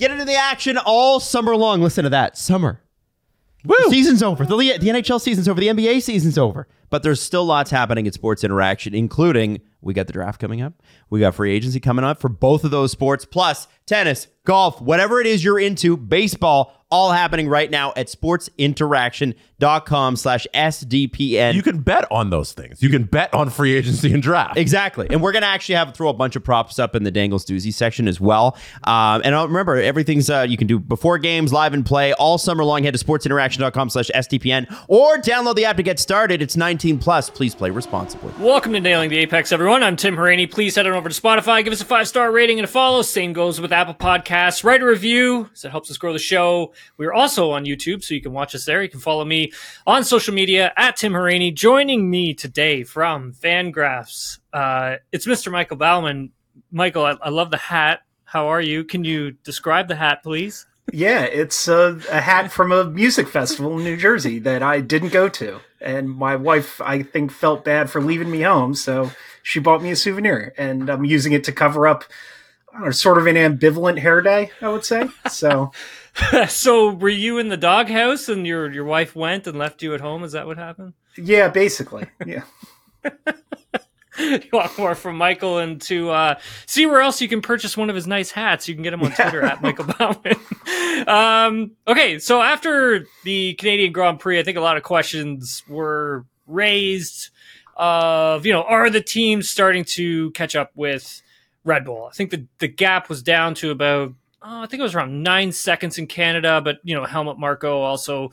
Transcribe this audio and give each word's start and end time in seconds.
Get 0.00 0.10
into 0.10 0.24
the 0.24 0.34
action 0.34 0.78
all 0.78 1.20
summer 1.20 1.54
long. 1.54 1.82
Listen 1.82 2.04
to 2.04 2.10
that. 2.10 2.38
Summer. 2.38 2.80
Woo! 3.66 3.76
The 3.84 3.90
season's 3.90 4.22
over. 4.22 4.46
The, 4.46 4.56
the 4.56 4.88
NHL 4.88 5.20
season's 5.20 5.46
over. 5.46 5.60
The 5.60 5.68
NBA 5.68 6.00
season's 6.00 6.38
over. 6.38 6.66
But 6.88 7.02
there's 7.02 7.20
still 7.20 7.44
lots 7.44 7.70
happening 7.70 8.06
at 8.06 8.14
Sports 8.14 8.42
Interaction, 8.42 8.94
including 8.94 9.60
we 9.82 9.92
got 9.92 10.06
the 10.06 10.14
draft 10.14 10.40
coming 10.40 10.62
up. 10.62 10.72
We 11.10 11.20
got 11.20 11.34
free 11.34 11.52
agency 11.52 11.80
coming 11.80 12.02
up 12.02 12.18
for 12.18 12.30
both 12.30 12.64
of 12.64 12.70
those 12.70 12.90
sports, 12.92 13.26
plus 13.26 13.68
tennis, 13.84 14.28
golf, 14.44 14.80
whatever 14.80 15.20
it 15.20 15.26
is 15.26 15.44
you're 15.44 15.60
into, 15.60 15.96
baseball, 15.96 16.74
all 16.90 17.12
happening 17.12 17.48
right 17.48 17.70
now 17.70 17.92
at 17.94 18.08
sportsinteraction.com 18.08 20.16
slash 20.16 20.44
SDPN. 20.52 21.54
You 21.54 21.62
can 21.62 21.82
bet 21.82 22.10
on 22.10 22.30
those 22.30 22.52
things. 22.52 22.82
You 22.82 22.88
can 22.88 23.04
bet 23.04 23.32
on 23.32 23.48
free 23.50 23.76
agency 23.76 24.12
and 24.12 24.20
draft. 24.20 24.56
Exactly. 24.56 25.06
And 25.08 25.22
we're 25.22 25.30
going 25.30 25.42
to 25.42 25.48
actually 25.48 25.76
have 25.76 25.94
throw 25.94 26.08
a 26.08 26.12
bunch 26.12 26.34
of 26.34 26.42
props 26.42 26.80
up 26.80 26.96
in 26.96 27.04
the 27.04 27.12
Dangles 27.12 27.46
Doozy 27.46 27.72
section 27.72 28.08
as 28.08 28.20
well. 28.20 28.56
Um, 28.84 29.22
and 29.24 29.36
I'll 29.36 29.46
remember, 29.46 29.76
everything's 29.76 30.28
uh, 30.28 30.44
you 30.48 30.56
can 30.56 30.66
do 30.66 30.80
before 30.80 31.18
games, 31.18 31.52
live 31.52 31.74
and 31.74 31.86
play 31.86 32.12
all 32.14 32.38
summer 32.38 32.64
long. 32.64 32.82
Head 32.82 32.94
to 32.94 33.04
sportsinteraction.com 33.04 33.90
slash 33.90 34.10
SDPN 34.12 34.66
or 34.88 35.18
download 35.18 35.54
the 35.54 35.66
app 35.66 35.76
to 35.76 35.84
get 35.84 36.00
started. 36.00 36.42
It's 36.42 36.56
19 36.56 36.98
plus. 36.98 37.30
Please 37.30 37.54
play 37.54 37.70
responsibly. 37.70 38.32
Welcome 38.40 38.72
to 38.72 38.80
Nailing 38.80 39.10
the 39.10 39.18
Apex, 39.18 39.52
everyone. 39.52 39.84
I'm 39.84 39.94
Tim 39.94 40.16
Hauraney. 40.16 40.50
Please 40.50 40.74
head 40.74 40.88
on 40.88 40.94
over 40.94 41.08
to 41.08 41.20
Spotify, 41.20 41.62
give 41.62 41.72
us 41.72 41.80
a 41.80 41.84
five 41.84 42.08
star 42.08 42.32
rating 42.32 42.58
and 42.58 42.64
a 42.64 42.68
follow. 42.68 43.02
Same 43.02 43.32
goes 43.32 43.60
with 43.60 43.72
Apple 43.72 43.94
Podcasts. 43.94 44.29
Write 44.30 44.80
a 44.80 44.86
review, 44.86 45.50
so 45.54 45.66
it 45.66 45.72
helps 45.72 45.90
us 45.90 45.98
grow 45.98 46.12
the 46.12 46.18
show. 46.20 46.72
We're 46.96 47.12
also 47.12 47.50
on 47.50 47.64
YouTube, 47.64 48.04
so 48.04 48.14
you 48.14 48.20
can 48.20 48.32
watch 48.32 48.54
us 48.54 48.64
there. 48.64 48.80
You 48.80 48.88
can 48.88 49.00
follow 49.00 49.24
me 49.24 49.50
on 49.88 50.04
social 50.04 50.32
media 50.32 50.72
at 50.76 50.96
Tim 50.96 51.14
Hauraney. 51.14 51.52
Joining 51.52 52.08
me 52.08 52.32
today 52.32 52.84
from 52.84 53.32
Fangraphs, 53.32 54.38
uh, 54.52 54.96
it's 55.10 55.26
Mr. 55.26 55.50
Michael 55.50 55.78
Baumann. 55.78 56.30
Michael, 56.70 57.06
I, 57.06 57.16
I 57.20 57.30
love 57.30 57.50
the 57.50 57.56
hat. 57.56 58.02
How 58.22 58.46
are 58.46 58.60
you? 58.60 58.84
Can 58.84 59.02
you 59.02 59.32
describe 59.32 59.88
the 59.88 59.96
hat, 59.96 60.22
please? 60.22 60.64
Yeah, 60.92 61.24
it's 61.24 61.66
a, 61.66 62.00
a, 62.08 62.20
hat 62.20 62.52
from 62.52 62.70
a 62.70 62.84
music 62.84 63.26
festival 63.26 63.78
in 63.78 63.84
New 63.84 63.96
Jersey 63.96 64.38
that 64.40 64.62
I 64.62 64.80
didn't 64.80 65.12
go 65.12 65.28
to. 65.28 65.58
And 65.80 66.08
my 66.08 66.36
wife, 66.36 66.80
I 66.80 67.02
think, 67.02 67.32
felt 67.32 67.64
bad 67.64 67.90
for 67.90 68.00
leaving 68.00 68.30
me 68.30 68.42
home. 68.42 68.76
So 68.76 69.10
she 69.42 69.58
bought 69.58 69.82
me 69.82 69.90
a 69.90 69.96
souvenir. 69.96 70.54
And 70.56 70.88
I'm 70.88 71.04
using 71.04 71.32
it 71.32 71.42
to 71.44 71.52
cover 71.52 71.88
up 71.88 72.04
know, 72.78 72.90
sort 72.90 73.18
of 73.18 73.26
an 73.26 73.36
ambivalent 73.36 73.98
hair 73.98 74.20
day, 74.20 74.50
I 74.60 74.68
would 74.68 74.84
say. 74.84 75.08
So. 75.28 75.72
so 76.48 76.90
were 76.90 77.08
you 77.08 77.38
in 77.38 77.48
the 77.48 77.56
doghouse 77.56 78.28
and 78.28 78.46
your 78.46 78.70
your 78.70 78.84
wife 78.84 79.14
went 79.14 79.46
and 79.46 79.58
left 79.58 79.82
you 79.82 79.94
at 79.94 80.00
home? 80.00 80.24
Is 80.24 80.32
that 80.32 80.46
what 80.46 80.58
happened? 80.58 80.94
Yeah, 81.16 81.48
basically. 81.48 82.06
Yeah. 82.24 82.42
you 84.18 84.48
want 84.52 84.76
more 84.78 84.94
from 84.94 85.16
Michael 85.16 85.58
and 85.58 85.80
to 85.82 86.10
uh, 86.10 86.38
see 86.66 86.86
where 86.86 87.00
else 87.00 87.20
you 87.20 87.28
can 87.28 87.40
purchase 87.40 87.76
one 87.76 87.90
of 87.90 87.96
his 87.96 88.06
nice 88.06 88.30
hats. 88.30 88.68
You 88.68 88.74
can 88.74 88.82
get 88.82 88.92
him 88.92 89.02
on 89.02 89.12
Twitter 89.12 89.42
at 89.42 89.62
Michael 89.62 89.86
Baumann. 89.86 91.06
um, 91.08 91.72
okay, 91.86 92.18
so 92.18 92.42
after 92.42 93.06
the 93.24 93.54
Canadian 93.54 93.92
Grand 93.92 94.20
Prix, 94.20 94.38
I 94.38 94.42
think 94.42 94.58
a 94.58 94.62
lot 94.62 94.76
of 94.76 94.82
questions 94.82 95.62
were 95.68 96.24
raised 96.46 97.30
of 97.76 98.44
you 98.44 98.52
know 98.52 98.62
are 98.64 98.90
the 98.90 99.00
teams 99.00 99.48
starting 99.48 99.84
to 99.84 100.30
catch 100.32 100.54
up 100.54 100.70
with 100.74 101.22
Red 101.64 101.84
Bull? 101.84 102.08
I 102.10 102.14
think 102.14 102.30
the 102.30 102.46
the 102.58 102.68
gap 102.68 103.08
was 103.08 103.22
down 103.22 103.54
to 103.56 103.70
about 103.70 104.14
oh, 104.42 104.62
I 104.62 104.66
think 104.66 104.80
it 104.80 104.84
was 104.84 104.94
around 104.94 105.22
nine 105.22 105.52
seconds 105.52 105.98
in 105.98 106.06
Canada, 106.06 106.60
but 106.62 106.78
you 106.82 106.94
know 106.94 107.04
Helmut 107.04 107.38
Marko 107.38 107.82
also 107.82 108.32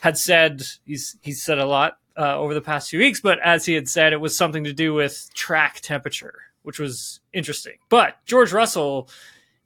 had 0.00 0.16
said 0.16 0.62
he's 0.84 1.16
he's 1.22 1.42
said 1.42 1.58
a 1.58 1.66
lot 1.66 1.98
uh, 2.16 2.36
over 2.36 2.54
the 2.54 2.60
past 2.60 2.90
few 2.90 2.98
weeks, 2.98 3.20
but 3.20 3.38
as 3.40 3.66
he 3.66 3.74
had 3.74 3.88
said, 3.88 4.12
it 4.12 4.20
was 4.20 4.36
something 4.36 4.64
to 4.64 4.72
do 4.72 4.94
with 4.94 5.30
track 5.34 5.80
temperature, 5.80 6.40
which 6.62 6.78
was 6.78 7.20
interesting. 7.32 7.74
But 7.88 8.16
George 8.26 8.52
Russell 8.52 9.08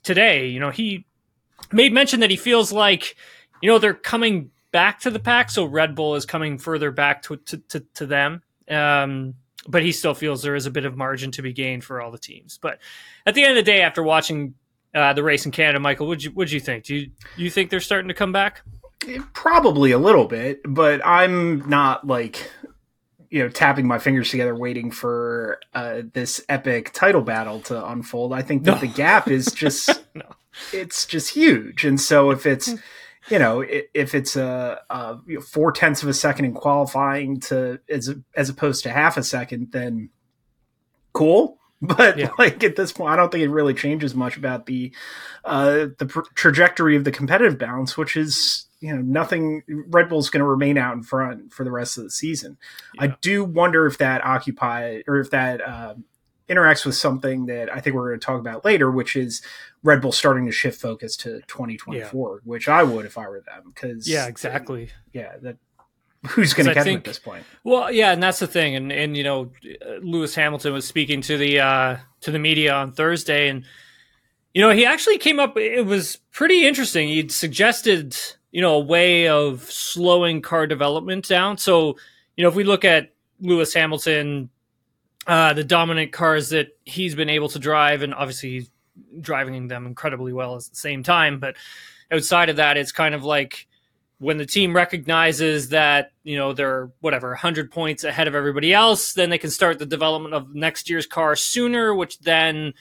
today, 0.02 0.48
you 0.48 0.60
know, 0.60 0.70
he 0.70 1.06
made 1.72 1.92
mention 1.92 2.20
that 2.20 2.30
he 2.30 2.36
feels 2.36 2.72
like, 2.72 3.16
you 3.60 3.68
know, 3.68 3.78
they're 3.78 3.94
coming 3.94 4.50
back 4.70 5.00
to 5.00 5.10
the 5.10 5.18
pack, 5.18 5.50
so 5.50 5.64
Red 5.64 5.94
Bull 5.94 6.14
is 6.14 6.26
coming 6.26 6.58
further 6.58 6.90
back 6.90 7.22
to 7.22 7.36
to, 7.36 7.58
to, 7.58 7.80
to 7.94 8.06
them. 8.06 8.42
Um, 8.68 9.34
but 9.68 9.82
he 9.82 9.92
still 9.92 10.14
feels 10.14 10.42
there 10.42 10.54
is 10.54 10.66
a 10.66 10.70
bit 10.70 10.84
of 10.84 10.96
margin 10.96 11.30
to 11.32 11.42
be 11.42 11.52
gained 11.52 11.84
for 11.84 12.00
all 12.00 12.10
the 12.10 12.18
teams. 12.18 12.58
But 12.60 12.78
at 13.26 13.34
the 13.34 13.42
end 13.42 13.56
of 13.56 13.64
the 13.64 13.70
day, 13.70 13.82
after 13.82 14.02
watching 14.02 14.54
uh, 14.94 15.12
the 15.12 15.22
race 15.22 15.46
in 15.46 15.52
Canada, 15.52 15.80
Michael, 15.80 16.06
would 16.06 16.22
you 16.22 16.30
what 16.30 16.36
would 16.36 16.52
you 16.52 16.60
think? 16.60 16.84
Do 16.84 16.94
you 16.94 17.10
you 17.36 17.50
think 17.50 17.70
they're 17.70 17.80
starting 17.80 18.08
to 18.08 18.14
come 18.14 18.32
back? 18.32 18.62
Probably 19.32 19.90
a 19.90 19.98
little 19.98 20.26
bit, 20.26 20.60
but 20.64 21.04
I'm 21.04 21.68
not 21.68 22.06
like 22.06 22.50
you 23.30 23.42
know 23.42 23.48
tapping 23.48 23.86
my 23.86 23.98
fingers 23.98 24.30
together 24.30 24.54
waiting 24.54 24.90
for 24.90 25.58
uh, 25.74 26.02
this 26.12 26.44
epic 26.48 26.92
title 26.92 27.22
battle 27.22 27.60
to 27.62 27.86
unfold. 27.86 28.32
I 28.32 28.42
think 28.42 28.64
that 28.64 28.76
no. 28.76 28.80
the 28.80 28.86
gap 28.86 29.28
is 29.28 29.46
just 29.54 30.04
no. 30.14 30.26
it's 30.72 31.06
just 31.06 31.34
huge, 31.34 31.84
and 31.84 32.00
so 32.00 32.30
if 32.30 32.46
it's 32.46 32.74
you 33.30 33.38
know 33.38 33.64
if 33.66 34.14
it's 34.14 34.36
a, 34.36 34.80
a 34.90 35.18
four 35.40 35.72
tenths 35.72 36.02
of 36.02 36.08
a 36.08 36.14
second 36.14 36.44
in 36.44 36.54
qualifying 36.54 37.40
to 37.40 37.80
as 37.88 38.14
as 38.36 38.48
opposed 38.48 38.82
to 38.84 38.90
half 38.90 39.16
a 39.16 39.22
second, 39.22 39.72
then 39.72 40.10
cool. 41.12 41.58
But 41.82 42.16
yeah. 42.16 42.30
like 42.38 42.64
at 42.64 42.76
this 42.76 42.92
point, 42.92 43.12
I 43.12 43.16
don't 43.16 43.30
think 43.30 43.44
it 43.44 43.50
really 43.50 43.74
changes 43.74 44.14
much 44.14 44.38
about 44.38 44.64
the 44.64 44.94
uh, 45.44 45.88
the 45.98 46.06
pr- 46.06 46.20
trajectory 46.34 46.96
of 46.96 47.04
the 47.04 47.10
competitive 47.10 47.58
balance, 47.58 47.94
which 47.94 48.16
is 48.16 48.64
you 48.84 48.94
know 48.94 49.00
nothing 49.00 49.62
red 49.88 50.08
bull's 50.08 50.30
going 50.30 50.40
to 50.40 50.46
remain 50.46 50.76
out 50.78 50.94
in 50.94 51.02
front 51.02 51.52
for 51.52 51.64
the 51.64 51.70
rest 51.70 51.96
of 51.96 52.04
the 52.04 52.10
season 52.10 52.58
yeah. 52.94 53.04
i 53.04 53.16
do 53.22 53.42
wonder 53.42 53.86
if 53.86 53.96
that 53.96 54.22
occupy 54.24 55.00
or 55.06 55.20
if 55.20 55.30
that 55.30 55.66
uh, 55.66 55.94
interacts 56.48 56.84
with 56.84 56.94
something 56.94 57.46
that 57.46 57.72
i 57.72 57.80
think 57.80 57.94
we're 57.94 58.08
going 58.08 58.20
to 58.20 58.24
talk 58.24 58.40
about 58.40 58.64
later 58.64 58.90
which 58.90 59.16
is 59.16 59.42
red 59.82 60.00
bull 60.00 60.12
starting 60.12 60.46
to 60.46 60.52
shift 60.52 60.80
focus 60.80 61.16
to 61.16 61.40
2024 61.46 62.34
yeah. 62.34 62.40
which 62.44 62.68
i 62.68 62.82
would 62.82 63.06
if 63.06 63.16
i 63.16 63.26
were 63.26 63.40
them 63.40 63.62
because 63.66 64.08
yeah 64.08 64.26
exactly 64.26 64.90
yeah 65.12 65.32
that 65.42 65.56
who's 66.28 66.54
going 66.54 66.66
to 66.66 66.72
catch 66.72 66.84
think, 66.84 66.98
at 66.98 67.04
this 67.04 67.18
point 67.18 67.44
well 67.64 67.90
yeah 67.90 68.12
and 68.12 68.22
that's 68.22 68.38
the 68.38 68.46
thing 68.46 68.74
and 68.74 68.92
and 68.92 69.16
you 69.16 69.22
know 69.24 69.50
lewis 70.00 70.34
hamilton 70.34 70.72
was 70.72 70.86
speaking 70.86 71.20
to 71.20 71.36
the 71.36 71.60
uh 71.60 71.96
to 72.20 72.30
the 72.30 72.38
media 72.38 72.74
on 72.74 72.92
thursday 72.92 73.48
and 73.48 73.64
you 74.54 74.62
know 74.62 74.70
he 74.70 74.86
actually 74.86 75.18
came 75.18 75.38
up 75.38 75.56
it 75.58 75.84
was 75.84 76.16
pretty 76.32 76.66
interesting 76.66 77.08
he'd 77.08 77.30
suggested 77.30 78.16
you 78.54 78.60
know, 78.60 78.74
a 78.76 78.80
way 78.80 79.26
of 79.26 79.62
slowing 79.62 80.40
car 80.40 80.68
development 80.68 81.26
down. 81.26 81.58
So, 81.58 81.96
you 82.36 82.44
know, 82.44 82.48
if 82.48 82.54
we 82.54 82.62
look 82.62 82.84
at 82.84 83.12
Lewis 83.40 83.74
Hamilton, 83.74 84.48
uh, 85.26 85.52
the 85.54 85.64
dominant 85.64 86.12
cars 86.12 86.50
that 86.50 86.68
he's 86.84 87.14
been 87.14 87.30
able 87.30 87.48
to 87.50 87.58
drive, 87.58 88.02
and 88.02 88.14
obviously 88.14 88.50
he's 88.50 88.70
driving 89.20 89.68
them 89.68 89.86
incredibly 89.86 90.32
well 90.32 90.56
at 90.56 90.64
the 90.64 90.76
same 90.76 91.02
time. 91.02 91.38
But 91.38 91.56
outside 92.10 92.48
of 92.48 92.56
that, 92.56 92.76
it's 92.76 92.92
kind 92.92 93.14
of 93.14 93.24
like 93.24 93.66
when 94.18 94.36
the 94.36 94.46
team 94.46 94.74
recognizes 94.74 95.70
that 95.70 96.12
you 96.22 96.36
know 96.36 96.52
they're 96.52 96.90
whatever 97.00 97.30
100 97.30 97.70
points 97.70 98.04
ahead 98.04 98.28
of 98.28 98.34
everybody 98.34 98.72
else, 98.72 99.14
then 99.14 99.30
they 99.30 99.38
can 99.38 99.50
start 99.50 99.78
the 99.78 99.86
development 99.86 100.34
of 100.34 100.54
next 100.54 100.88
year's 100.88 101.06
car 101.06 101.36
sooner, 101.36 101.94
which 101.94 102.18
then 102.20 102.74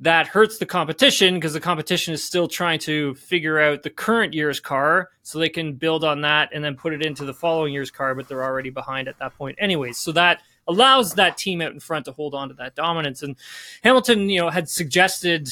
that 0.00 0.26
hurts 0.26 0.56
the 0.58 0.66
competition 0.66 1.34
because 1.34 1.52
the 1.52 1.60
competition 1.60 2.14
is 2.14 2.24
still 2.24 2.48
trying 2.48 2.78
to 2.78 3.14
figure 3.16 3.60
out 3.60 3.82
the 3.82 3.90
current 3.90 4.32
year's 4.32 4.58
car 4.58 5.10
so 5.22 5.38
they 5.38 5.48
can 5.50 5.74
build 5.74 6.04
on 6.04 6.22
that 6.22 6.48
and 6.54 6.64
then 6.64 6.74
put 6.74 6.94
it 6.94 7.04
into 7.04 7.26
the 7.26 7.34
following 7.34 7.72
year's 7.74 7.90
car, 7.90 8.14
but 8.14 8.26
they're 8.26 8.42
already 8.42 8.70
behind 8.70 9.08
at 9.08 9.18
that 9.18 9.36
point, 9.36 9.58
anyways. 9.60 9.98
So 9.98 10.12
that 10.12 10.40
allows 10.70 11.14
that 11.14 11.36
team 11.36 11.60
out 11.60 11.72
in 11.72 11.80
front 11.80 12.04
to 12.04 12.12
hold 12.12 12.34
on 12.34 12.48
to 12.48 12.54
that 12.54 12.74
dominance. 12.74 13.22
And 13.22 13.36
Hamilton, 13.82 14.30
you 14.30 14.40
know, 14.40 14.50
had 14.50 14.68
suggested 14.68 15.48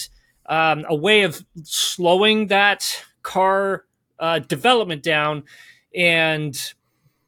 um, 0.46 0.86
a 0.88 0.94
way 0.94 1.22
of 1.22 1.44
slowing 1.64 2.46
that 2.46 3.04
car 3.22 3.84
uh, 4.18 4.38
development 4.38 5.02
down 5.02 5.42
and 5.94 6.72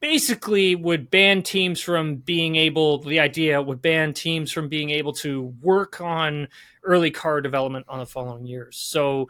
basically 0.01 0.75
would 0.75 1.11
ban 1.11 1.43
teams 1.43 1.81
from 1.81 2.17
being 2.17 2.56
able 2.56 2.99
the 3.03 3.21
idea 3.21 3.61
would 3.61 3.83
ban 3.83 4.15
teams 4.15 4.51
from 4.51 4.69
being 4.69 4.91
able 4.91 5.12
to 5.12 5.55
work 5.61 6.01
on 6.01 6.49
early 6.83 7.11
car 7.11 7.41
development 7.41 7.84
on 7.87 7.99
the 7.99 8.07
following 8.07 8.47
years 8.47 8.77
so 8.77 9.28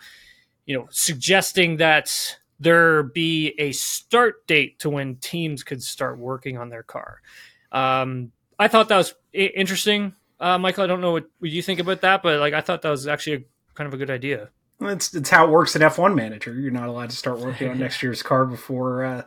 you 0.67 0.77
know 0.77 0.87
suggesting 0.91 1.77
that 1.77 2.39
there 2.61 3.03
be 3.03 3.53
a 3.59 3.73
start 3.73 4.47
date 4.47 4.79
to 4.79 4.89
when 4.89 5.17
teams 5.17 5.65
could 5.65 5.83
start 5.83 6.19
working 6.19 6.57
on 6.57 6.69
their 6.69 6.85
car 6.85 7.21
um, 7.73 8.31
i 8.61 8.69
thought 8.69 8.89
that 8.89 8.97
was 8.97 9.15
interesting 9.33 10.15
uh, 10.39 10.57
michael 10.57 10.85
i 10.85 10.87
don't 10.87 11.01
know 11.01 11.13
what, 11.13 11.27
what 11.41 11.51
you 11.51 11.63
think 11.63 11.81
about 11.81 12.01
that 12.03 12.23
but 12.23 12.39
like 12.39 12.55
i 12.55 12.61
thought 12.61 12.83
that 12.83 12.91
was 12.91 13.09
actually 13.09 13.37
a, 13.37 13.75
kind 13.75 13.89
of 13.89 13.95
a 13.95 13.97
good 13.97 14.11
idea 14.11 14.51
it's, 14.83 15.13
it's 15.15 15.29
how 15.29 15.47
it 15.47 15.51
works 15.51 15.77
in 15.77 15.83
F1 15.83 16.15
Manager. 16.15 16.55
You're 16.55 16.71
not 16.71 16.89
allowed 16.89 17.11
to 17.11 17.17
start 17.17 17.39
working 17.41 17.69
on 17.69 17.79
next 17.79 18.03
year's 18.03 18.23
car 18.23 18.47
before 18.47 19.05
uh, 19.05 19.23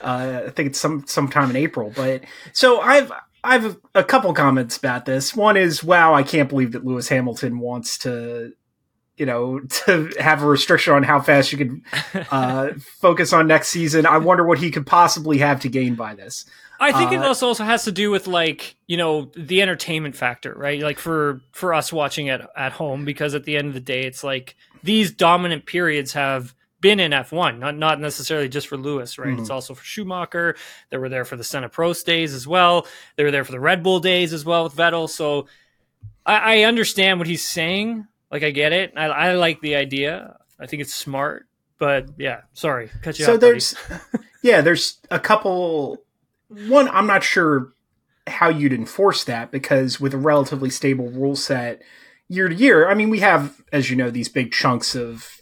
uh, 0.00 0.42
I 0.46 0.50
think 0.50 0.70
it's 0.70 0.78
some 0.78 1.06
sometime 1.06 1.50
in 1.50 1.56
April. 1.56 1.92
But 1.94 2.24
so 2.52 2.80
I've 2.80 3.12
I've 3.42 3.76
a 3.94 4.04
couple 4.04 4.32
comments 4.34 4.76
about 4.76 5.04
this. 5.04 5.34
One 5.34 5.56
is, 5.56 5.82
wow, 5.82 6.14
I 6.14 6.22
can't 6.22 6.48
believe 6.48 6.72
that 6.72 6.84
Lewis 6.84 7.08
Hamilton 7.08 7.60
wants 7.60 7.98
to, 7.98 8.52
you 9.18 9.26
know, 9.26 9.58
to 9.60 10.10
have 10.20 10.42
a 10.42 10.46
restriction 10.46 10.94
on 10.94 11.02
how 11.02 11.20
fast 11.20 11.52
you 11.52 11.58
can 11.58 11.82
uh, 12.30 12.70
focus 13.00 13.32
on 13.32 13.46
next 13.46 13.68
season. 13.68 14.06
I 14.06 14.18
wonder 14.18 14.44
what 14.44 14.58
he 14.58 14.70
could 14.70 14.86
possibly 14.86 15.38
have 15.38 15.60
to 15.60 15.68
gain 15.68 15.94
by 15.94 16.14
this. 16.14 16.44
I 16.80 16.92
think 16.92 17.10
uh, 17.10 17.16
it 17.16 17.22
also 17.22 17.48
also 17.48 17.64
has 17.64 17.84
to 17.84 17.92
do 17.92 18.10
with 18.10 18.28
like 18.28 18.76
you 18.86 18.96
know 18.96 19.32
the 19.36 19.62
entertainment 19.62 20.14
factor, 20.14 20.54
right? 20.56 20.80
Like 20.80 20.98
for 20.98 21.40
for 21.52 21.74
us 21.74 21.92
watching 21.92 22.28
it 22.28 22.40
at 22.56 22.72
home, 22.72 23.04
because 23.04 23.34
at 23.34 23.44
the 23.44 23.56
end 23.56 23.68
of 23.68 23.74
the 23.74 23.80
day, 23.80 24.04
it's 24.04 24.22
like 24.22 24.54
these 24.82 25.10
dominant 25.10 25.66
periods 25.66 26.12
have 26.12 26.54
been 26.80 27.00
in 27.00 27.10
F1, 27.10 27.58
not 27.58 27.76
not 27.76 28.00
necessarily 28.00 28.48
just 28.48 28.68
for 28.68 28.76
Lewis, 28.76 29.18
right? 29.18 29.36
Mhm. 29.36 29.40
It's 29.40 29.50
also 29.50 29.74
for 29.74 29.82
Schumacher. 29.84 30.54
They 30.90 30.98
were 30.98 31.08
there 31.08 31.24
for 31.24 31.36
the 31.36 31.42
Senna 31.42 31.68
Prost 31.68 32.04
days 32.04 32.32
as 32.32 32.46
well. 32.46 32.86
They 33.16 33.24
were 33.24 33.32
there 33.32 33.44
for 33.44 33.50
the 33.50 33.58
Red 33.58 33.82
Bull 33.82 33.98
days 33.98 34.32
as 34.32 34.44
well 34.44 34.62
with 34.62 34.76
Vettel. 34.76 35.10
So 35.10 35.48
I, 36.24 36.60
I 36.60 36.62
understand 36.62 37.18
what 37.18 37.26
he's 37.26 37.44
saying. 37.46 38.06
Like 38.30 38.42
I 38.42 38.50
get 38.50 38.72
it. 38.72 38.92
I, 38.96 39.06
I 39.06 39.32
like 39.34 39.60
the 39.60 39.76
idea. 39.76 40.36
I 40.60 40.66
think 40.66 40.82
it's 40.82 40.94
smart. 40.94 41.46
But 41.78 42.08
yeah, 42.18 42.42
sorry, 42.54 42.90
cut 43.02 43.18
you 43.18 43.24
so 43.24 43.34
off. 43.34 43.40
buddy. 43.40 43.52
there's 43.52 43.74
yeah 44.42 44.60
there's 44.60 44.98
a 45.10 45.18
couple 45.18 46.02
one 46.48 46.88
i'm 46.88 47.06
not 47.06 47.22
sure 47.22 47.72
how 48.26 48.48
you'd 48.48 48.72
enforce 48.72 49.24
that 49.24 49.50
because 49.50 50.00
with 50.00 50.14
a 50.14 50.18
relatively 50.18 50.70
stable 50.70 51.08
rule 51.08 51.36
set 51.36 51.82
year 52.28 52.48
to 52.48 52.54
year 52.54 52.88
i 52.88 52.94
mean 52.94 53.10
we 53.10 53.20
have 53.20 53.62
as 53.72 53.90
you 53.90 53.96
know 53.96 54.10
these 54.10 54.28
big 54.28 54.52
chunks 54.52 54.94
of 54.94 55.34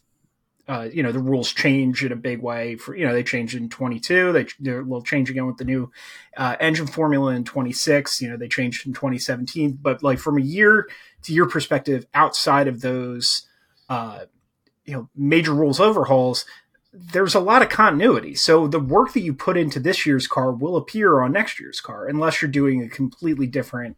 uh, 0.69 0.89
you 0.93 1.00
know 1.00 1.12
the 1.12 1.21
rules 1.21 1.53
change 1.53 2.05
in 2.05 2.11
a 2.11 2.17
big 2.17 2.43
way 2.43 2.75
for 2.75 2.97
you 2.97 3.06
know 3.06 3.12
they 3.12 3.23
changed 3.23 3.55
in 3.55 3.69
22 3.69 4.32
they 4.32 4.47
they're 4.59 4.81
a 4.81 5.03
change 5.03 5.31
again 5.31 5.47
with 5.47 5.59
the 5.59 5.65
new 5.65 5.93
uh, 6.37 6.56
engine 6.59 6.89
formula 6.89 7.32
in 7.37 7.44
26 7.44 8.21
you 8.21 8.29
know 8.29 8.37
they 8.37 8.49
changed 8.49 8.85
in 8.85 8.93
2017 8.93 9.79
but 9.81 10.03
like 10.03 10.19
from 10.19 10.39
a 10.39 10.41
year 10.41 10.89
to 11.23 11.33
your 11.33 11.49
perspective 11.49 12.07
outside 12.15 12.69
of 12.69 12.81
those 12.81 13.47
uh, 13.89 14.21
you 14.85 14.95
know 14.95 15.09
major 15.15 15.55
rules 15.55 15.81
overhauls 15.81 16.45
there's 16.99 17.35
a 17.35 17.41
lot 17.41 17.63
of 17.63 17.69
continuity. 17.69 18.35
So 18.35 18.67
the 18.67 18.81
work 18.81 19.13
that 19.13 19.21
you 19.21 19.35
put 19.35 19.57
into 19.57 19.79
this 19.79 20.07
year's 20.07 20.27
car 20.27 20.51
will 20.51 20.77
appear 20.77 21.21
on 21.21 21.33
next 21.33 21.61
year's 21.61 21.81
car, 21.81 22.07
unless 22.07 22.41
you're 22.41 22.51
doing 22.51 22.83
a 22.83 22.89
completely 22.89 23.47
different 23.47 23.97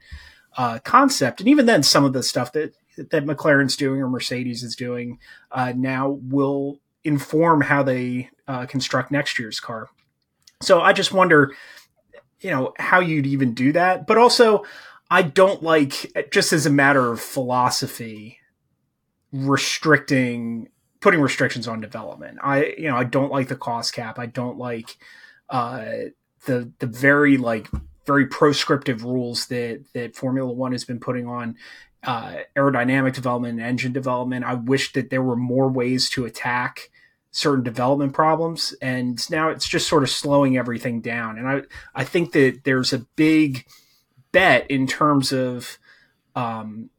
uh, 0.56 0.80
concept. 0.80 1.40
And 1.40 1.48
even 1.48 1.66
then, 1.66 1.82
some 1.82 2.04
of 2.04 2.12
the 2.12 2.22
stuff 2.22 2.52
that 2.52 2.74
that 2.96 3.24
McLaren's 3.24 3.76
doing 3.76 4.02
or 4.02 4.08
Mercedes 4.08 4.64
is 4.64 4.74
doing 4.74 5.20
uh, 5.52 5.72
now 5.76 6.18
will 6.20 6.80
inform 7.04 7.60
how 7.60 7.84
they 7.84 8.28
uh, 8.48 8.66
construct 8.66 9.12
next 9.12 9.38
year's 9.38 9.60
car. 9.60 9.88
So 10.60 10.80
I 10.80 10.92
just 10.92 11.12
wonder, 11.12 11.54
you 12.40 12.50
know, 12.50 12.74
how 12.76 12.98
you'd 12.98 13.26
even 13.26 13.54
do 13.54 13.70
that. 13.72 14.08
But 14.08 14.18
also, 14.18 14.64
I 15.10 15.22
don't 15.22 15.62
like 15.62 16.30
just 16.30 16.52
as 16.52 16.66
a 16.66 16.70
matter 16.70 17.10
of 17.10 17.20
philosophy 17.20 18.38
restricting 19.32 20.68
putting 21.00 21.20
restrictions 21.20 21.68
on 21.68 21.80
development. 21.80 22.38
I 22.42 22.74
you 22.78 22.88
know 22.88 22.96
I 22.96 23.04
don't 23.04 23.32
like 23.32 23.48
the 23.48 23.56
cost 23.56 23.94
cap. 23.94 24.18
I 24.18 24.26
don't 24.26 24.58
like 24.58 24.96
uh, 25.48 25.84
the 26.46 26.72
the 26.78 26.86
very 26.86 27.36
like 27.36 27.68
very 28.06 28.26
proscriptive 28.26 29.04
rules 29.04 29.46
that 29.46 29.84
that 29.94 30.16
Formula 30.16 30.50
One 30.50 30.72
has 30.72 30.84
been 30.84 31.00
putting 31.00 31.26
on 31.26 31.56
uh, 32.02 32.36
aerodynamic 32.56 33.14
development 33.14 33.58
and 33.58 33.68
engine 33.68 33.92
development. 33.92 34.44
I 34.44 34.54
wish 34.54 34.92
that 34.92 35.10
there 35.10 35.22
were 35.22 35.36
more 35.36 35.68
ways 35.68 36.08
to 36.10 36.24
attack 36.24 36.90
certain 37.30 37.62
development 37.62 38.14
problems, 38.14 38.74
and 38.80 39.18
now 39.30 39.50
it's 39.50 39.68
just 39.68 39.88
sort 39.88 40.02
of 40.02 40.10
slowing 40.10 40.56
everything 40.56 41.00
down. 41.00 41.38
And 41.38 41.48
I 41.48 41.62
I 41.94 42.04
think 42.04 42.32
that 42.32 42.60
there's 42.64 42.92
a 42.92 43.06
big 43.16 43.66
bet 44.32 44.70
in 44.70 44.86
terms 44.86 45.32
of 45.32 45.78
um, 46.34 46.90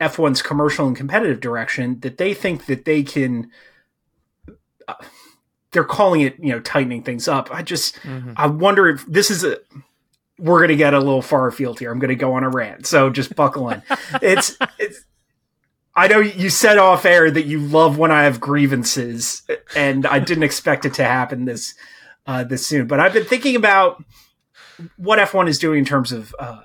F1's 0.00 0.42
commercial 0.42 0.86
and 0.86 0.96
competitive 0.96 1.40
direction 1.40 2.00
that 2.00 2.18
they 2.18 2.34
think 2.34 2.66
that 2.66 2.84
they 2.84 3.02
can. 3.02 3.50
Uh, 4.88 4.94
they're 5.72 5.84
calling 5.84 6.22
it, 6.22 6.34
you 6.40 6.50
know, 6.50 6.58
tightening 6.60 7.02
things 7.04 7.28
up. 7.28 7.48
I 7.52 7.62
just, 7.62 7.94
Mhm. 8.02 8.34
I 8.36 8.46
wonder 8.48 8.88
if 8.88 9.06
this 9.06 9.30
is 9.30 9.44
a. 9.44 9.58
We're 10.38 10.58
going 10.58 10.68
to 10.70 10.76
get 10.76 10.94
a 10.94 10.98
little 10.98 11.20
far 11.22 11.46
afield 11.48 11.78
here. 11.78 11.92
I'm 11.92 11.98
going 11.98 12.08
to 12.08 12.14
go 12.16 12.32
on 12.32 12.42
a 12.44 12.48
rant, 12.48 12.86
so 12.86 13.10
just 13.10 13.36
buckle 13.36 13.68
in. 13.70 13.82
it's, 14.22 14.56
it's. 14.78 15.04
I 15.94 16.08
know 16.08 16.18
you 16.18 16.48
said 16.48 16.78
off 16.78 17.04
air 17.04 17.30
that 17.30 17.44
you 17.44 17.60
love 17.60 17.98
when 17.98 18.10
I 18.10 18.22
have 18.24 18.40
grievances, 18.40 19.42
and 19.76 20.06
I 20.06 20.18
didn't 20.18 20.44
expect 20.44 20.86
it 20.86 20.94
to 20.94 21.04
happen 21.04 21.44
this, 21.44 21.74
uh, 22.26 22.42
this 22.42 22.66
soon. 22.66 22.86
But 22.86 23.00
I've 23.00 23.12
been 23.12 23.26
thinking 23.26 23.54
about 23.54 24.02
what 24.96 25.18
F1 25.18 25.48
is 25.48 25.58
doing 25.58 25.80
in 25.80 25.84
terms 25.84 26.12
of 26.12 26.34
uh, 26.38 26.62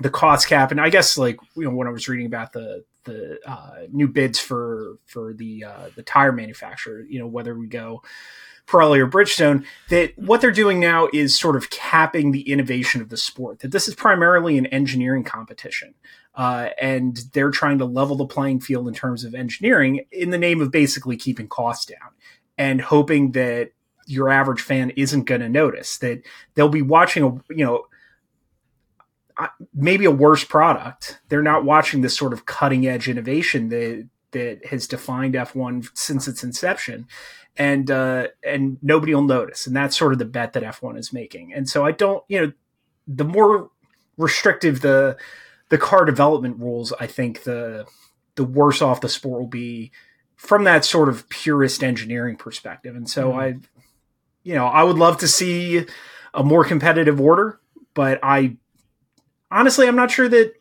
the 0.00 0.10
cost 0.10 0.48
cap, 0.48 0.70
and 0.70 0.80
I 0.80 0.90
guess 0.90 1.18
like 1.18 1.38
you 1.56 1.64
know 1.64 1.70
when 1.70 1.88
I 1.88 1.90
was 1.90 2.08
reading 2.08 2.26
about 2.26 2.52
the 2.52 2.84
the 3.04 3.38
uh, 3.46 3.86
new 3.90 4.08
bids 4.08 4.38
for 4.38 4.98
for 5.06 5.32
the 5.32 5.64
uh, 5.64 5.88
the 5.96 6.02
tire 6.02 6.32
manufacturer, 6.32 7.02
you 7.02 7.18
know 7.18 7.26
whether 7.26 7.54
we 7.54 7.66
go 7.66 8.02
Pirelli 8.68 8.98
or 8.98 9.08
Bridgestone, 9.08 9.64
that 9.88 10.16
what 10.18 10.40
they're 10.40 10.52
doing 10.52 10.78
now 10.78 11.08
is 11.12 11.38
sort 11.38 11.56
of 11.56 11.70
capping 11.70 12.32
the 12.32 12.48
innovation 12.50 13.00
of 13.00 13.08
the 13.08 13.16
sport. 13.16 13.60
That 13.60 13.72
this 13.72 13.88
is 13.88 13.94
primarily 13.94 14.58
an 14.58 14.66
engineering 14.66 15.24
competition. 15.24 15.94
Uh, 16.34 16.68
and 16.80 17.20
they're 17.32 17.50
trying 17.50 17.78
to 17.78 17.84
level 17.84 18.14
the 18.14 18.26
playing 18.26 18.60
field 18.60 18.86
in 18.86 18.94
terms 18.94 19.24
of 19.24 19.34
engineering 19.34 20.04
in 20.12 20.30
the 20.30 20.38
name 20.38 20.60
of 20.60 20.70
basically 20.70 21.16
keeping 21.16 21.48
costs 21.48 21.86
down 21.86 22.10
and 22.56 22.80
hoping 22.80 23.32
that 23.32 23.72
your 24.08 24.28
average 24.30 24.60
fan 24.62 24.90
isn't 24.96 25.24
going 25.24 25.40
to 25.40 25.48
notice 25.48 25.98
that 25.98 26.22
they'll 26.54 26.68
be 26.68 26.82
watching 26.82 27.22
a 27.22 27.54
you 27.54 27.64
know 27.64 27.84
maybe 29.74 30.04
a 30.04 30.10
worse 30.10 30.44
product. 30.44 31.20
They're 31.28 31.42
not 31.42 31.64
watching 31.64 32.00
this 32.00 32.16
sort 32.16 32.32
of 32.32 32.46
cutting 32.46 32.86
edge 32.86 33.08
innovation 33.08 33.68
that 33.68 34.08
that 34.32 34.66
has 34.66 34.86
defined 34.86 35.34
F1 35.34 35.88
since 35.94 36.28
its 36.28 36.42
inception, 36.44 37.06
and 37.56 37.90
uh, 37.90 38.28
and 38.44 38.78
nobody 38.82 39.14
will 39.14 39.22
notice. 39.22 39.66
And 39.66 39.76
that's 39.76 39.96
sort 39.96 40.12
of 40.12 40.18
the 40.18 40.24
bet 40.24 40.52
that 40.54 40.62
F1 40.62 40.98
is 40.98 41.12
making. 41.12 41.52
And 41.54 41.68
so 41.68 41.84
I 41.86 41.92
don't, 41.92 42.24
you 42.28 42.40
know, 42.40 42.52
the 43.06 43.24
more 43.24 43.70
restrictive 44.16 44.80
the 44.80 45.16
the 45.68 45.78
car 45.78 46.04
development 46.04 46.58
rules, 46.58 46.92
I 46.98 47.06
think 47.06 47.44
the 47.44 47.86
the 48.34 48.44
worse 48.44 48.82
off 48.82 49.00
the 49.00 49.08
sport 49.08 49.40
will 49.40 49.48
be 49.48 49.92
from 50.36 50.64
that 50.64 50.84
sort 50.84 51.08
of 51.08 51.28
purist 51.28 51.82
engineering 51.82 52.36
perspective. 52.36 52.94
And 52.94 53.08
so 53.08 53.32
Mhm. 53.32 53.36
I, 53.36 53.56
you 54.48 54.54
know, 54.54 54.64
I 54.64 54.82
would 54.82 54.96
love 54.96 55.18
to 55.18 55.28
see 55.28 55.84
a 56.32 56.42
more 56.42 56.64
competitive 56.64 57.20
order, 57.20 57.60
but 57.92 58.18
I 58.22 58.56
honestly, 59.50 59.86
I'm 59.86 59.94
not 59.94 60.10
sure 60.10 60.26
that 60.26 60.54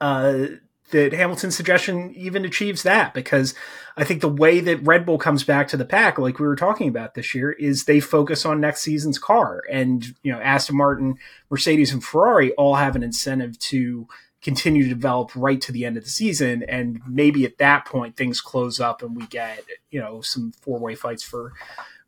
uh, 0.00 0.46
that 0.90 1.12
Hamilton's 1.12 1.56
suggestion 1.56 2.14
even 2.14 2.44
achieves 2.44 2.84
that 2.84 3.12
because 3.12 3.56
I 3.96 4.04
think 4.04 4.20
the 4.20 4.28
way 4.28 4.60
that 4.60 4.86
Red 4.86 5.04
Bull 5.04 5.18
comes 5.18 5.42
back 5.42 5.66
to 5.68 5.76
the 5.76 5.84
pack, 5.84 6.16
like 6.16 6.38
we 6.38 6.46
were 6.46 6.54
talking 6.54 6.86
about 6.88 7.14
this 7.14 7.34
year, 7.34 7.50
is 7.50 7.86
they 7.86 7.98
focus 7.98 8.46
on 8.46 8.60
next 8.60 8.82
season's 8.82 9.18
car, 9.18 9.64
and 9.68 10.14
you 10.22 10.30
know, 10.30 10.40
Aston 10.40 10.76
Martin, 10.76 11.16
Mercedes, 11.50 11.92
and 11.92 12.04
Ferrari 12.04 12.52
all 12.52 12.76
have 12.76 12.94
an 12.94 13.02
incentive 13.02 13.58
to 13.58 14.06
continue 14.42 14.84
to 14.84 14.88
develop 14.88 15.32
right 15.34 15.60
to 15.62 15.72
the 15.72 15.84
end 15.84 15.96
of 15.96 16.04
the 16.04 16.10
season, 16.10 16.62
and 16.68 17.00
maybe 17.08 17.44
at 17.44 17.58
that 17.58 17.84
point 17.84 18.16
things 18.16 18.40
close 18.40 18.78
up 18.78 19.02
and 19.02 19.16
we 19.16 19.26
get 19.26 19.64
you 19.90 19.98
know 19.98 20.20
some 20.20 20.52
four 20.52 20.78
way 20.78 20.94
fights 20.94 21.24
for 21.24 21.52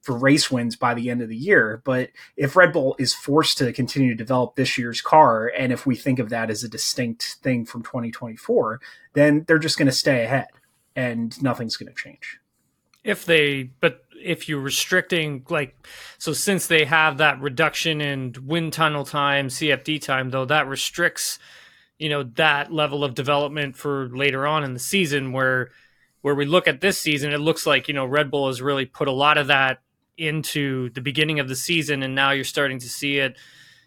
for 0.04 0.16
race 0.16 0.50
wins 0.50 0.76
by 0.76 0.94
the 0.94 1.10
end 1.10 1.22
of 1.22 1.28
the 1.30 1.36
year. 1.36 1.82
But 1.84 2.10
if 2.36 2.54
Red 2.56 2.72
Bull 2.72 2.94
is 2.98 3.14
forced 3.14 3.58
to 3.58 3.72
continue 3.72 4.10
to 4.10 4.14
develop 4.14 4.54
this 4.54 4.78
year's 4.78 5.00
car, 5.00 5.50
and 5.58 5.72
if 5.72 5.86
we 5.86 5.96
think 5.96 6.18
of 6.18 6.28
that 6.28 6.50
as 6.50 6.62
a 6.62 6.68
distinct 6.68 7.38
thing 7.42 7.64
from 7.64 7.82
2024, 7.82 8.80
then 9.14 9.44
they're 9.48 9.58
just 9.58 9.78
going 9.78 9.86
to 9.86 9.92
stay 9.92 10.22
ahead 10.22 10.48
and 10.94 11.42
nothing's 11.42 11.76
going 11.76 11.92
to 11.92 12.00
change. 12.00 12.38
if 13.02 13.24
they 13.24 13.64
but 13.80 14.04
if 14.22 14.48
you're 14.48 14.60
restricting 14.60 15.44
like 15.50 15.74
so 16.18 16.32
since 16.32 16.66
they 16.66 16.84
have 16.84 17.18
that 17.18 17.40
reduction 17.40 18.00
in 18.00 18.34
wind 18.42 18.72
tunnel 18.72 19.04
time 19.04 19.48
cfd 19.48 20.00
time 20.00 20.30
though 20.30 20.46
that 20.46 20.66
restricts 20.68 21.38
you 21.98 22.08
know 22.08 22.22
that 22.22 22.72
level 22.72 23.04
of 23.04 23.14
development 23.14 23.76
for 23.76 24.08
later 24.10 24.46
on 24.46 24.64
in 24.64 24.72
the 24.72 24.80
season 24.80 25.32
where 25.32 25.70
where 26.22 26.34
we 26.34 26.46
look 26.46 26.66
at 26.66 26.80
this 26.80 26.98
season 26.98 27.32
it 27.32 27.38
looks 27.38 27.66
like 27.66 27.88
you 27.88 27.94
know 27.94 28.06
red 28.06 28.30
bull 28.30 28.46
has 28.46 28.62
really 28.62 28.86
put 28.86 29.08
a 29.08 29.12
lot 29.12 29.36
of 29.36 29.48
that 29.48 29.80
into 30.16 30.90
the 30.90 31.00
beginning 31.00 31.40
of 31.40 31.48
the 31.48 31.56
season 31.56 32.02
and 32.02 32.14
now 32.14 32.30
you're 32.30 32.44
starting 32.44 32.78
to 32.78 32.88
see 32.88 33.18
it 33.18 33.36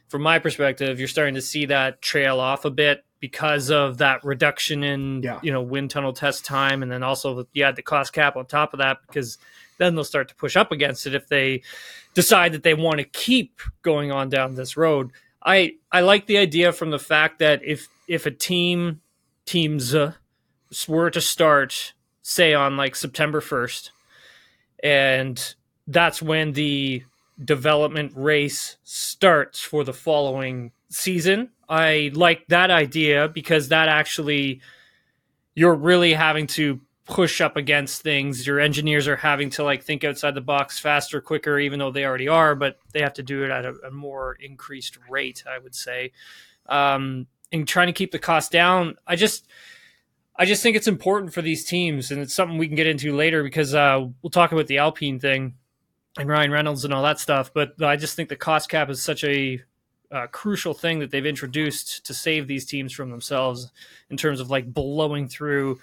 from 0.10 0.22
my 0.22 0.40
perspective 0.40 1.00
you're 1.00 1.08
starting 1.08 1.36
to 1.36 1.42
see 1.42 1.66
that 1.66 2.02
trail 2.02 2.40
off 2.40 2.66
a 2.66 2.70
bit 2.70 3.04
because 3.20 3.72
of 3.72 3.98
that 4.00 4.24
reduction 4.24 4.84
in 4.84 5.24
Yeah. 5.24 5.40
you 5.42 5.52
know 5.52 5.62
wind 5.62 5.90
tunnel 5.90 6.14
test 6.14 6.46
time 6.46 6.84
and 6.84 6.92
then 6.92 7.02
also 7.04 7.48
you 7.54 7.64
add 7.64 7.76
the 7.76 7.82
cost 7.82 8.14
cap 8.14 8.36
on 8.36 8.46
top 8.46 8.74
of 8.74 8.80
that 8.80 8.98
because 9.08 9.38
then 9.78 9.96
they'll 9.96 10.04
start 10.04 10.28
to 10.30 10.36
push 10.36 10.56
up 10.58 10.72
against 10.72 11.08
it 11.08 11.16
if 11.16 11.28
they 11.28 11.62
decide 12.14 12.52
that 12.54 12.64
they 12.64 12.74
want 12.74 12.98
to 12.98 13.04
keep 13.06 13.62
going 13.82 14.12
on 14.12 14.28
down 14.30 14.56
this 14.56 14.76
road 14.76 15.12
i 15.44 15.74
i 15.92 16.02
like 16.02 16.26
the 16.28 16.38
idea 16.38 16.72
from 16.72 16.92
the 16.92 17.00
fact 17.00 17.40
that 17.40 17.62
if 17.64 17.88
if 18.08 18.26
a 18.26 18.32
team 18.32 19.02
teams 19.46 19.96
uh, 19.96 20.14
were 20.88 21.10
to 21.10 21.22
start 21.22 21.94
say 22.22 22.54
on 22.54 22.76
like 22.76 22.96
september 22.96 23.40
1st 23.40 23.92
and 24.84 25.56
that's 25.88 26.22
when 26.22 26.52
the 26.54 27.04
development 27.44 28.14
race 28.16 28.78
starts 28.84 29.62
for 29.62 29.84
the 29.84 29.94
following 29.94 30.72
season. 30.90 31.50
I 31.70 32.12
like 32.14 32.48
that 32.48 32.72
idea 32.72 33.28
because 33.28 33.70
that 33.70 33.90
actually 33.90 34.62
you're 35.56 35.76
really 35.76 36.14
having 36.14 36.48
to 36.48 36.80
push 37.06 37.40
up 37.40 37.56
against 37.56 38.02
things. 38.02 38.46
Your 38.46 38.60
engineers 38.60 39.08
are 39.08 39.16
having 39.16 39.50
to 39.52 39.64
like 39.64 39.84
think 39.84 40.04
outside 40.04 40.36
the 40.36 40.42
box 40.42 40.80
faster, 40.80 41.22
quicker, 41.22 41.58
even 41.60 41.80
though 41.80 41.92
they 41.92 42.06
already 42.06 42.28
are, 42.28 42.54
but 42.54 42.78
they 42.92 43.02
have 43.02 43.14
to 43.14 43.24
do 43.24 43.44
it 43.44 43.52
at 43.52 43.66
a, 43.66 43.74
a 43.88 43.92
more 43.92 44.38
increased 44.42 44.98
rate, 45.10 45.44
I 45.50 45.58
would 45.58 45.76
say. 45.76 46.12
Um, 46.68 47.28
and 47.52 47.66
trying 47.66 47.88
to 47.88 47.94
keep 47.94 48.12
the 48.12 48.20
cost 48.20 48.52
down. 48.52 48.98
I 49.08 49.16
just 49.16 49.48
I 50.36 50.46
just 50.46 50.62
think 50.62 50.76
it's 50.76 50.88
important 50.88 51.34
for 51.34 51.42
these 51.42 51.64
teams, 51.64 52.12
and 52.12 52.22
it's 52.22 52.34
something 52.34 52.58
we 52.58 52.68
can 52.68 52.76
get 52.76 52.88
into 52.88 53.16
later 53.16 53.42
because 53.42 53.74
uh, 53.74 54.06
we'll 54.22 54.30
talk 54.30 54.52
about 54.52 54.68
the 54.68 54.78
Alpine 54.80 55.20
thing 55.20 55.56
and 56.18 56.30
Ryan 56.30 56.52
Reynolds 56.52 56.86
and 56.86 56.94
all 56.94 57.04
that 57.04 57.20
stuff. 57.20 57.52
But 57.54 57.82
I 57.82 57.96
just 57.96 58.16
think 58.16 58.30
the 58.30 58.36
cost 58.36 58.70
cap 58.70 58.90
is 58.90 59.02
such 59.02 59.24
a 59.24 59.62
uh, 60.12 60.28
crucial 60.28 60.74
thing 60.74 61.00
that 61.00 61.12
they've 61.12 61.26
introduced 61.26 62.06
to 62.06 62.14
save 62.14 62.48
these 62.48 62.66
teams 62.66 62.94
from 62.94 63.10
themselves 63.10 63.72
in 64.10 64.18
terms 64.18 64.40
of 64.40 64.50
like 64.50 64.74
blowing 64.74 65.28
through 65.28 65.80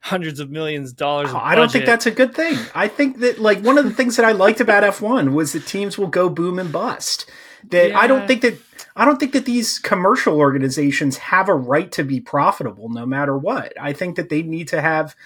hundreds 0.00 0.38
of 0.38 0.50
millions 0.50 0.90
of 0.90 0.96
dollars. 0.96 1.30
Oh, 1.32 1.38
I 1.38 1.54
don't 1.54 1.70
think 1.70 1.84
that's 1.84 2.06
a 2.06 2.12
good 2.12 2.34
thing. 2.34 2.56
I 2.74 2.86
think 2.86 3.18
that 3.20 3.40
like 3.40 3.60
one 3.60 3.76
of 3.76 3.84
the 3.84 3.90
things 3.90 4.16
that 4.16 4.24
I 4.24 4.32
liked 4.32 4.60
about 4.60 4.82
F1 4.94 5.32
was 5.32 5.52
that 5.52 5.66
teams 5.66 5.98
will 5.98 6.06
go 6.06 6.28
boom 6.28 6.58
and 6.58 6.70
bust. 6.70 7.28
That 7.70 7.90
yeah. 7.90 7.98
I 7.98 8.06
don't 8.06 8.26
think 8.28 8.42
that 8.42 8.58
I 8.94 9.04
don't 9.04 9.18
think 9.18 9.32
that 9.32 9.44
these 9.44 9.78
commercial 9.78 10.38
organizations 10.38 11.16
have 11.18 11.48
a 11.48 11.54
right 11.54 11.90
to 11.92 12.04
be 12.04 12.20
profitable 12.20 12.88
no 12.88 13.04
matter 13.04 13.36
what. 13.36 13.72
I 13.80 13.92
think 13.92 14.16
that 14.16 14.28
they 14.28 14.42
need 14.42 14.68
to 14.68 14.80
have 14.80 15.16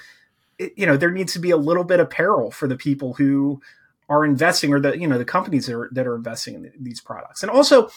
you 0.59 0.87
know 0.87 0.97
there 0.97 1.11
needs 1.11 1.35
to 1.35 1.38
be 1.38 1.50
a 1.50 1.57
little 1.57 1.85
bit 1.85 2.00
of 2.00 2.09
peril 2.09 2.50
for 2.50 2.66
the 2.66 2.76
people 2.76 3.14
who 3.14 3.61
are 4.11 4.26
investing 4.26 4.75
or 4.75 4.81
the 4.81 4.99
you 4.99 5.09
know 5.09 5.17
the 5.17 5.25
companies 5.25 5.67
that 5.67 5.75
are, 5.75 5.88
that 5.93 6.07
are 6.07 6.17
investing 6.17 6.55
in 6.55 6.71
these 6.79 7.00
products. 7.00 7.43
And 7.43 7.50
also 7.50 7.88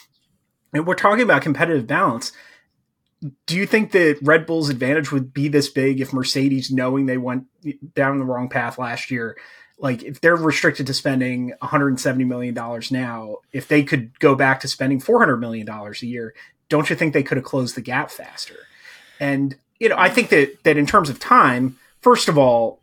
we're 0.72 0.96
talking 0.96 1.24
about 1.24 1.42
competitive 1.42 1.86
balance 1.86 2.32
do 3.46 3.56
you 3.56 3.66
think 3.66 3.92
that 3.92 4.18
Red 4.22 4.46
Bull's 4.46 4.70
advantage 4.70 5.12
would 5.12 5.34
be 5.34 5.48
this 5.48 5.70
big 5.70 6.02
if 6.02 6.14
Mercedes, 6.14 6.72
knowing 6.72 7.06
they 7.06 7.18
went 7.18 7.46
down 7.96 8.20
the 8.20 8.26
wrong 8.26 8.50
path 8.50 8.78
last 8.78 9.12
year, 9.12 9.38
like 9.80 10.04
if 10.04 10.22
they're 10.22 10.36
restricted 10.36 10.88
to 10.88 10.94
spending 10.94 11.54
170 11.60 12.26
million 12.26 12.54
dollars 12.54 12.92
now, 12.92 13.38
if 13.52 13.68
they 13.68 13.84
could 13.84 14.18
go 14.20 14.36
back 14.36 14.60
to 14.62 14.68
spending 14.68 15.00
400 15.00 15.38
million 15.38 15.66
dollars 15.66 16.02
a 16.04 16.08
year, 16.08 16.34
don't 16.70 16.90
you 16.90 16.96
think 16.96 17.14
they 17.14 17.24
could 17.24 17.38
have 17.38 17.46
closed 17.46 17.76
the 17.76 17.82
gap 17.82 18.12
faster? 18.12 18.58
And 19.20 19.56
you 19.80 19.90
know, 19.90 19.98
I 19.98 20.10
think 20.10 20.30
that 20.30 20.64
that 20.64 20.78
in 20.78 20.86
terms 20.86 21.10
of 21.10 21.20
time, 21.20 21.78
first 22.02 22.28
of 22.28 22.38
all, 22.38 22.82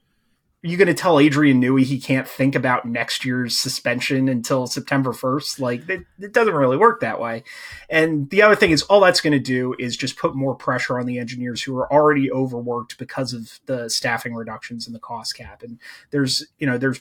you 0.62 0.76
going 0.76 0.88
to 0.88 0.94
tell 0.94 1.18
Adrian 1.18 1.60
Newey 1.60 1.84
he 1.84 1.98
can't 1.98 2.28
think 2.28 2.54
about 2.54 2.84
next 2.84 3.24
year's 3.24 3.56
suspension 3.56 4.28
until 4.28 4.66
September 4.66 5.12
1st? 5.12 5.58
Like, 5.58 5.88
it, 5.88 6.04
it 6.20 6.32
doesn't 6.32 6.54
really 6.54 6.76
work 6.76 7.00
that 7.00 7.18
way. 7.18 7.44
And 7.88 8.28
the 8.28 8.42
other 8.42 8.56
thing 8.56 8.70
is, 8.70 8.82
all 8.82 9.00
that's 9.00 9.22
going 9.22 9.32
to 9.32 9.38
do 9.38 9.74
is 9.78 9.96
just 9.96 10.18
put 10.18 10.34
more 10.34 10.54
pressure 10.54 10.98
on 10.98 11.06
the 11.06 11.18
engineers 11.18 11.62
who 11.62 11.76
are 11.78 11.90
already 11.90 12.30
overworked 12.30 12.98
because 12.98 13.32
of 13.32 13.58
the 13.66 13.88
staffing 13.88 14.34
reductions 14.34 14.86
and 14.86 14.94
the 14.94 15.00
cost 15.00 15.34
cap. 15.34 15.62
And 15.62 15.78
there's, 16.10 16.46
you 16.58 16.66
know, 16.66 16.76
there's, 16.76 17.00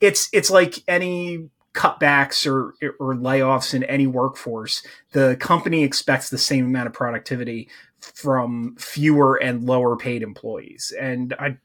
it's, 0.00 0.28
it's 0.32 0.50
like 0.50 0.76
any 0.86 1.48
cutbacks 1.74 2.46
or 2.46 2.74
or 3.00 3.14
layoffs 3.14 3.72
in 3.72 3.82
any 3.84 4.06
workforce, 4.06 4.86
the 5.12 5.36
company 5.40 5.82
expects 5.82 6.28
the 6.28 6.38
same 6.38 6.66
amount 6.66 6.86
of 6.86 6.92
productivity 6.92 7.68
from 7.98 8.76
fewer 8.76 9.36
and 9.36 9.64
lower 9.64 9.96
paid 9.96 10.22
employees. 10.22 10.92
And 11.00 11.34
I 11.38 11.56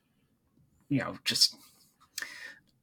you 0.89 0.99
know, 0.99 1.17
just 1.25 1.55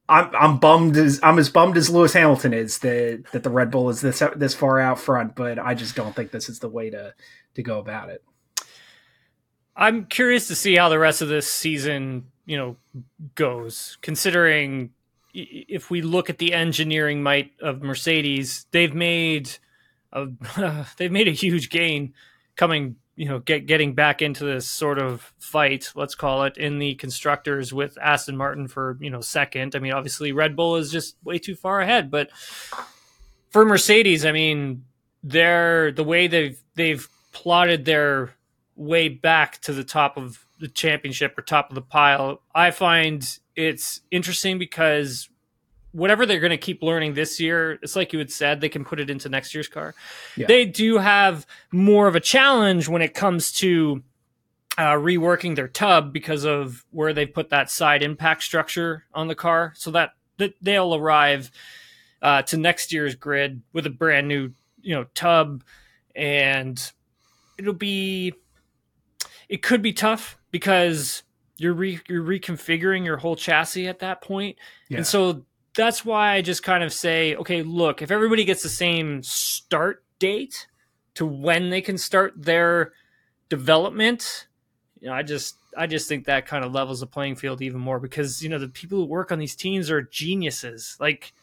I'm 0.07 0.29
I'm 0.35 0.57
bummed 0.57 0.97
as 0.97 1.19
I'm 1.23 1.39
as 1.39 1.49
bummed 1.49 1.77
as 1.77 1.89
Lewis 1.89 2.13
Hamilton 2.13 2.53
is 2.53 2.79
that 2.79 3.25
that 3.31 3.43
the 3.43 3.49
Red 3.49 3.71
Bull 3.71 3.89
is 3.89 4.01
this 4.01 4.21
this 4.35 4.53
far 4.53 4.79
out 4.79 4.99
front, 4.99 5.35
but 5.35 5.57
I 5.57 5.73
just 5.73 5.95
don't 5.95 6.15
think 6.15 6.31
this 6.31 6.49
is 6.49 6.59
the 6.59 6.69
way 6.69 6.89
to 6.89 7.13
to 7.55 7.63
go 7.63 7.79
about 7.79 8.09
it. 8.09 8.23
I'm 9.75 10.05
curious 10.05 10.47
to 10.47 10.55
see 10.55 10.75
how 10.75 10.89
the 10.89 10.99
rest 10.99 11.21
of 11.21 11.27
this 11.27 11.51
season, 11.51 12.27
you 12.45 12.57
know, 12.57 12.77
goes. 13.35 13.97
Considering 14.01 14.91
if 15.33 15.89
we 15.89 16.01
look 16.01 16.29
at 16.29 16.37
the 16.37 16.53
engineering 16.53 17.21
might 17.21 17.51
of 17.59 17.81
Mercedes, 17.81 18.67
they've 18.71 18.93
made 18.93 19.57
a 20.13 20.27
they've 20.97 21.11
made 21.11 21.27
a 21.27 21.31
huge 21.31 21.69
gain 21.69 22.13
coming 22.55 22.95
you 23.15 23.27
know 23.27 23.39
get 23.39 23.65
getting 23.65 23.93
back 23.93 24.21
into 24.21 24.43
this 24.43 24.67
sort 24.67 24.99
of 24.99 25.33
fight 25.39 25.91
let's 25.95 26.15
call 26.15 26.43
it 26.43 26.57
in 26.57 26.79
the 26.79 26.95
constructors 26.95 27.73
with 27.73 27.97
Aston 28.01 28.37
Martin 28.37 28.67
for 28.67 28.97
you 28.99 29.09
know 29.09 29.21
second. 29.21 29.75
I 29.75 29.79
mean 29.79 29.93
obviously 29.93 30.31
Red 30.31 30.55
Bull 30.55 30.75
is 30.75 30.91
just 30.91 31.15
way 31.23 31.39
too 31.39 31.55
far 31.55 31.81
ahead 31.81 32.11
but 32.11 32.29
for 33.49 33.65
Mercedes 33.65 34.25
I 34.25 34.31
mean 34.31 34.85
they're 35.23 35.91
the 35.91 36.03
way 36.03 36.27
they've 36.27 36.61
they've 36.75 37.07
plotted 37.31 37.85
their 37.85 38.35
way 38.75 39.09
back 39.09 39.61
to 39.61 39.73
the 39.73 39.83
top 39.83 40.17
of 40.17 40.45
the 40.59 40.67
championship 40.67 41.37
or 41.37 41.41
top 41.41 41.69
of 41.69 41.75
the 41.75 41.81
pile 41.81 42.41
I 42.53 42.71
find 42.71 43.25
it's 43.55 44.01
interesting 44.11 44.59
because 44.59 45.29
whatever 45.95 46.25
they're 46.25 46.41
going 46.41 46.49
to 46.51 46.57
keep 46.57 46.83
learning 46.83 47.13
this 47.13 47.39
year, 47.39 47.79
it's 47.81 47.95
like 47.95 48.11
you 48.11 48.19
had 48.19 48.29
said, 48.29 48.59
they 48.59 48.67
can 48.67 48.83
put 48.83 48.99
it 48.99 49.09
into 49.09 49.29
next 49.29 49.55
year's 49.55 49.69
car. 49.69 49.95
Yeah. 50.35 50.45
They 50.47 50.65
do 50.65 50.97
have 50.97 51.47
more 51.71 52.07
of 52.07 52.17
a 52.17 52.19
challenge 52.19 52.89
when 52.89 53.01
it 53.01 53.13
comes 53.13 53.53
to 53.59 54.03
uh, 54.77 54.95
reworking 54.95 55.55
their 55.55 55.69
tub 55.69 56.11
because 56.11 56.43
of 56.43 56.83
where 56.91 57.13
they 57.13 57.25
put 57.25 57.49
that 57.51 57.71
side 57.71 58.03
impact 58.03 58.43
structure 58.43 59.05
on 59.13 59.29
the 59.29 59.35
car. 59.35 59.71
So 59.77 59.91
that, 59.91 60.11
that 60.35 60.55
they'll 60.61 60.93
arrive 60.93 61.49
uh, 62.21 62.41
to 62.41 62.57
next 62.57 62.91
year's 62.91 63.15
grid 63.15 63.61
with 63.71 63.85
a 63.85 63.89
brand 63.89 64.27
new, 64.27 64.51
you 64.81 64.95
know, 64.95 65.05
tub, 65.15 65.63
and 66.13 66.91
it'll 67.57 67.73
be. 67.73 68.33
It 69.47 69.61
could 69.61 69.83
be 69.83 69.93
tough 69.93 70.39
because 70.49 71.21
you're 71.57 71.75
re- 71.75 72.01
you're 72.09 72.23
reconfiguring 72.23 73.05
your 73.05 73.17
whole 73.17 73.35
chassis 73.35 73.87
at 73.87 73.99
that 73.99 74.21
point, 74.21 74.57
yeah. 74.89 74.97
and 74.97 75.07
so 75.07 75.45
that's 75.75 76.05
why 76.05 76.33
I 76.33 76.41
just 76.41 76.63
kind 76.63 76.83
of 76.83 76.93
say, 76.93 77.35
okay, 77.35 77.61
look, 77.61 78.01
if 78.01 78.11
everybody 78.11 78.45
gets 78.45 78.63
the 78.63 78.69
same 78.69 79.21
start 79.23 80.03
date 80.19 80.67
to 81.15 81.25
when 81.25 81.69
they 81.69 81.81
can 81.81 81.97
start 81.97 82.33
their 82.35 82.93
development, 83.49 84.47
you 84.99 85.09
know, 85.09 85.13
I 85.13 85.23
just 85.23 85.57
I 85.77 85.87
just 85.87 86.07
think 86.07 86.25
that 86.25 86.47
kind 86.47 86.63
of 86.63 86.73
levels 86.73 87.01
the 87.01 87.07
playing 87.07 87.35
field 87.35 87.61
even 87.61 87.79
more 87.79 87.99
because 87.99 88.41
you 88.41 88.49
know 88.49 88.57
the 88.57 88.69
people 88.69 88.99
who 88.99 89.05
work 89.05 89.31
on 89.31 89.39
these 89.39 89.55
teams 89.55 89.91
are 89.91 90.01
geniuses. 90.01 90.97
Like 90.99 91.33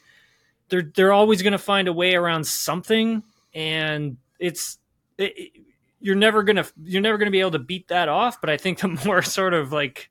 they're 0.69 0.91
they're 0.95 1.13
always 1.13 1.43
going 1.43 1.53
to 1.53 1.59
find 1.59 1.87
a 1.87 1.93
way 1.93 2.15
around 2.15 2.47
something, 2.47 3.23
and 3.55 4.17
it's 4.39 4.79
it, 5.19 5.53
you're 6.01 6.17
never 6.17 6.43
gonna 6.43 6.65
you're 6.83 7.03
never 7.03 7.19
gonna 7.19 7.31
be 7.31 7.41
able 7.41 7.51
to 7.53 7.59
beat 7.59 7.89
that 7.89 8.09
off. 8.09 8.41
But 8.41 8.51
I 8.51 8.57
think 8.57 8.81
the 8.81 8.89
more 9.05 9.23
sort 9.23 9.55
of 9.55 9.73
like 9.73 10.11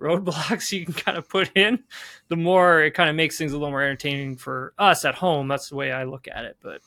roadblocks 0.00 0.72
you 0.78 0.84
can 0.84 0.94
kind 0.94 1.16
of 1.16 1.28
put 1.28 1.50
in, 1.56 1.84
the 2.28 2.36
more 2.36 2.82
it 2.82 2.92
kind 2.92 3.10
of 3.10 3.16
makes 3.16 3.38
things 3.38 3.52
a 3.52 3.56
little 3.56 3.70
more 3.70 3.82
entertaining 3.82 4.36
for 4.36 4.74
us 4.78 5.04
at 5.04 5.14
home. 5.14 5.48
That's 5.48 5.68
the 5.68 5.76
way 5.76 5.92
I 5.92 6.04
look 6.04 6.28
at 6.32 6.44
it. 6.44 6.56
But 6.62 6.80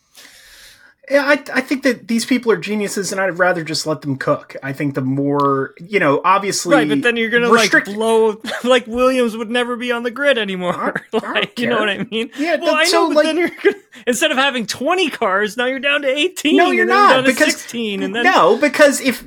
yeah, 1.09 1.23
I, 1.23 1.33
I 1.53 1.61
think 1.61 1.83
that 1.83 2.07
these 2.07 2.25
people 2.25 2.51
are 2.51 2.57
geniuses, 2.57 3.11
and 3.11 3.21
I'd 3.21 3.37
rather 3.37 3.63
just 3.63 3.85
let 3.85 4.01
them 4.01 4.17
cook. 4.17 4.55
I 4.63 4.73
think 4.73 4.95
the 4.95 5.01
more, 5.01 5.75
you 5.79 5.99
know, 5.99 6.19
obviously, 6.25 6.75
right, 6.75 6.89
but 6.89 7.03
then 7.03 7.15
you're 7.15 7.29
gonna 7.29 7.49
restrict- 7.49 7.87
like 7.87 7.95
blow, 7.95 8.41
like 8.63 8.87
Williams 8.87 9.37
would 9.37 9.49
never 9.49 9.75
be 9.75 9.91
on 9.91 10.03
the 10.03 10.11
grid 10.11 10.37
anymore. 10.37 11.03
I, 11.13 11.17
like, 11.33 11.59
you 11.59 11.69
know 11.69 11.79
what 11.79 11.89
I 11.89 12.03
mean? 12.03 12.31
Yeah, 12.37 12.55
well, 12.55 12.75
I 12.75 12.83
know, 12.83 12.89
so, 12.89 13.07
but 13.09 13.17
like, 13.17 13.25
then 13.25 13.37
you're 13.37 13.49
gonna, 13.49 13.75
instead 14.07 14.31
of 14.31 14.37
having 14.37 14.65
20 14.65 15.09
cars, 15.11 15.57
now 15.57 15.65
you're 15.65 15.79
down 15.79 16.01
to 16.01 16.07
18. 16.07 16.57
No, 16.57 16.71
you're 16.71 16.85
not 16.85 17.23
because 17.25 17.53
16, 17.53 18.01
and 18.01 18.15
then 18.15 18.23
no, 18.23 18.57
because 18.57 18.99
if 18.99 19.23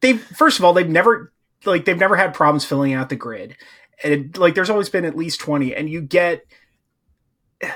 they 0.00 0.14
first 0.14 0.58
of 0.58 0.64
all, 0.64 0.74
they've 0.74 0.88
never 0.88 1.32
like 1.66 1.84
they've 1.84 1.98
never 1.98 2.16
had 2.16 2.34
problems 2.34 2.64
filling 2.64 2.92
out 2.92 3.08
the 3.08 3.16
grid. 3.16 3.56
And 4.02 4.12
it, 4.12 4.38
like 4.38 4.54
there's 4.54 4.70
always 4.70 4.88
been 4.88 5.04
at 5.04 5.16
least 5.16 5.40
20 5.40 5.74
and 5.74 5.88
you 5.88 6.00
get 6.00 6.44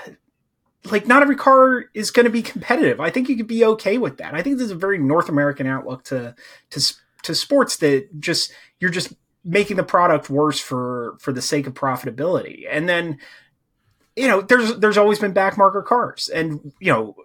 like 0.85 1.06
not 1.06 1.23
every 1.23 1.37
car 1.37 1.85
is 1.94 2.11
going 2.11 2.25
to 2.25 2.30
be 2.30 2.42
competitive. 2.42 3.00
I 3.00 3.11
think 3.11 3.28
you 3.28 3.37
could 3.37 3.47
be 3.47 3.64
okay 3.64 3.99
with 3.99 4.18
that. 4.18 4.35
I 4.35 4.42
think 4.42 4.59
there's 4.59 4.70
a 4.70 4.76
very 4.76 4.99
North 4.99 5.28
American 5.28 5.66
outlook 5.66 6.04
to 6.04 6.35
to 6.70 6.94
to 7.23 7.35
sports 7.35 7.76
that 7.78 8.20
just 8.20 8.52
you're 8.78 8.90
just 8.90 9.12
making 9.44 9.76
the 9.76 9.82
product 9.82 10.30
worse 10.30 10.61
for 10.61 11.16
for 11.20 11.32
the 11.32 11.42
sake 11.42 11.66
of 11.66 11.75
profitability. 11.75 12.64
And 12.70 12.88
then 12.88 13.18
you 14.16 14.28
know, 14.28 14.40
there's 14.40 14.76
there's 14.76 14.99
always 14.99 15.18
been 15.18 15.32
backmarker 15.32 15.85
cars, 15.85 16.28
and 16.28 16.73
you 16.80 16.92
know, 16.92 17.16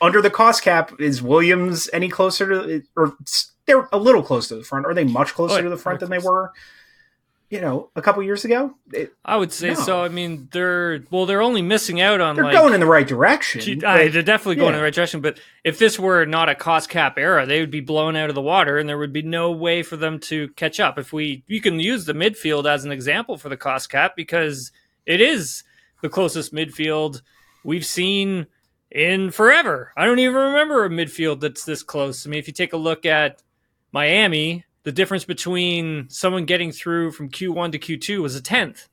under 0.00 0.20
the 0.20 0.30
cost 0.30 0.62
cap, 0.62 0.92
is 1.00 1.22
Williams 1.22 1.88
any 1.92 2.08
closer 2.08 2.48
to 2.48 2.82
or 2.96 3.16
they're 3.66 3.88
a 3.92 3.98
little 3.98 4.22
close 4.22 4.48
to 4.48 4.56
the 4.56 4.62
front. 4.62 4.86
Are 4.86 4.94
they 4.94 5.04
much 5.04 5.34
closer 5.34 5.58
oh, 5.58 5.62
to 5.62 5.68
the 5.68 5.76
front 5.76 6.00
than 6.00 6.10
they 6.10 6.18
were? 6.18 6.52
You 7.50 7.60
know, 7.60 7.90
a 7.94 8.02
couple 8.02 8.22
years 8.22 8.44
ago. 8.44 8.74
It, 8.92 9.12
I 9.24 9.36
would 9.36 9.52
say 9.52 9.68
no. 9.68 9.74
so. 9.74 10.02
I 10.02 10.08
mean, 10.08 10.48
they're 10.50 11.04
well, 11.10 11.24
they're 11.24 11.42
only 11.42 11.62
missing 11.62 12.00
out 12.00 12.20
on. 12.20 12.34
They're 12.34 12.44
like, 12.46 12.54
going 12.54 12.74
in 12.74 12.80
the 12.80 12.86
right 12.86 13.06
direction. 13.06 13.78
but, 13.80 14.12
they're 14.12 14.22
definitely 14.22 14.56
going 14.56 14.70
yeah. 14.70 14.76
in 14.76 14.78
the 14.78 14.82
right 14.82 14.94
direction. 14.94 15.20
But 15.20 15.38
if 15.62 15.78
this 15.78 15.98
were 15.98 16.24
not 16.24 16.48
a 16.48 16.54
cost 16.54 16.88
cap 16.88 17.16
era, 17.16 17.46
they 17.46 17.60
would 17.60 17.70
be 17.70 17.80
blown 17.80 18.16
out 18.16 18.28
of 18.28 18.34
the 18.34 18.40
water, 18.40 18.78
and 18.78 18.88
there 18.88 18.98
would 18.98 19.12
be 19.12 19.22
no 19.22 19.52
way 19.52 19.82
for 19.82 19.96
them 19.96 20.18
to 20.20 20.48
catch 20.50 20.80
up. 20.80 20.98
If 20.98 21.12
we, 21.12 21.44
you 21.46 21.60
can 21.60 21.78
use 21.78 22.06
the 22.06 22.14
midfield 22.14 22.66
as 22.66 22.84
an 22.84 22.90
example 22.90 23.36
for 23.36 23.50
the 23.50 23.56
cost 23.56 23.90
cap 23.90 24.16
because 24.16 24.72
it 25.06 25.20
is 25.20 25.62
the 26.02 26.08
closest 26.08 26.52
midfield 26.52 27.22
we've 27.62 27.86
seen 27.86 28.46
in 28.90 29.30
forever. 29.30 29.92
I 29.96 30.06
don't 30.06 30.18
even 30.18 30.34
remember 30.34 30.84
a 30.84 30.88
midfield 30.88 31.40
that's 31.40 31.64
this 31.64 31.82
close. 31.82 32.26
I 32.26 32.30
mean, 32.30 32.38
if 32.38 32.46
you 32.46 32.54
take 32.54 32.72
a 32.72 32.78
look 32.78 33.04
at 33.04 33.42
Miami, 33.94 34.64
the 34.82 34.90
difference 34.90 35.24
between 35.24 36.08
someone 36.10 36.46
getting 36.46 36.72
through 36.72 37.12
from 37.12 37.30
Q1 37.30 37.70
to 37.70 37.78
Q2 37.78 38.20
was 38.20 38.34
a 38.34 38.42
tenth. 38.42 38.88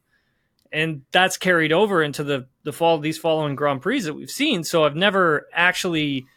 And 0.71 1.01
that's 1.11 1.37
carried 1.37 1.73
over 1.73 2.03
into 2.03 2.23
the, 2.23 2.45
the 2.63 2.71
fall 2.71 2.99
these 2.99 3.17
following 3.17 3.55
Grand 3.55 3.81
Prix 3.81 4.01
that 4.01 4.13
we've 4.13 4.29
seen. 4.29 4.63
So 4.63 4.83
I've 4.83 4.95
never 4.95 5.47
actually 5.53 6.27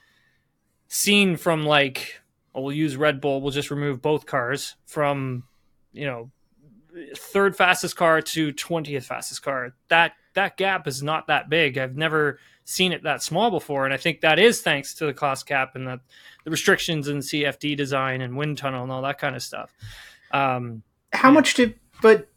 seen 0.88 1.36
from 1.36 1.66
like 1.66 2.22
well, 2.54 2.64
we'll 2.64 2.74
use 2.74 2.96
Red 2.96 3.20
Bull, 3.20 3.42
we'll 3.42 3.50
just 3.50 3.70
remove 3.70 4.00
both 4.00 4.24
cars 4.24 4.76
from 4.86 5.44
you 5.92 6.06
know, 6.06 6.30
third 7.16 7.56
fastest 7.56 7.96
car 7.96 8.22
to 8.22 8.52
20th 8.52 9.04
fastest 9.04 9.42
car. 9.42 9.74
That 9.88 10.12
that 10.32 10.56
gap 10.56 10.88
is 10.88 11.02
not 11.02 11.26
that 11.26 11.50
big. 11.50 11.76
I've 11.76 11.96
never 11.96 12.38
seen 12.64 12.92
it 12.92 13.02
that 13.02 13.22
small 13.22 13.50
before, 13.50 13.84
and 13.84 13.92
I 13.92 13.98
think 13.98 14.22
that 14.22 14.38
is 14.38 14.62
thanks 14.62 14.94
to 14.94 15.06
the 15.06 15.12
cost 15.12 15.46
cap 15.46 15.76
and 15.76 15.86
the, 15.86 16.00
the 16.44 16.50
restrictions 16.50 17.08
in 17.08 17.18
CFD 17.18 17.76
design 17.76 18.20
and 18.20 18.36
wind 18.36 18.58
tunnel 18.58 18.82
and 18.82 18.92
all 18.92 19.02
that 19.02 19.18
kind 19.18 19.34
of 19.34 19.42
stuff. 19.42 19.72
Um, 20.30 20.82
How 21.12 21.28
yeah. 21.28 21.34
much 21.34 21.54
did 21.54 21.74
but 22.02 22.28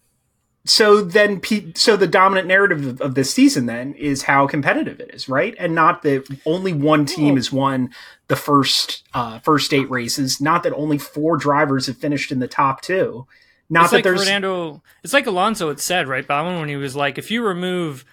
so 0.65 1.01
then 1.01 1.41
so 1.75 1.95
the 1.95 2.07
dominant 2.07 2.47
narrative 2.47 3.01
of, 3.01 3.15
this 3.15 3.33
season 3.33 3.65
then 3.65 3.93
is 3.93 4.23
how 4.23 4.47
competitive 4.47 4.99
it 4.99 5.13
is, 5.13 5.29
right? 5.29 5.55
And 5.57 5.73
not 5.73 6.01
that 6.03 6.27
only 6.45 6.73
one 6.73 7.05
team 7.05 7.35
has 7.35 7.51
won 7.51 7.91
the 8.27 8.35
first 8.35 9.03
uh, 9.13 9.39
first 9.39 9.73
eight 9.73 9.89
races, 9.89 10.41
not 10.41 10.63
that 10.63 10.73
only 10.73 10.97
four 10.97 11.37
drivers 11.37 11.87
have 11.87 11.97
finished 11.97 12.31
in 12.31 12.39
the 12.39 12.47
top 12.47 12.81
two. 12.81 13.25
Not 13.69 13.83
it's 13.83 13.91
that 13.91 13.97
like 13.97 14.03
there's 14.03 14.23
Fernando. 14.23 14.81
It's 15.03 15.13
like 15.13 15.25
Alonso 15.25 15.69
had 15.69 15.79
said, 15.79 16.07
right, 16.07 16.25
Baumann, 16.25 16.59
when 16.59 16.69
he 16.69 16.75
was 16.75 16.95
like, 16.95 17.17
if 17.17 17.31
you 17.31 17.45
remove, 17.45 18.05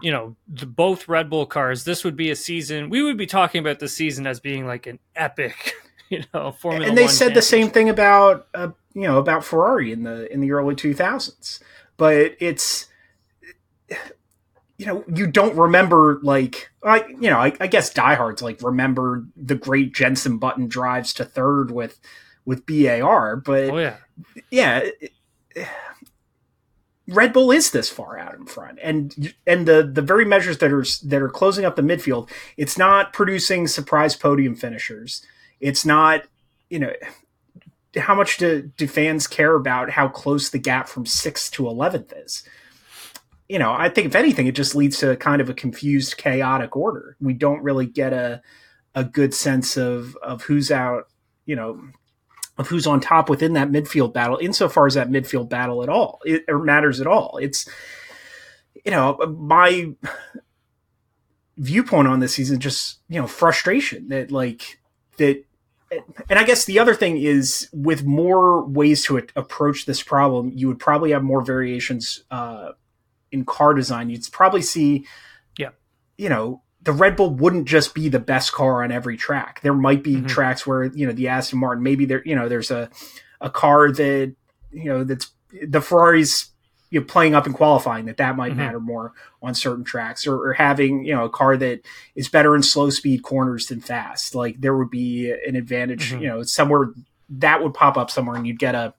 you 0.00 0.10
know, 0.12 0.36
the, 0.48 0.66
both 0.66 1.08
Red 1.08 1.30
Bull 1.30 1.46
cars, 1.46 1.84
this 1.84 2.04
would 2.04 2.16
be 2.16 2.30
a 2.30 2.36
season. 2.36 2.90
We 2.90 3.02
would 3.02 3.16
be 3.16 3.26
talking 3.26 3.60
about 3.60 3.78
the 3.78 3.88
season 3.88 4.26
as 4.26 4.40
being 4.40 4.66
like 4.66 4.86
an 4.86 4.98
epic, 5.14 5.74
you 6.10 6.24
know, 6.34 6.52
Formula. 6.52 6.82
One. 6.82 6.88
And 6.90 6.98
they 6.98 7.04
One 7.04 7.12
said 7.12 7.34
the 7.34 7.42
same 7.42 7.70
thing 7.70 7.88
about 7.88 8.46
uh, 8.54 8.68
you 8.94 9.02
know 9.02 9.18
about 9.18 9.44
Ferrari 9.44 9.92
in 9.92 10.02
the 10.04 10.32
in 10.32 10.40
the 10.40 10.52
early 10.52 10.74
2000s 10.74 11.60
but 11.98 12.36
it's 12.40 12.86
you 14.78 14.86
know 14.86 15.04
you 15.12 15.26
don't 15.26 15.56
remember 15.56 16.18
like 16.22 16.70
I 16.82 17.06
you 17.08 17.30
know 17.30 17.38
I, 17.38 17.52
I 17.60 17.66
guess 17.66 17.92
diehards 17.92 18.42
like 18.42 18.62
remember 18.62 19.24
the 19.36 19.54
great 19.54 19.94
Jenson 19.94 20.38
Button 20.38 20.66
drives 20.68 21.12
to 21.14 21.24
third 21.24 21.70
with 21.70 21.98
with 22.44 22.64
BAR 22.66 23.36
but 23.36 23.70
Oh 23.70 23.78
yeah, 23.78 23.96
yeah 24.50 24.78
it- 25.00 25.12
Red 27.08 27.32
Bull 27.32 27.52
is 27.52 27.70
this 27.70 27.88
far 27.88 28.18
out 28.18 28.34
in 28.34 28.46
front, 28.46 28.78
and 28.82 29.34
and 29.46 29.66
the 29.66 29.88
the 29.90 30.02
very 30.02 30.24
measures 30.24 30.58
that 30.58 30.72
are 30.72 30.84
that 31.04 31.22
are 31.22 31.28
closing 31.28 31.64
up 31.64 31.76
the 31.76 31.82
midfield, 31.82 32.28
it's 32.56 32.76
not 32.76 33.12
producing 33.12 33.68
surprise 33.68 34.16
podium 34.16 34.56
finishers. 34.56 35.24
It's 35.60 35.84
not, 35.84 36.22
you 36.68 36.80
know, 36.80 36.92
how 37.96 38.14
much 38.14 38.38
do 38.38 38.62
do 38.76 38.88
fans 38.88 39.28
care 39.28 39.54
about 39.54 39.90
how 39.90 40.08
close 40.08 40.50
the 40.50 40.58
gap 40.58 40.88
from 40.88 41.06
sixth 41.06 41.52
to 41.52 41.68
eleventh 41.68 42.12
is? 42.12 42.42
You 43.48 43.60
know, 43.60 43.72
I 43.72 43.88
think 43.88 44.08
if 44.08 44.16
anything, 44.16 44.48
it 44.48 44.56
just 44.56 44.74
leads 44.74 44.98
to 44.98 45.16
kind 45.16 45.40
of 45.40 45.48
a 45.48 45.54
confused, 45.54 46.16
chaotic 46.16 46.76
order. 46.76 47.16
We 47.20 47.34
don't 47.34 47.62
really 47.62 47.86
get 47.86 48.12
a 48.12 48.42
a 48.96 49.04
good 49.04 49.32
sense 49.32 49.76
of 49.76 50.16
of 50.16 50.42
who's 50.42 50.72
out. 50.72 51.04
You 51.44 51.54
know, 51.54 51.80
of 52.58 52.68
who's 52.68 52.86
on 52.86 53.00
top 53.00 53.28
within 53.28 53.52
that 53.54 53.70
midfield 53.70 54.12
battle, 54.12 54.38
insofar 54.40 54.86
as 54.86 54.94
that 54.94 55.10
midfield 55.10 55.48
battle 55.48 55.82
at 55.82 55.88
all 55.88 56.20
it, 56.24 56.44
or 56.48 56.58
matters 56.58 57.00
at 57.00 57.06
all. 57.06 57.38
It's 57.40 57.68
you 58.84 58.90
know 58.90 59.16
my 59.38 59.92
viewpoint 61.56 62.08
on 62.08 62.20
this 62.20 62.34
season, 62.34 62.60
just 62.60 62.98
you 63.08 63.20
know 63.20 63.26
frustration 63.26 64.08
that 64.08 64.30
like 64.30 64.78
that. 65.18 65.42
And 66.28 66.36
I 66.36 66.42
guess 66.42 66.64
the 66.64 66.80
other 66.80 66.96
thing 66.96 67.16
is, 67.16 67.68
with 67.72 68.04
more 68.04 68.64
ways 68.66 69.04
to 69.04 69.18
approach 69.36 69.86
this 69.86 70.02
problem, 70.02 70.50
you 70.52 70.66
would 70.66 70.80
probably 70.80 71.12
have 71.12 71.22
more 71.22 71.42
variations 71.42 72.24
uh, 72.28 72.72
in 73.30 73.44
car 73.44 73.72
design. 73.72 74.10
You'd 74.10 74.26
probably 74.32 74.62
see, 74.62 75.06
Yeah. 75.56 75.70
you 76.18 76.28
know, 76.28 76.62
the 76.86 76.92
Red 76.92 77.16
Bull 77.16 77.30
wouldn't 77.30 77.66
just 77.68 77.94
be 77.94 78.08
the 78.08 78.18
best 78.18 78.52
car 78.52 78.82
on 78.82 78.90
every 78.90 79.16
track. 79.18 79.60
There 79.60 79.74
might 79.74 80.02
be 80.02 80.16
Mhm. 80.16 80.28
tracks 80.28 80.66
where 80.66 80.84
you 80.84 81.06
know 81.06 81.12
the 81.12 81.28
Aston 81.28 81.58
Martin, 81.58 81.82
maybe 81.84 82.06
there, 82.06 82.22
you 82.24 82.34
know, 82.34 82.48
there's 82.48 82.70
a 82.70 82.88
a 83.40 83.50
car 83.50 83.92
that 83.92 84.34
you 84.72 84.84
know 84.86 85.04
that's 85.04 85.30
the 85.62 85.80
Ferraris 85.82 86.50
you 86.90 87.00
know, 87.00 87.04
playing 87.06 87.34
up 87.34 87.46
in 87.48 87.52
qualifying 87.52 88.06
that 88.06 88.16
that 88.18 88.36
might 88.36 88.52
Mhm. 88.52 88.56
matter 88.58 88.78
more 88.80 89.12
on 89.42 89.54
certain 89.54 89.82
tracks 89.82 90.24
or, 90.26 90.36
or 90.36 90.52
having 90.52 91.04
you 91.04 91.12
know 91.14 91.24
a 91.24 91.28
car 91.28 91.56
that 91.56 91.80
is 92.14 92.28
better 92.28 92.54
in 92.54 92.62
slow 92.62 92.88
speed 92.90 93.22
corners 93.24 93.66
than 93.66 93.80
fast 93.80 94.34
like 94.36 94.60
there 94.60 94.76
would 94.76 94.88
be 94.90 95.30
an 95.46 95.56
advantage 95.56 96.12
Mhm. 96.12 96.20
you 96.22 96.28
know 96.28 96.42
somewhere 96.44 96.90
that 97.28 97.60
would 97.62 97.74
pop 97.74 97.96
up 97.98 98.08
somewhere 98.10 98.36
and 98.36 98.46
you'd 98.46 98.60
get 98.60 98.76
a 98.76 98.94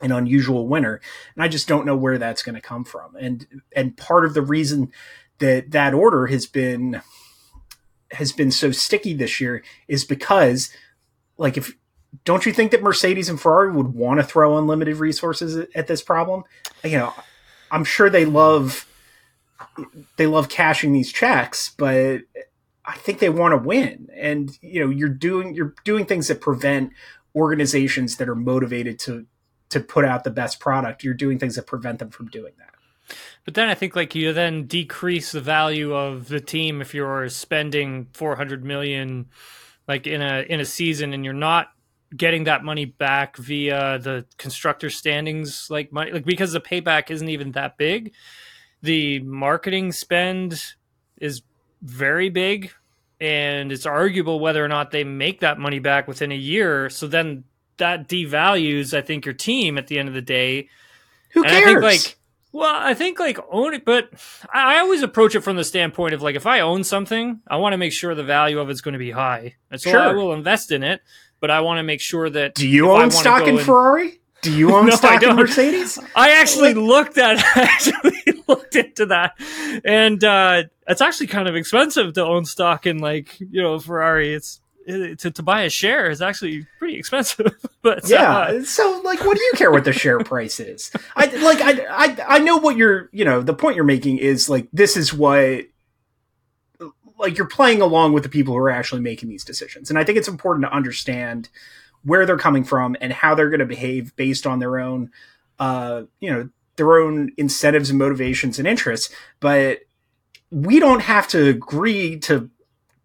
an 0.00 0.12
unusual 0.12 0.68
winner 0.68 1.00
and 1.34 1.42
i 1.42 1.48
just 1.48 1.66
don't 1.66 1.84
know 1.84 1.96
where 1.96 2.18
that's 2.18 2.44
going 2.44 2.54
to 2.54 2.60
come 2.60 2.84
from 2.84 3.16
and 3.18 3.46
and 3.74 3.96
part 3.96 4.24
of 4.24 4.32
the 4.32 4.42
reason 4.42 4.92
that 5.38 5.70
that 5.70 5.94
order 5.94 6.26
has 6.26 6.46
been 6.46 7.00
has 8.12 8.32
been 8.32 8.50
so 8.50 8.70
sticky 8.70 9.14
this 9.14 9.40
year 9.40 9.62
is 9.86 10.04
because 10.04 10.70
like 11.36 11.56
if 11.56 11.76
don't 12.24 12.46
you 12.46 12.52
think 12.52 12.70
that 12.70 12.82
mercedes 12.82 13.28
and 13.28 13.40
ferrari 13.40 13.70
would 13.70 13.94
want 13.94 14.18
to 14.18 14.24
throw 14.24 14.56
unlimited 14.56 14.96
resources 14.96 15.66
at, 15.74 15.86
this 15.86 16.02
problem? 16.02 16.44
You 16.82 16.98
know 16.98 17.14
i'm 17.70 17.84
sure 17.84 18.08
they 18.08 18.24
love 18.24 18.86
they 20.16 20.26
love 20.26 20.48
cashing 20.48 20.92
these 20.92 21.12
checks 21.12 21.70
but 21.76 22.20
i 22.84 22.96
think 22.96 23.18
they 23.18 23.28
want 23.28 23.52
to 23.52 23.58
win. 23.58 24.08
And 24.14 24.56
you 24.62 24.80
know 24.80 24.90
you're 24.90 25.08
doing 25.08 25.54
you're 25.54 25.74
doing 25.84 26.06
things 26.06 26.28
that 26.28 26.40
prevent 26.40 26.92
organizations 27.36 28.16
that 28.16 28.28
are 28.28 28.34
motivated 28.34 28.98
to 29.00 29.26
to 29.68 29.80
put 29.80 30.06
out 30.06 30.24
the 30.24 30.30
best 30.30 30.60
product. 30.60 31.04
You're 31.04 31.12
doing 31.12 31.38
things 31.38 31.56
that 31.56 31.66
prevent 31.66 31.98
them 31.98 32.08
from 32.08 32.28
doing 32.28 32.54
that 32.58 32.77
but 33.44 33.54
then 33.54 33.68
I 33.68 33.74
think 33.74 33.96
like 33.96 34.14
you 34.14 34.32
then 34.32 34.66
decrease 34.66 35.32
the 35.32 35.40
value 35.40 35.94
of 35.94 36.28
the 36.28 36.40
team 36.40 36.80
if 36.80 36.94
you're 36.94 37.28
spending 37.28 38.08
400 38.12 38.64
million 38.64 39.26
like 39.86 40.06
in 40.06 40.22
a 40.22 40.44
in 40.48 40.60
a 40.60 40.64
season 40.64 41.12
and 41.12 41.24
you're 41.24 41.34
not 41.34 41.68
getting 42.16 42.44
that 42.44 42.64
money 42.64 42.86
back 42.86 43.36
via 43.36 43.98
the 43.98 44.24
constructor 44.38 44.88
standings 44.88 45.68
like 45.70 45.92
money 45.92 46.10
like 46.10 46.24
because 46.24 46.52
the 46.52 46.60
payback 46.60 47.10
isn't 47.10 47.28
even 47.28 47.52
that 47.52 47.76
big 47.76 48.12
the 48.82 49.18
marketing 49.20 49.92
spend 49.92 50.62
is 51.20 51.42
very 51.82 52.30
big 52.30 52.72
and 53.20 53.72
it's 53.72 53.86
arguable 53.86 54.40
whether 54.40 54.64
or 54.64 54.68
not 54.68 54.90
they 54.90 55.04
make 55.04 55.40
that 55.40 55.58
money 55.58 55.78
back 55.78 56.06
within 56.06 56.30
a 56.30 56.36
year. 56.36 56.88
So 56.90 57.06
then 57.06 57.44
that 57.78 58.08
devalues 58.08 58.92
i 58.96 59.00
think 59.00 59.24
your 59.24 59.34
team 59.34 59.78
at 59.78 59.86
the 59.86 59.98
end 59.98 60.08
of 60.08 60.14
the 60.14 60.22
day. 60.22 60.68
Who 61.32 61.44
and 61.44 61.50
cares 61.50 61.62
I 61.62 61.66
think 61.66 61.82
like 61.82 62.17
well, 62.58 62.74
I 62.74 62.94
think 62.94 63.18
like 63.20 63.38
own 63.50 63.74
it, 63.74 63.84
but 63.84 64.10
I 64.52 64.78
always 64.80 65.02
approach 65.02 65.34
it 65.34 65.40
from 65.40 65.56
the 65.56 65.64
standpoint 65.64 66.12
of 66.14 66.22
like 66.22 66.36
if 66.36 66.46
I 66.46 66.60
own 66.60 66.84
something, 66.84 67.40
I 67.48 67.56
want 67.56 67.72
to 67.72 67.78
make 67.78 67.92
sure 67.92 68.14
the 68.14 68.24
value 68.24 68.58
of 68.58 68.68
it's 68.70 68.80
going 68.80 68.92
to 68.94 68.98
be 68.98 69.12
high, 69.12 69.54
and 69.70 69.80
so 69.80 69.90
I 69.98 70.12
will 70.12 70.32
invest 70.32 70.72
in 70.72 70.82
it. 70.82 71.00
But 71.40 71.50
I 71.52 71.60
want 71.60 71.78
to 71.78 71.84
make 71.84 72.00
sure 72.00 72.28
that 72.28 72.54
do 72.56 72.66
you 72.66 72.90
own 72.90 73.10
stock 73.12 73.42
in 73.42 73.50
and- 73.56 73.60
ferrari? 73.60 74.20
Do 74.42 74.52
you 74.52 74.74
own 74.76 74.86
No, 74.86 74.94
stock 74.96 75.22
in 75.22 75.34
mercedes? 75.36 75.98
I 76.14 76.40
actually 76.40 76.74
looked 76.74 77.18
at 77.18 77.38
actually 77.56 78.42
looked 78.48 78.76
into 78.76 79.06
that, 79.06 79.32
and 79.84 80.22
uh, 80.22 80.64
it's 80.86 81.00
actually 81.00 81.26
kind 81.28 81.48
of 81.48 81.56
expensive 81.56 82.12
to 82.14 82.24
own 82.24 82.44
stock 82.44 82.86
in 82.86 82.98
like 82.98 83.38
you 83.40 83.62
know 83.62 83.78
Ferrari. 83.78 84.34
It's 84.34 84.60
it, 84.60 84.60
to 84.88 85.30
to 85.30 85.42
buy 85.42 85.62
a 85.62 85.70
share 85.70 86.10
is 86.10 86.22
actually 86.22 86.66
pretty 86.78 86.96
expensive. 86.96 87.46
but 87.82 88.08
yeah 88.08 88.38
uh, 88.38 88.64
so 88.64 89.00
like 89.04 89.20
what 89.24 89.36
do 89.36 89.42
you 89.42 89.52
care 89.54 89.70
what 89.70 89.84
the 89.84 89.92
share 89.92 90.18
price 90.20 90.58
is 90.58 90.90
i 91.14 91.26
like 91.26 91.60
I, 91.60 91.84
I 91.88 92.36
i 92.36 92.38
know 92.38 92.56
what 92.56 92.76
you're 92.76 93.08
you 93.12 93.24
know 93.24 93.42
the 93.42 93.54
point 93.54 93.76
you're 93.76 93.84
making 93.84 94.18
is 94.18 94.48
like 94.48 94.68
this 94.72 94.96
is 94.96 95.12
what 95.12 95.66
like 97.18 97.36
you're 97.36 97.46
playing 97.46 97.82
along 97.82 98.12
with 98.12 98.22
the 98.22 98.28
people 98.28 98.54
who 98.54 98.60
are 98.60 98.70
actually 98.70 99.02
making 99.02 99.28
these 99.28 99.44
decisions 99.44 99.90
and 99.90 99.98
i 99.98 100.04
think 100.04 100.18
it's 100.18 100.28
important 100.28 100.64
to 100.64 100.72
understand 100.74 101.48
where 102.04 102.24
they're 102.24 102.38
coming 102.38 102.64
from 102.64 102.96
and 103.00 103.12
how 103.12 103.34
they're 103.34 103.50
going 103.50 103.60
to 103.60 103.66
behave 103.66 104.16
based 104.16 104.46
on 104.46 104.58
their 104.58 104.78
own 104.78 105.10
uh 105.58 106.02
you 106.20 106.30
know 106.30 106.48
their 106.76 106.98
own 106.98 107.30
incentives 107.36 107.90
and 107.90 107.98
motivations 107.98 108.58
and 108.58 108.66
interests 108.66 109.12
but 109.40 109.80
we 110.50 110.80
don't 110.80 111.02
have 111.02 111.28
to 111.28 111.48
agree 111.48 112.18
to 112.18 112.48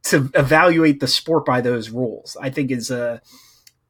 to 0.04 0.30
evaluate 0.34 1.00
the 1.00 1.08
sport 1.08 1.46
by 1.46 1.62
those 1.62 1.90
rules 1.90 2.36
i 2.42 2.50
think 2.50 2.72
is 2.72 2.92
a 2.92 3.22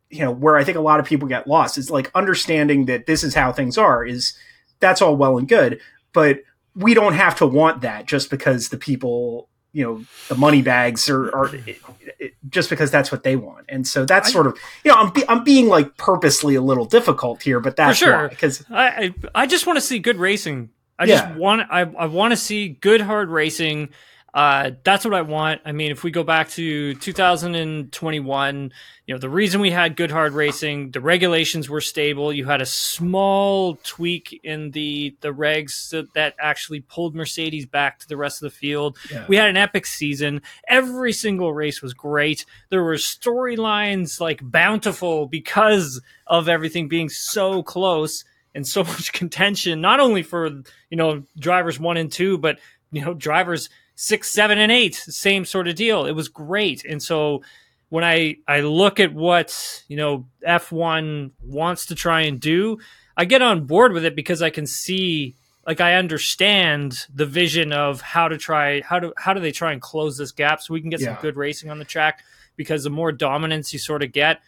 you 0.10 0.20
know 0.20 0.32
where 0.32 0.56
i 0.58 0.64
think 0.64 0.78
a 0.78 0.82
lot 0.82 1.00
of 1.00 1.06
people 1.06 1.28
get 1.28 1.48
lost 1.48 1.78
is 1.78 1.90
like 1.90 2.12
understanding 2.16 2.86
that 2.86 3.06
this 3.06 3.24
is 3.24 3.34
how 3.34 3.52
things 3.52 3.78
are 3.78 4.06
is 4.06 4.34
that's 4.80 5.02
all 5.02 5.16
well 5.16 5.38
and 5.38 5.48
good 5.48 5.80
but 6.14 6.40
we 6.76 6.94
don't 6.94 7.14
have 7.14 7.36
to 7.36 7.46
want 7.48 7.82
that 7.82 8.06
just 8.06 8.30
because 8.30 8.70
the 8.70 8.78
people 8.78 9.50
you 9.72 9.84
know 9.84 10.04
the 10.30 10.36
money 10.36 10.62
bags 10.62 11.10
are, 11.10 11.36
are 11.36 11.56
it, 11.56 11.80
it, 12.20 12.34
just 12.48 12.70
because 12.70 12.92
that's 12.92 13.12
what 13.12 13.24
they 13.24 13.36
want 13.36 13.66
and 13.70 13.88
so 13.88 14.06
that's 14.06 14.30
I- 14.30 14.32
sort 14.32 14.46
of 14.46 14.56
you 14.84 14.92
know 14.92 14.98
i'm, 14.98 15.12
be, 15.12 15.28
I'm 15.28 15.44
being 15.44 15.68
like 15.68 15.98
purposely 15.98 16.54
a 16.54 16.62
little 16.62 16.86
difficult 16.86 17.42
here 17.42 17.60
but 17.60 17.76
that's 17.76 17.98
sure. 17.98 18.30
because 18.30 18.64
I, 18.70 18.88
I 19.34 19.44
I 19.44 19.48
just 19.48 19.66
want 19.66 19.78
to 19.78 19.82
see 19.82 19.98
good 19.98 20.18
racing. 20.18 20.70
I 21.00 21.06
Yeah. 21.06 21.26
just 21.26 21.40
want 21.40 21.64
I 21.72 21.82
I 21.82 22.06
want 22.06 22.34
to 22.34 22.38
see 22.38 22.70
good 22.70 23.02
hard 23.02 23.30
racing. 23.30 23.90
Uh, 24.34 24.72
that's 24.84 25.06
what 25.06 25.14
I 25.14 25.22
want. 25.22 25.62
I 25.64 25.74
mean, 25.74 25.92
if 25.92 26.04
we 26.04 26.10
go 26.10 26.24
back 26.24 26.50
to 26.52 26.96
2021, 26.96 28.72
you 29.06 29.14
know, 29.14 29.20
the 29.20 29.30
reason 29.30 29.62
we 29.62 29.70
had 29.70 29.96
good 29.96 30.10
hard 30.10 30.34
racing, 30.34 30.90
the 30.90 31.02
regulations 31.02 31.70
were 31.70 31.82
stable. 31.82 32.34
You 32.34 32.46
had 32.46 32.60
a 32.60 32.66
small 32.66 33.76
tweak 33.84 34.40
in 34.44 34.72
the 34.72 35.16
the 35.22 35.30
regs 35.30 35.90
that, 35.92 36.14
that 36.16 36.34
actually 36.40 36.80
pulled 36.80 37.14
Mercedes 37.14 37.68
back 37.68 38.00
to 38.00 38.08
the 38.08 38.18
rest 38.18 38.42
of 38.42 38.52
the 38.52 38.58
field. 38.58 38.98
Yeah. 39.12 39.26
We 39.28 39.36
had 39.36 39.50
an 39.50 39.58
epic 39.58 39.86
season. 39.86 40.42
Every 40.68 41.14
single 41.14 41.54
race 41.54 41.84
was 41.84 41.94
great. 41.94 42.46
There 42.70 42.84
were 42.84 42.96
storylines 42.96 44.20
like 44.20 44.40
bountiful 44.42 45.28
because 45.28 46.02
of 46.26 46.50
everything 46.50 46.88
being 46.88 47.10
so 47.10 47.62
close 47.62 48.24
and 48.56 48.68
so 48.68 48.84
much 48.84 49.14
contention, 49.14 49.80
not 49.80 50.00
only 50.00 50.24
for 50.24 50.48
you 50.90 50.98
know 50.98 51.24
drivers 51.38 51.80
one 51.80 51.98
and 51.98 52.12
two, 52.12 52.40
but 52.40 52.58
you 52.92 53.06
know 53.06 53.14
drivers 53.14 53.70
six, 53.96 54.30
seven, 54.30 54.58
and 54.58 54.72
eight, 54.72 54.96
same 54.96 55.46
sort 55.46 55.68
of 55.68 55.76
deal. 55.76 56.06
It 56.06 56.14
was 56.14 56.28
great. 56.28 56.84
And 56.86 57.02
so 57.02 57.44
when 57.90 58.04
I, 58.04 58.38
I 58.48 58.62
look 58.62 59.00
at 59.00 59.14
what, 59.14 59.84
you 59.88 59.98
know, 59.98 60.26
F1 60.48 61.32
wants 61.44 61.86
to 61.88 61.96
try 61.96 62.22
and 62.22 62.40
do, 62.40 62.80
I 63.16 63.26
get 63.26 63.42
on 63.42 63.66
board 63.66 63.94
with 63.94 64.06
it 64.06 64.16
because 64.16 64.42
I 64.42 64.50
can 64.50 64.66
see 64.66 65.36
like 65.68 65.80
I 65.80 65.94
understand 65.96 67.06
the 67.14 67.26
vision 67.26 67.72
of 67.72 68.02
how 68.02 68.28
to 68.28 68.38
try 68.38 68.82
how 68.82 69.00
do 69.00 69.14
how 69.16 69.34
do 69.34 69.40
they 69.40 69.52
try 69.54 69.72
and 69.72 69.82
close 69.82 70.18
this 70.18 70.32
gap 70.34 70.62
so 70.62 70.74
we 70.74 70.82
can 70.82 70.90
get 70.90 71.00
Yeah. 71.00 71.14
some 71.14 71.22
good 71.22 71.38
racing 71.38 71.70
on 71.70 71.80
the 71.80 71.86
track 71.86 72.24
because 72.58 72.84
the 72.84 72.90
more 72.90 73.12
dominance 73.12 73.72
you 73.72 73.80
sort 73.80 74.04
of 74.04 74.12
get, 74.12 74.42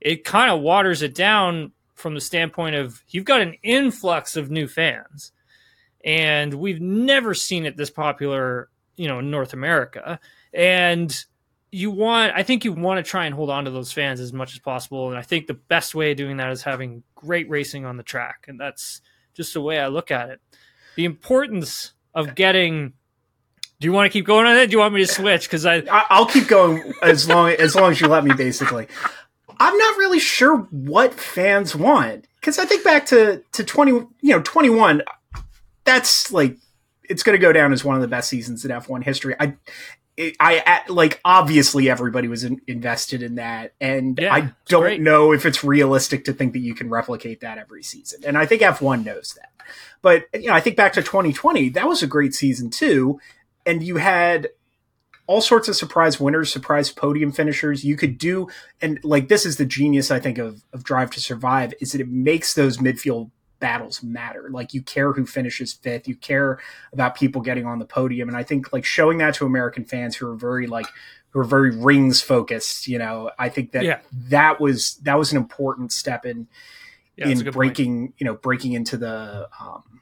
it 0.00 0.24
kind 0.24 0.50
of 0.50 0.60
waters 0.60 1.00
it 1.02 1.14
down 1.14 1.72
from 1.94 2.14
the 2.14 2.20
standpoint 2.20 2.74
of 2.74 3.02
you've 3.08 3.24
got 3.24 3.40
an 3.40 3.54
influx 3.62 4.36
of 4.36 4.50
new 4.50 4.66
fans 4.66 5.30
and 6.04 6.54
we've 6.54 6.80
never 6.80 7.32
seen 7.34 7.64
it 7.64 7.76
this 7.76 7.90
popular 7.90 8.68
you 9.02 9.08
know 9.08 9.20
north 9.20 9.52
america 9.52 10.20
and 10.54 11.24
you 11.72 11.90
want 11.90 12.32
i 12.36 12.42
think 12.42 12.64
you 12.64 12.72
want 12.72 13.04
to 13.04 13.10
try 13.10 13.26
and 13.26 13.34
hold 13.34 13.50
on 13.50 13.64
to 13.64 13.70
those 13.70 13.92
fans 13.92 14.20
as 14.20 14.32
much 14.32 14.52
as 14.52 14.60
possible 14.60 15.08
and 15.08 15.18
i 15.18 15.22
think 15.22 15.46
the 15.48 15.54
best 15.54 15.94
way 15.94 16.12
of 16.12 16.16
doing 16.16 16.36
that 16.36 16.50
is 16.52 16.62
having 16.62 17.02
great 17.16 17.48
racing 17.50 17.84
on 17.84 17.96
the 17.96 18.02
track 18.02 18.44
and 18.46 18.60
that's 18.60 19.00
just 19.34 19.54
the 19.54 19.60
way 19.60 19.80
i 19.80 19.88
look 19.88 20.12
at 20.12 20.30
it 20.30 20.40
the 20.94 21.04
importance 21.04 21.92
of 22.14 22.34
getting 22.36 22.92
do 23.80 23.86
you 23.86 23.92
want 23.92 24.06
to 24.06 24.16
keep 24.16 24.24
going 24.24 24.46
on 24.46 24.54
that? 24.54 24.66
do 24.66 24.72
you 24.72 24.78
want 24.78 24.94
me 24.94 25.04
to 25.04 25.12
switch 25.12 25.42
because 25.48 25.66
i 25.66 25.82
I'll 25.90 26.26
keep 26.26 26.46
going 26.46 26.92
as 27.02 27.28
long 27.28 27.50
as 27.50 27.74
long 27.74 27.90
as 27.90 28.00
you 28.00 28.06
let 28.06 28.24
me. 28.24 28.32
Basically, 28.32 28.86
I'm 29.58 29.76
not 29.76 29.96
really 29.96 30.20
sure 30.20 30.58
what 30.70 31.14
fans 31.14 31.74
want 31.74 32.26
because 32.40 32.58
I 32.58 32.64
think 32.64 32.84
back 32.84 33.06
to 33.06 33.42
to 33.52 33.64
20, 33.64 33.90
you 33.90 34.08
know, 34.22 34.42
21. 34.42 35.02
That's 35.84 36.30
like 36.30 36.56
it's 37.04 37.22
going 37.22 37.38
to 37.38 37.40
go 37.40 37.52
down 37.52 37.72
as 37.72 37.84
one 37.84 37.94
of 37.96 38.02
the 38.02 38.08
best 38.08 38.28
seasons 38.28 38.64
in 38.64 38.70
F1 38.70 39.02
history. 39.04 39.34
I. 39.38 39.54
it- 40.16 40.36
I 40.38 40.82
like 40.88 41.20
obviously 41.24 41.88
everybody 41.88 42.28
was 42.28 42.44
in, 42.44 42.60
invested 42.66 43.22
in 43.22 43.36
that, 43.36 43.72
and 43.80 44.18
Yeah, 44.20 44.32
I 44.34 44.52
don't 44.68 44.82
great. 44.82 45.00
know 45.00 45.32
if 45.32 45.46
it's 45.46 45.64
realistic 45.64 46.26
to 46.26 46.34
think 46.34 46.52
that 46.52 46.58
you 46.58 46.74
can 46.74 46.90
replicate 46.90 47.40
that 47.40 47.56
every 47.56 47.82
season. 47.82 48.20
And 48.26 48.36
I 48.36 48.44
think 48.44 48.60
F1 48.60 49.06
knows 49.06 49.34
that. 49.40 49.48
But 50.02 50.26
you 50.34 50.48
know, 50.48 50.52
I 50.54 50.60
think 50.60 50.76
back 50.76 50.92
to 50.94 51.02
2020, 51.02 51.70
that 51.70 51.88
was 51.88 52.02
a 52.02 52.06
great 52.06 52.34
season 52.34 52.68
too, 52.68 53.20
and 53.64 53.82
you 53.82 53.96
had 53.96 54.48
all 55.26 55.40
sorts 55.40 55.68
of 55.68 55.76
surprise 55.76 56.20
winners, 56.20 56.52
surprise 56.52 56.90
podium 56.90 57.32
finishers. 57.32 57.82
You 57.82 57.96
could 57.96 58.18
do, 58.18 58.48
and 58.82 59.00
like 59.02 59.28
this 59.28 59.46
is 59.46 59.56
the 59.56 59.64
genius 59.64 60.10
I 60.10 60.20
think 60.20 60.36
of 60.36 60.62
of 60.74 60.84
Drive 60.84 61.10
to 61.12 61.20
Survive 61.20 61.72
is 61.80 61.92
that 61.92 62.02
it 62.02 62.08
makes 62.08 62.52
those 62.52 62.76
midfield 62.78 63.30
battles 63.62 64.02
matter. 64.02 64.48
Like 64.50 64.74
you 64.74 64.82
care 64.82 65.12
who 65.14 65.24
finishes 65.24 65.72
fifth, 65.72 66.06
you 66.06 66.16
care 66.16 66.58
about 66.92 67.14
people 67.14 67.40
getting 67.40 67.64
on 67.64 67.78
the 67.78 67.86
podium, 67.86 68.28
and 68.28 68.36
I 68.36 68.42
think 68.42 68.72
like 68.74 68.84
showing 68.84 69.16
that 69.18 69.34
to 69.36 69.46
American 69.46 69.84
fans 69.86 70.16
who 70.16 70.28
are 70.30 70.34
very 70.36 70.66
like 70.66 70.86
who 71.30 71.38
are 71.40 71.44
very 71.44 71.74
rings 71.74 72.20
focused. 72.20 72.88
You 72.88 72.98
know, 72.98 73.30
I 73.38 73.48
think 73.48 73.72
that 73.72 73.84
Yeah. 73.84 74.00
that 74.28 74.60
was 74.60 74.96
that 75.04 75.16
was 75.18 75.30
an 75.32 75.38
important 75.38 75.92
step 75.92 76.26
in 76.26 76.46
yeah, 77.16 77.28
in 77.28 77.38
good 77.38 77.44
point. 77.46 77.54
breaking 77.54 78.12
you 78.18 78.26
know 78.26 78.34
breaking 78.34 78.72
into 78.74 78.96
the 78.98 79.48
um, 79.58 80.00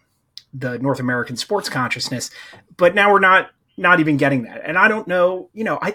the 0.55 0.79
North 0.81 0.99
American 0.99 1.37
sports 1.37 1.69
consciousness. 1.69 2.31
But 2.77 2.95
now 2.97 3.13
we're 3.13 3.21
not 3.21 3.51
not 3.77 4.01
even 4.01 4.17
getting 4.17 4.43
that, 4.43 4.63
and 4.65 4.77
I 4.79 4.89
don't 4.89 5.07
know. 5.07 5.51
You 5.53 5.65
know, 5.65 5.79
I 5.83 5.95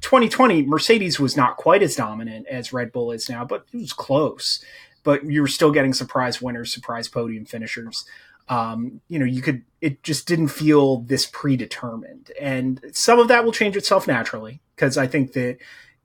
2020 0.00 0.66
Mercedes 0.66 1.18
was 1.20 1.36
not 1.36 1.56
quite 1.56 1.82
as 1.82 1.96
dominant 1.96 2.46
as 2.48 2.72
Red 2.72 2.92
Bull 2.92 3.10
is 3.12 3.28
now, 3.28 3.44
but 3.44 3.66
it 3.72 3.76
was 3.78 3.92
close. 3.92 4.62
But 5.04 5.24
you 5.24 5.42
were 5.42 5.48
still 5.48 5.70
getting 5.70 5.92
surprise 5.94 6.42
winners, 6.42 6.72
surprise 6.72 7.08
podium 7.08 7.44
finishers. 7.44 8.04
Um, 8.48 9.00
you 9.08 9.18
know, 9.18 9.24
you 9.24 9.40
could. 9.42 9.62
It 9.80 10.02
just 10.02 10.26
didn't 10.26 10.48
feel 10.48 10.98
this 11.02 11.26
predetermined, 11.26 12.30
and 12.40 12.80
some 12.92 13.18
of 13.18 13.28
that 13.28 13.44
will 13.44 13.52
change 13.52 13.76
itself 13.76 14.06
naturally 14.06 14.60
because 14.74 14.98
I 14.98 15.06
think 15.06 15.32
that 15.34 15.58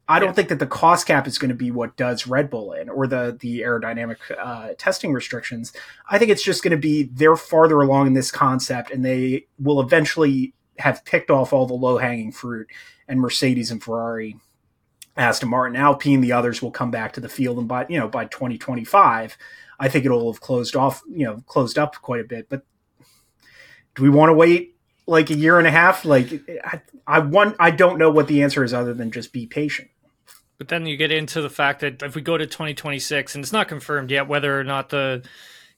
I 0.08 0.20
don't 0.20 0.30
Yeah. 0.30 0.34
think 0.34 0.50
that 0.50 0.60
the 0.60 0.66
cost 0.68 1.06
cap 1.06 1.28
is 1.28 1.38
going 1.38 1.50
to 1.50 1.56
be 1.56 1.70
what 1.70 1.96
does 1.98 2.28
Red 2.28 2.50
Bull 2.50 2.72
in 2.74 2.88
or 2.90 3.08
the 3.08 3.36
the 3.40 3.62
aerodynamic 3.62 4.18
uh, 4.38 4.70
testing 4.78 5.12
restrictions. 5.14 5.74
I 6.10 6.18
think 6.18 6.32
it's 6.32 6.44
just 6.44 6.64
going 6.64 6.72
to 6.72 6.78
be 6.78 7.10
they're 7.14 7.36
farther 7.36 7.82
along 7.82 8.08
in 8.08 8.14
this 8.14 8.32
concept, 8.32 8.90
and 8.92 9.04
they 9.04 9.46
will 9.60 9.82
eventually 9.82 10.54
have 10.80 11.04
picked 11.04 11.30
off 11.30 11.52
all 11.52 11.66
the 11.66 11.74
low 11.74 11.98
hanging 11.98 12.32
fruit, 12.32 12.68
and 13.08 13.20
Mercedes 13.20 13.70
and 13.70 13.84
Ferrari, 13.84 14.38
Aston 15.20 15.50
Martin, 15.50 15.76
Alpine, 15.76 16.22
the 16.22 16.32
others 16.32 16.62
will 16.62 16.72
come 16.72 16.92
back 16.92 17.14
to 17.14 17.20
the 17.20 17.30
field, 17.30 17.58
and 17.58 17.68
by 17.68 17.86
you 17.90 18.00
know 18.00 18.08
by 18.08 18.26
2025, 18.26 19.38
I 19.80 19.90
think 19.90 20.06
it'll 20.06 20.32
have 20.32 20.42
closed 20.42 20.76
off, 20.76 21.02
you 21.10 21.26
know, 21.26 21.44
closed 21.46 21.78
up 21.78 21.96
quite 22.02 22.22
a 22.22 22.24
bit. 22.24 22.48
But 22.50 22.64
do 23.96 24.04
we 24.04 24.10
want 24.10 24.30
to 24.30 24.34
wait? 24.34 24.76
Like 25.06 25.30
a 25.30 25.36
year 25.36 25.58
and 25.58 25.68
a 25.68 25.72
half, 25.72 26.06
like 26.06 26.32
I, 26.64 26.82
I 27.06 27.20
want. 27.20 27.58
I 27.60 27.72
don't 27.72 27.98
know 27.98 28.12
what 28.12 28.28
the 28.28 28.44
answer 28.44 28.64
is 28.64 28.74
other 28.74 28.94
than 28.94 29.12
just 29.12 29.34
be 29.34 29.46
patient. 29.46 29.90
But 30.58 30.68
then 30.68 30.86
you 30.86 30.98
get 30.98 31.12
into 31.12 31.42
the 31.42 31.50
fact 31.50 31.82
that 31.82 32.04
if 32.04 32.16
we 32.16 32.22
go 32.22 32.38
to 32.38 32.46
2026, 32.46 33.36
and 33.36 33.44
it's 33.44 33.54
not 33.54 33.68
confirmed 33.68 34.12
yet 34.12 34.28
whether 34.28 34.60
or 34.60 34.64
not 34.64 34.90
the, 34.90 35.24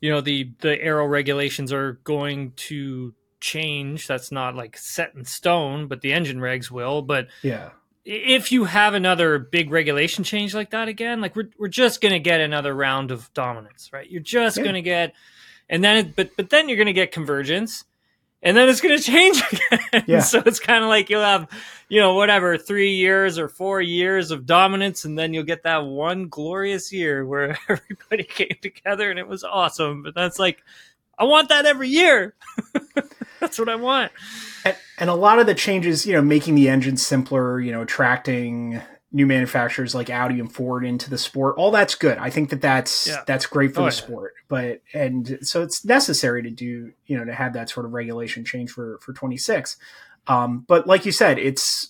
you 0.02 0.12
know, 0.12 0.22
the 0.22 0.52
the 0.60 0.80
aero 0.82 1.06
regulations 1.06 1.72
are 1.72 1.94
going 2.04 2.52
to 2.58 3.14
change. 3.40 4.08
That's 4.08 4.32
not 4.32 4.56
like 4.56 4.78
set 4.78 5.16
in 5.16 5.26
stone, 5.26 5.88
but 5.88 6.02
the 6.02 6.14
engine 6.14 6.40
regs 6.40 6.70
will. 6.70 7.02
But 7.02 7.28
Yeah. 7.42 7.70
If 8.06 8.52
you 8.52 8.66
have 8.66 8.94
another 8.94 9.38
big 9.40 9.70
regulation 9.72 10.24
change 10.24 10.54
like 10.56 10.72
that 10.72 10.88
again, 10.88 11.22
like 11.22 11.36
we're 11.36 11.50
we're 11.58 11.68
just 11.68 12.02
gonna 12.02 12.20
get 12.20 12.42
another 12.42 12.74
round 12.74 13.12
of 13.12 13.32
dominance, 13.34 13.90
right? 13.94 14.10
You're 14.10 14.22
just 14.22 14.58
Yeah. 14.58 14.64
gonna 14.64 14.82
get, 14.82 15.14
and 15.70 15.84
then 15.84 15.98
it, 15.98 16.16
but 16.16 16.32
but 16.36 16.50
then 16.50 16.68
you're 16.68 16.78
gonna 16.78 16.94
get 16.94 17.12
convergence, 17.12 17.84
and 18.42 18.58
then 18.58 18.70
it's 18.70 18.82
gonna 18.82 18.98
change 19.00 19.42
again. 19.52 20.04
Yeah. 20.08 20.20
so 20.22 20.42
it's 20.46 20.60
kind 20.60 20.84
of 20.84 20.90
like 20.90 21.10
you'll 21.12 21.22
have, 21.22 21.48
you 21.90 22.00
know, 22.00 22.16
whatever 22.16 22.58
three 22.58 22.92
years 22.96 23.38
or 23.38 23.48
four 23.48 23.82
years 23.82 24.32
of 24.32 24.46
dominance, 24.48 25.06
and 25.06 25.18
then 25.18 25.34
you'll 25.34 25.44
get 25.44 25.64
that 25.64 25.86
one 25.86 26.28
glorious 26.28 26.92
year 26.92 27.26
where 27.26 27.58
everybody 27.70 28.24
came 28.24 28.58
together 28.62 29.12
and 29.12 29.20
it 29.20 29.28
was 29.28 29.44
awesome. 29.44 30.02
But 30.02 30.16
that's 30.16 30.40
like, 30.40 30.64
I 31.20 31.26
want 31.26 31.50
that 31.50 31.68
every 31.68 31.90
year. 31.90 32.34
that's 33.42 33.60
what 33.60 33.68
I 33.68 33.76
want. 33.76 34.12
And, 34.64 34.76
and 35.00 35.10
a 35.10 35.14
lot 35.16 35.40
of 35.40 35.48
the 35.48 35.54
changes, 35.56 36.06
you 36.06 36.14
know, 36.14 36.22
making 36.22 36.56
the 36.56 36.70
engine 36.70 36.96
simpler, 36.96 37.60
you 37.60 37.72
know, 37.74 37.82
attracting 37.82 38.82
new 39.12 39.26
manufacturers 39.26 39.94
like 39.94 40.10
Audi 40.10 40.40
and 40.40 40.50
Ford 40.54 40.86
into 40.86 41.10
the 41.10 41.18
sport, 41.18 41.56
all 41.58 41.70
that's 41.72 41.96
good. 41.96 42.18
I 42.18 42.30
think 42.30 42.50
that 42.52 42.62
that's 42.62 43.08
Yeah. 43.08 43.24
that's 43.28 43.46
great 43.46 43.74
for 43.74 43.82
Oh, 43.82 43.84
the 43.84 43.88
yeah. 43.88 44.02
sport. 44.04 44.34
But 44.48 44.82
and 44.94 45.40
so 45.42 45.62
it's 45.64 45.84
necessary 45.84 46.44
to 46.44 46.50
do, 46.50 46.94
you 47.08 47.18
know, 47.18 47.26
to 47.26 47.34
have 47.34 47.52
that 47.54 47.70
sort 47.70 47.86
of 47.86 47.92
regulation 47.92 48.46
change 48.46 48.72
for 48.72 49.00
for 49.02 49.12
26. 49.12 49.76
Um, 50.28 50.64
but 50.68 50.88
like 50.88 51.06
you 51.06 51.12
said, 51.12 51.40
it's 51.40 51.90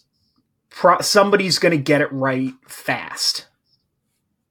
pro- 0.72 1.02
somebody's 1.02 1.60
going 1.60 1.78
to 1.78 1.84
get 1.84 2.02
it 2.02 2.12
right 2.12 2.54
fast, 2.68 3.46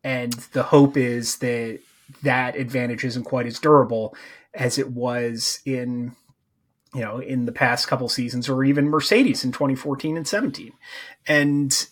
and 0.04 0.32
the 0.52 0.64
hope 0.64 0.96
is 0.96 1.38
that 1.38 1.80
that 2.22 2.56
advantage 2.56 3.04
isn't 3.04 3.24
quite 3.24 3.46
as 3.46 3.58
durable 3.58 4.14
as 4.54 4.78
it 4.78 4.90
was 4.90 5.60
in 5.64 6.12
you 6.94 7.00
know 7.00 7.18
in 7.18 7.44
the 7.44 7.52
past 7.52 7.88
couple 7.88 8.08
seasons 8.08 8.48
or 8.48 8.64
even 8.64 8.88
mercedes 8.88 9.44
in 9.44 9.52
2014 9.52 10.16
and 10.16 10.26
17 10.26 10.72
and 11.26 11.88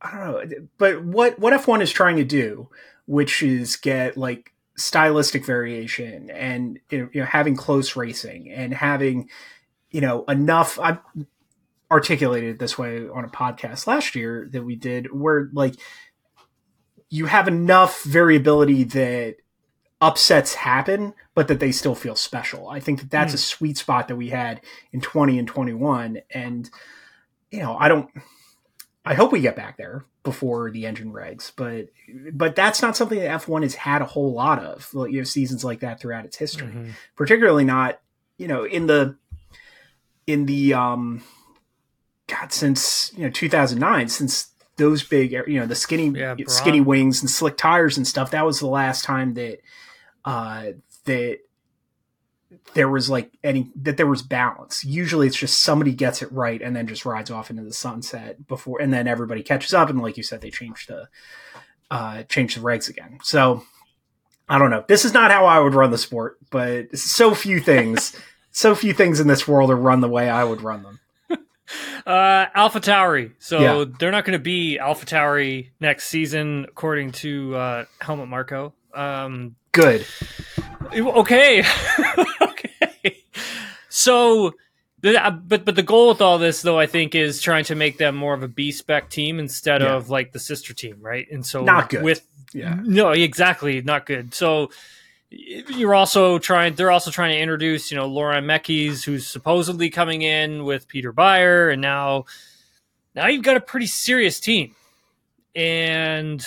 i 0.00 0.10
don't 0.10 0.50
know 0.50 0.66
but 0.78 1.04
what 1.04 1.38
what 1.38 1.52
f1 1.52 1.80
is 1.80 1.90
trying 1.90 2.16
to 2.16 2.24
do 2.24 2.68
which 3.06 3.42
is 3.42 3.76
get 3.76 4.16
like 4.16 4.52
stylistic 4.76 5.44
variation 5.44 6.30
and 6.30 6.78
you 6.90 7.10
know, 7.12 7.24
having 7.24 7.56
close 7.56 7.96
racing 7.96 8.50
and 8.50 8.72
having 8.72 9.28
you 9.90 10.00
know 10.00 10.24
enough 10.24 10.78
i 10.78 10.98
articulated 11.90 12.50
it 12.50 12.58
this 12.58 12.78
way 12.78 13.08
on 13.08 13.24
a 13.24 13.28
podcast 13.28 13.86
last 13.86 14.14
year 14.14 14.48
that 14.52 14.62
we 14.62 14.76
did 14.76 15.12
where 15.12 15.48
like 15.52 15.74
you 17.10 17.26
have 17.26 17.48
enough 17.48 18.02
variability 18.04 18.84
that 18.84 19.36
upsets 20.00 20.54
happen, 20.54 21.12
but 21.34 21.48
that 21.48 21.60
they 21.60 21.72
still 21.72 21.94
feel 21.94 22.14
special. 22.14 22.68
I 22.68 22.80
think 22.80 23.00
that 23.00 23.10
that's 23.10 23.34
a 23.34 23.38
sweet 23.38 23.76
spot 23.78 24.08
that 24.08 24.16
we 24.16 24.28
had 24.30 24.60
in 24.92 25.00
20 25.00 25.38
and 25.38 25.48
21. 25.48 26.18
And, 26.30 26.70
you 27.50 27.60
know, 27.60 27.76
I 27.76 27.88
don't, 27.88 28.08
I 29.04 29.14
hope 29.14 29.32
we 29.32 29.40
get 29.40 29.56
back 29.56 29.76
there 29.76 30.04
before 30.22 30.70
the 30.70 30.86
engine 30.86 31.12
regs, 31.12 31.50
but, 31.56 31.88
but 32.32 32.54
that's 32.54 32.80
not 32.82 32.96
something 32.96 33.18
that 33.18 33.40
F1 33.42 33.62
has 33.62 33.74
had 33.74 34.02
a 34.02 34.06
whole 34.06 34.32
lot 34.32 34.62
of, 34.62 34.92
like, 34.94 35.10
you 35.10 35.18
know, 35.18 35.24
seasons 35.24 35.64
like 35.64 35.80
that 35.80 35.98
throughout 36.00 36.24
its 36.24 36.36
history, 36.36 36.68
Mhm. 36.68 36.90
particularly 37.16 37.64
not, 37.64 38.00
you 38.36 38.46
know, 38.46 38.64
in 38.64 38.86
the, 38.86 39.16
in 40.26 40.46
the 40.46 40.74
um, 40.74 41.22
God 42.26 42.52
since 42.52 43.10
you 43.16 43.24
know 43.24 43.30
2009 43.30 44.08
since 44.08 44.48
those 44.76 45.02
big 45.02 45.32
you 45.32 45.58
know 45.58 45.64
the 45.66 45.74
skinny 45.74 46.10
Yeah, 46.10 46.34
skinny 46.46 46.82
wings 46.82 47.22
and 47.22 47.30
slick 47.30 47.56
tires 47.56 47.96
and 47.96 48.06
stuff. 48.06 48.30
That 48.30 48.44
was 48.44 48.60
the 48.60 48.66
last 48.66 49.04
time 49.04 49.32
that 49.34 49.60
uh, 50.28 50.72
that 51.06 51.38
there 52.74 52.88
was 52.88 53.08
like 53.10 53.30
any 53.42 53.70
that 53.76 53.96
there 53.96 54.06
was 54.06 54.22
balance. 54.22 54.84
Usually 54.84 55.26
it's 55.26 55.36
just 55.36 55.60
somebody 55.62 55.92
gets 55.92 56.22
it 56.22 56.30
right 56.32 56.60
and 56.62 56.74
then 56.76 56.86
just 56.86 57.04
rides 57.04 57.30
off 57.30 57.50
into 57.50 57.62
the 57.62 57.72
sunset 57.72 58.46
before 58.46 58.80
and 58.80 58.92
then 58.92 59.06
everybody 59.06 59.42
catches 59.42 59.72
up 59.74 59.88
and 59.90 60.00
like 60.00 60.16
you 60.16 60.22
said 60.22 60.40
they 60.40 60.50
change 60.50 60.86
the 60.86 61.08
uh 61.90 62.22
change 62.24 62.54
the 62.54 62.60
regs 62.60 62.88
again. 62.88 63.18
So 63.22 63.64
I 64.48 64.58
don't 64.58 64.70
know. 64.70 64.84
This 64.88 65.04
is 65.04 65.12
not 65.12 65.30
how 65.30 65.44
I 65.46 65.58
would 65.58 65.74
run 65.74 65.90
the 65.90 65.98
sport, 65.98 66.38
but 66.50 66.96
so 66.96 67.34
few 67.34 67.60
things 67.60 68.14
so 68.50 68.74
few 68.74 68.92
things 68.94 69.20
in 69.20 69.28
this 69.28 69.46
world 69.48 69.70
are 69.70 69.76
run 69.76 70.00
the 70.00 70.08
way 70.08 70.28
I 70.28 70.44
would 70.44 70.62
run 70.62 70.82
them. 70.82 71.00
Uh, 72.06 72.46
Alpha 72.54 72.80
Tauri. 72.80 73.32
So 73.38 73.60
Yeah. 73.60 73.84
they're 73.98 74.10
not 74.10 74.24
going 74.24 74.38
to 74.38 74.42
be 74.42 74.78
Alpha 74.78 75.04
Tauri 75.04 75.68
next 75.80 76.06
season, 76.08 76.64
according 76.66 77.12
to 77.12 77.54
uh, 77.54 77.84
Helmut 78.00 78.28
Marko. 78.28 78.72
Um, 78.98 79.54
Good. 79.72 80.06
okay, 80.92 81.62
okay. 82.42 83.22
So, 83.88 84.54
uh, 85.04 85.30
but 85.30 85.64
but 85.64 85.74
the 85.76 85.82
goal 85.82 86.08
with 86.08 86.20
all 86.20 86.38
this, 86.38 86.62
though, 86.62 86.78
I 86.78 86.86
think, 86.86 87.14
is 87.14 87.40
trying 87.40 87.64
to 87.66 87.74
make 87.74 87.98
them 87.98 88.16
more 88.16 88.34
of 88.34 88.42
a 88.42 88.48
B 88.48 88.72
spec 88.72 89.10
team 89.10 89.38
instead 89.38 89.82
Yeah. 89.82 89.94
of 89.94 90.10
like 90.10 90.32
the 90.32 90.38
sister 90.40 90.74
team, 90.74 90.96
right? 91.00 91.26
And 91.30 91.44
so, 91.46 91.62
Not 91.64 91.90
good. 91.90 92.02
With 92.02 92.26
Yeah. 92.52 92.78
no, 92.82 93.10
exactly, 93.10 93.80
not 93.82 94.06
good. 94.06 94.34
So. 94.34 94.70
You're 95.30 95.94
also 95.94 96.38
trying. 96.38 96.72
They're 96.74 96.90
also 96.90 97.10
trying 97.10 97.32
to 97.36 97.38
introduce, 97.38 97.90
you 97.90 97.98
know, 97.98 98.06
Laurent 98.06 98.46
Mekies, 98.46 99.04
who's 99.04 99.26
supposedly 99.26 99.90
coming 99.90 100.22
in 100.22 100.64
with 100.64 100.88
Peter 100.88 101.12
Bayer, 101.12 101.68
and 101.68 101.82
now, 101.82 102.24
now 103.14 103.26
you've 103.26 103.42
got 103.44 103.58
a 103.58 103.60
pretty 103.60 103.88
serious 103.88 104.40
team. 104.40 104.74
And 105.54 106.42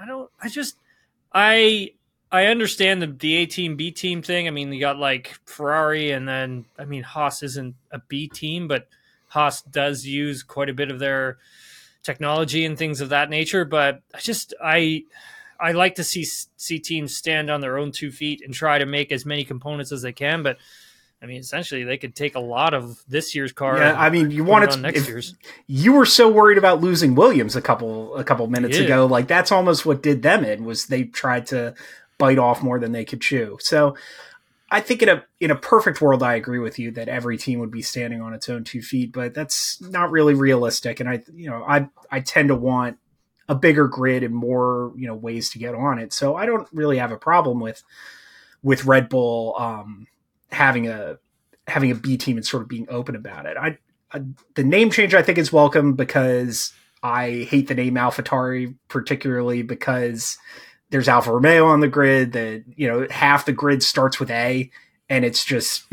I 0.00 0.04
don't. 0.04 0.28
I 0.42 0.48
just. 0.48 0.74
I 1.38 1.90
I 2.32 2.46
understand 2.46 3.02
the 3.02 3.08
the 3.08 3.36
A 3.36 3.46
team 3.46 3.76
B 3.76 3.90
team 3.90 4.22
thing. 4.22 4.48
I 4.48 4.50
mean, 4.50 4.72
you 4.72 4.80
got 4.80 4.98
like 4.98 5.38
Ferrari, 5.44 6.10
and 6.10 6.26
then 6.26 6.64
I 6.78 6.86
mean 6.86 7.02
Haas 7.02 7.42
isn't 7.42 7.76
a 7.92 8.00
B 8.08 8.26
team, 8.26 8.68
but 8.68 8.88
Haas 9.28 9.60
does 9.60 10.06
use 10.06 10.42
quite 10.42 10.70
a 10.70 10.74
bit 10.74 10.90
of 10.90 10.98
their 10.98 11.36
technology 12.02 12.64
and 12.64 12.78
things 12.78 13.02
of 13.02 13.10
that 13.10 13.28
nature. 13.28 13.66
But 13.66 14.00
I 14.14 14.20
just 14.20 14.54
I 14.64 15.04
I 15.60 15.72
like 15.72 15.96
to 15.96 16.04
see 16.04 16.24
see 16.24 16.78
teams 16.78 17.14
stand 17.14 17.50
on 17.50 17.60
their 17.60 17.76
own 17.76 17.92
two 17.92 18.10
feet 18.10 18.40
and 18.42 18.54
try 18.54 18.78
to 18.78 18.86
make 18.86 19.12
as 19.12 19.26
many 19.26 19.44
components 19.44 19.92
as 19.92 20.00
they 20.00 20.12
can. 20.12 20.42
But 20.42 20.56
I 21.22 21.26
mean, 21.26 21.40
essentially, 21.40 21.84
they 21.84 21.96
could 21.96 22.14
take 22.14 22.34
a 22.34 22.40
lot 22.40 22.74
of 22.74 23.02
this 23.08 23.34
year's 23.34 23.52
car. 23.52 23.78
Yeah, 23.78 23.98
I 23.98 24.10
mean, 24.10 24.30
you 24.30 24.44
wanted 24.44 24.70
on 24.70 24.76
to, 24.76 24.82
next 24.82 25.08
year's. 25.08 25.34
you 25.66 25.94
were 25.94 26.04
so 26.04 26.30
worried 26.30 26.58
about 26.58 26.80
losing 26.82 27.14
Williams 27.14 27.56
a 27.56 27.62
couple 27.62 28.14
a 28.16 28.24
couple 28.24 28.46
minutes 28.48 28.78
Yeah. 28.78 28.84
ago. 28.84 29.06
Like 29.06 29.26
that's 29.26 29.50
almost 29.50 29.86
what 29.86 30.02
did 30.02 30.22
them 30.22 30.44
in 30.44 30.64
was 30.64 30.86
they 30.86 31.04
tried 31.04 31.46
to 31.48 31.74
bite 32.18 32.38
off 32.38 32.62
more 32.62 32.78
than 32.78 32.92
they 32.92 33.04
could 33.04 33.20
chew. 33.20 33.56
So 33.60 33.96
I 34.70 34.80
think 34.80 35.02
in 35.02 35.08
a 35.08 35.24
in 35.40 35.50
a 35.50 35.56
perfect 35.56 36.00
world, 36.00 36.22
I 36.22 36.34
agree 36.34 36.58
with 36.58 36.78
you 36.78 36.90
that 36.92 37.08
every 37.08 37.38
team 37.38 37.60
would 37.60 37.70
be 37.70 37.82
standing 37.82 38.20
on 38.20 38.34
its 38.34 38.48
own 38.48 38.64
two 38.64 38.82
feet, 38.82 39.12
but 39.12 39.32
that's 39.32 39.80
not 39.80 40.10
really 40.10 40.34
realistic. 40.34 41.00
And 41.00 41.08
I 41.08 41.22
you 41.34 41.48
know 41.48 41.64
I 41.66 41.88
I 42.10 42.20
tend 42.20 42.48
to 42.48 42.56
want 42.56 42.98
a 43.48 43.54
bigger 43.54 43.86
grid 43.88 44.22
and 44.22 44.34
more 44.34 44.92
you 44.96 45.06
know 45.06 45.14
ways 45.14 45.50
to 45.50 45.58
get 45.58 45.74
on 45.74 45.98
it. 45.98 46.12
So 46.12 46.36
I 46.36 46.44
don't 46.46 46.68
really 46.72 46.98
have 46.98 47.10
a 47.12 47.16
problem 47.16 47.60
with 47.60 47.82
with 48.62 48.84
Red 48.84 49.08
Bull 49.08 49.54
um, 49.58 50.08
having 50.50 50.88
a 50.88 51.18
having 51.66 51.90
a 51.90 51.94
B 51.94 52.16
team 52.16 52.36
and 52.36 52.46
sort 52.46 52.62
of 52.62 52.68
being 52.68 52.86
open 52.88 53.16
about 53.16 53.46
it. 53.46 53.56
I 53.56 53.78
uh, 54.12 54.20
the 54.54 54.64
name 54.64 54.90
change 54.90 55.14
I 55.14 55.22
think 55.22 55.38
is 55.38 55.52
welcome 55.52 55.94
because 55.94 56.72
I 57.02 57.46
hate 57.50 57.68
the 57.68 57.74
name 57.74 57.94
AlphaTauri, 57.94 58.76
particularly 58.88 59.62
because 59.62 60.38
there's 60.90 61.08
Alfa 61.08 61.32
Romeo 61.32 61.66
on 61.66 61.80
the 61.80 61.88
grid. 61.88 62.32
That 62.32 62.64
you 62.76 62.88
know 62.88 63.06
half 63.10 63.46
the 63.46 63.52
grid 63.52 63.82
starts 63.82 64.20
with 64.20 64.30
A, 64.30 64.70
and 65.08 65.24
it's 65.24 65.44
just 65.44 65.84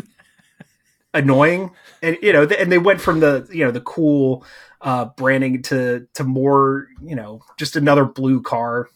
annoying. 1.13 1.71
And 2.01 2.17
you 2.21 2.33
know, 2.33 2.43
and 2.43 2.71
they 2.71 2.77
went 2.77 3.01
from 3.01 3.19
the 3.19 3.47
you 3.51 3.65
know 3.65 3.71
the 3.71 3.81
cool 3.81 4.45
uh, 4.81 5.05
branding 5.05 5.63
to 5.63 6.07
to 6.13 6.23
more 6.23 6.87
you 7.01 7.15
know 7.15 7.41
just 7.57 7.75
another 7.75 8.05
blue 8.05 8.41
car, 8.41 8.89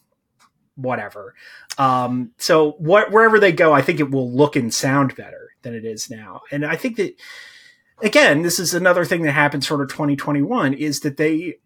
whatever. 0.76 1.34
Um, 1.76 2.32
so 2.38 2.72
what 2.72 3.10
wherever 3.10 3.40
they 3.40 3.52
go, 3.52 3.72
I 3.72 3.82
think 3.82 3.98
it 3.98 4.10
will 4.10 4.30
look 4.30 4.54
and 4.54 4.72
sound 4.72 5.16
better 5.16 5.47
than 5.68 5.76
it 5.78 5.84
is 5.84 6.10
now. 6.10 6.42
And 6.50 6.64
I 6.64 6.76
think 6.76 6.96
that 6.96 7.14
again, 8.02 8.42
this 8.42 8.58
is 8.58 8.74
another 8.74 9.04
thing 9.04 9.22
that 9.22 9.32
happened 9.32 9.64
sort 9.64 9.80
of 9.80 9.88
2021 9.88 10.74
is 10.74 11.00
that 11.00 11.16
they 11.16 11.56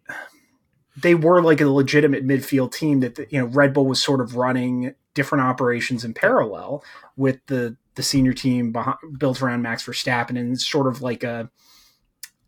they 0.95 1.15
were 1.15 1.41
like 1.41 1.61
a 1.61 1.67
legitimate 1.67 2.25
midfield 2.25 2.71
team 2.71 2.99
that 2.99 3.17
you 3.31 3.39
know 3.39 3.45
Red 3.45 3.73
Bull 3.73 3.85
was 3.85 4.01
sort 4.01 4.21
of 4.21 4.35
running 4.35 4.93
different 5.13 5.43
operations 5.43 6.03
in 6.03 6.13
parallel 6.13 6.83
with 7.15 7.39
the 7.47 7.77
the 7.95 8.03
senior 8.03 8.33
team 8.33 8.71
behind, 8.71 8.97
built 9.17 9.41
around 9.41 9.61
Max 9.61 9.85
Verstappen 9.85 10.39
and 10.39 10.59
sort 10.59 10.87
of 10.87 11.01
like 11.01 11.23
a 11.23 11.49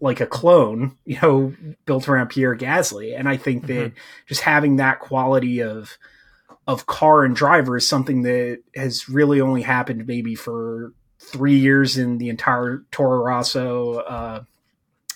like 0.01 0.19
a 0.19 0.25
clone, 0.25 0.97
you 1.05 1.17
know, 1.21 1.53
built 1.85 2.07
around 2.07 2.29
Pierre 2.29 2.55
Gasly. 2.55 3.17
And 3.17 3.27
I 3.29 3.37
think 3.37 3.67
that 3.67 3.91
mm-hmm. 3.91 3.97
just 4.27 4.41
having 4.41 4.77
that 4.77 4.99
quality 4.99 5.61
of 5.61 5.97
of 6.67 6.87
car 6.87 7.23
and 7.23 7.35
driver 7.35 7.77
is 7.77 7.87
something 7.87 8.23
that 8.23 8.59
has 8.75 9.07
really 9.07 9.39
only 9.39 9.61
happened 9.61 10.07
maybe 10.07 10.33
for 10.33 10.93
three 11.31 11.57
years 11.57 11.97
in 11.97 12.17
the 12.17 12.29
entire 12.29 12.83
Toro 12.91 13.23
Rosso. 13.23 13.95
Uh, 13.95 14.43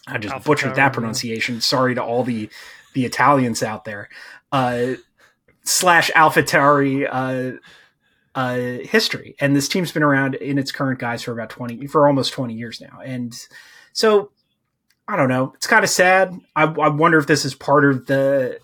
I 0.07 0.17
just 0.17 0.33
Alpha 0.33 0.49
butchered 0.49 0.71
Tauri, 0.71 0.75
that 0.75 0.85
yeah. 0.85 0.89
pronunciation. 0.89 1.61
Sorry 1.61 1.95
to 1.95 2.03
all 2.03 2.23
the 2.23 2.49
the 2.93 3.05
Italians 3.05 3.63
out 3.63 3.85
there. 3.85 4.09
Uh, 4.51 4.93
slash 5.63 6.09
AlphaTauri 6.11 7.07
uh, 7.09 7.57
uh, 8.35 8.85
history, 8.87 9.35
and 9.39 9.55
this 9.55 9.67
team's 9.67 9.91
been 9.91 10.03
around 10.03 10.35
in 10.35 10.57
its 10.57 10.71
current 10.71 10.99
guise 10.99 11.23
for 11.23 11.31
about 11.31 11.49
twenty 11.49 11.87
for 11.87 12.07
almost 12.07 12.33
twenty 12.33 12.55
years 12.55 12.81
now, 12.81 12.99
and 13.03 13.33
so 13.93 14.31
I 15.07 15.15
don't 15.15 15.29
know. 15.29 15.53
It's 15.55 15.67
kind 15.67 15.83
of 15.83 15.89
sad. 15.89 16.39
I, 16.55 16.63
I 16.63 16.89
wonder 16.89 17.17
if 17.17 17.27
this 17.27 17.45
is 17.45 17.55
part 17.55 17.85
of 17.85 18.05
the 18.05 18.59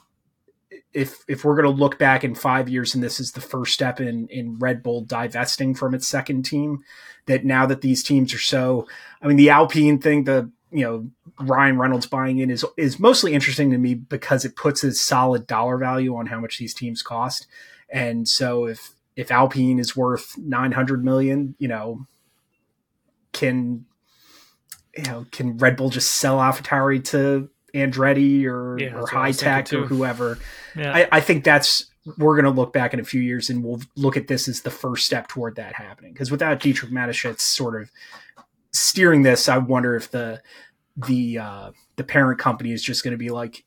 if 0.94 1.24
if 1.28 1.44
we're 1.44 1.56
going 1.56 1.76
to 1.76 1.82
look 1.82 2.00
back 2.00 2.24
in 2.24 2.34
five 2.36 2.70
years 2.70 2.96
and 2.96 3.04
this 3.04 3.20
is 3.20 3.32
the 3.34 3.42
first 3.42 3.74
step 3.74 4.00
in 4.00 4.28
in 4.30 4.58
Red 4.60 4.82
Bull 4.82 5.02
divesting 5.02 5.76
from 5.76 5.94
its 5.94 6.08
second 6.08 6.44
team. 6.44 6.84
That 7.28 7.44
now 7.44 7.66
that 7.66 7.82
these 7.82 8.04
teams 8.04 8.34
are 8.34 8.40
so, 8.40 8.88
I 9.22 9.28
mean, 9.28 9.38
the 9.38 9.50
Alpine 9.50 10.00
thing, 10.00 10.26
the 10.26 10.52
you 10.72 10.84
know 10.84 11.10
Ryan 11.40 11.78
Reynolds 11.78 12.06
buying 12.06 12.40
in 12.40 12.50
is 12.50 12.66
is 12.78 13.00
mostly 13.00 13.34
interesting 13.34 13.72
to 13.72 13.78
me 13.78 13.96
because 13.96 14.46
it 14.46 14.56
puts 14.56 14.84
a 14.84 14.94
solid 14.94 15.48
dollar 15.48 15.78
value 15.78 16.16
on 16.16 16.28
how 16.28 16.40
much 16.40 16.58
these 16.58 16.74
teams 16.74 17.02
cost, 17.02 17.48
and 17.90 18.28
so 18.28 18.66
if 18.66 18.92
if 19.16 19.32
Alpine 19.32 19.80
is 19.80 19.96
worth 19.96 20.38
nine 20.38 20.74
hundred 20.74 21.04
million, 21.04 21.56
you 21.58 21.68
know, 21.68 22.06
can 23.32 23.86
you 24.96 25.04
know 25.04 25.26
can 25.32 25.58
Red 25.58 25.78
Bull 25.78 25.90
just 25.90 26.12
sell 26.12 26.38
AlphaTauri 26.38 27.04
to 27.06 27.50
Andretti 27.74 28.46
or 28.46 28.80
Yeah, 28.80 28.96
or 28.96 29.08
Hitech 29.08 29.74
or 29.74 29.86
whoever? 29.86 30.38
Yeah. 30.76 30.94
I, 30.94 31.08
I 31.12 31.20
think 31.22 31.44
that's 31.44 31.86
we're 32.18 32.36
going 32.40 32.46
to 32.46 32.52
look 32.52 32.72
back 32.72 32.94
in 32.94 33.00
a 33.00 33.04
few 33.04 33.22
years 33.22 33.50
and 33.50 33.64
we'll 33.64 33.82
look 33.96 34.16
at 34.18 34.28
this 34.28 34.48
as 34.48 34.62
the 34.62 34.70
first 34.72 35.06
step 35.06 35.28
toward 35.28 35.56
that 35.56 35.74
happening. 35.74 36.14
Because 36.14 36.30
without 36.32 36.60
Dietrich 36.60 36.92
Mateschitz 36.92 37.42
sort 37.42 37.82
of 37.82 37.90
steering 38.72 39.24
this, 39.24 39.48
I 39.50 39.58
wonder 39.58 39.96
if 39.96 40.12
the 40.12 40.42
the 40.98 41.40
uh, 41.40 41.72
the 41.98 42.04
parent 42.04 42.40
company 42.40 42.72
is 42.72 42.82
just 42.82 43.04
going 43.04 43.12
to 43.12 43.18
be 43.18 43.30
like, 43.30 43.64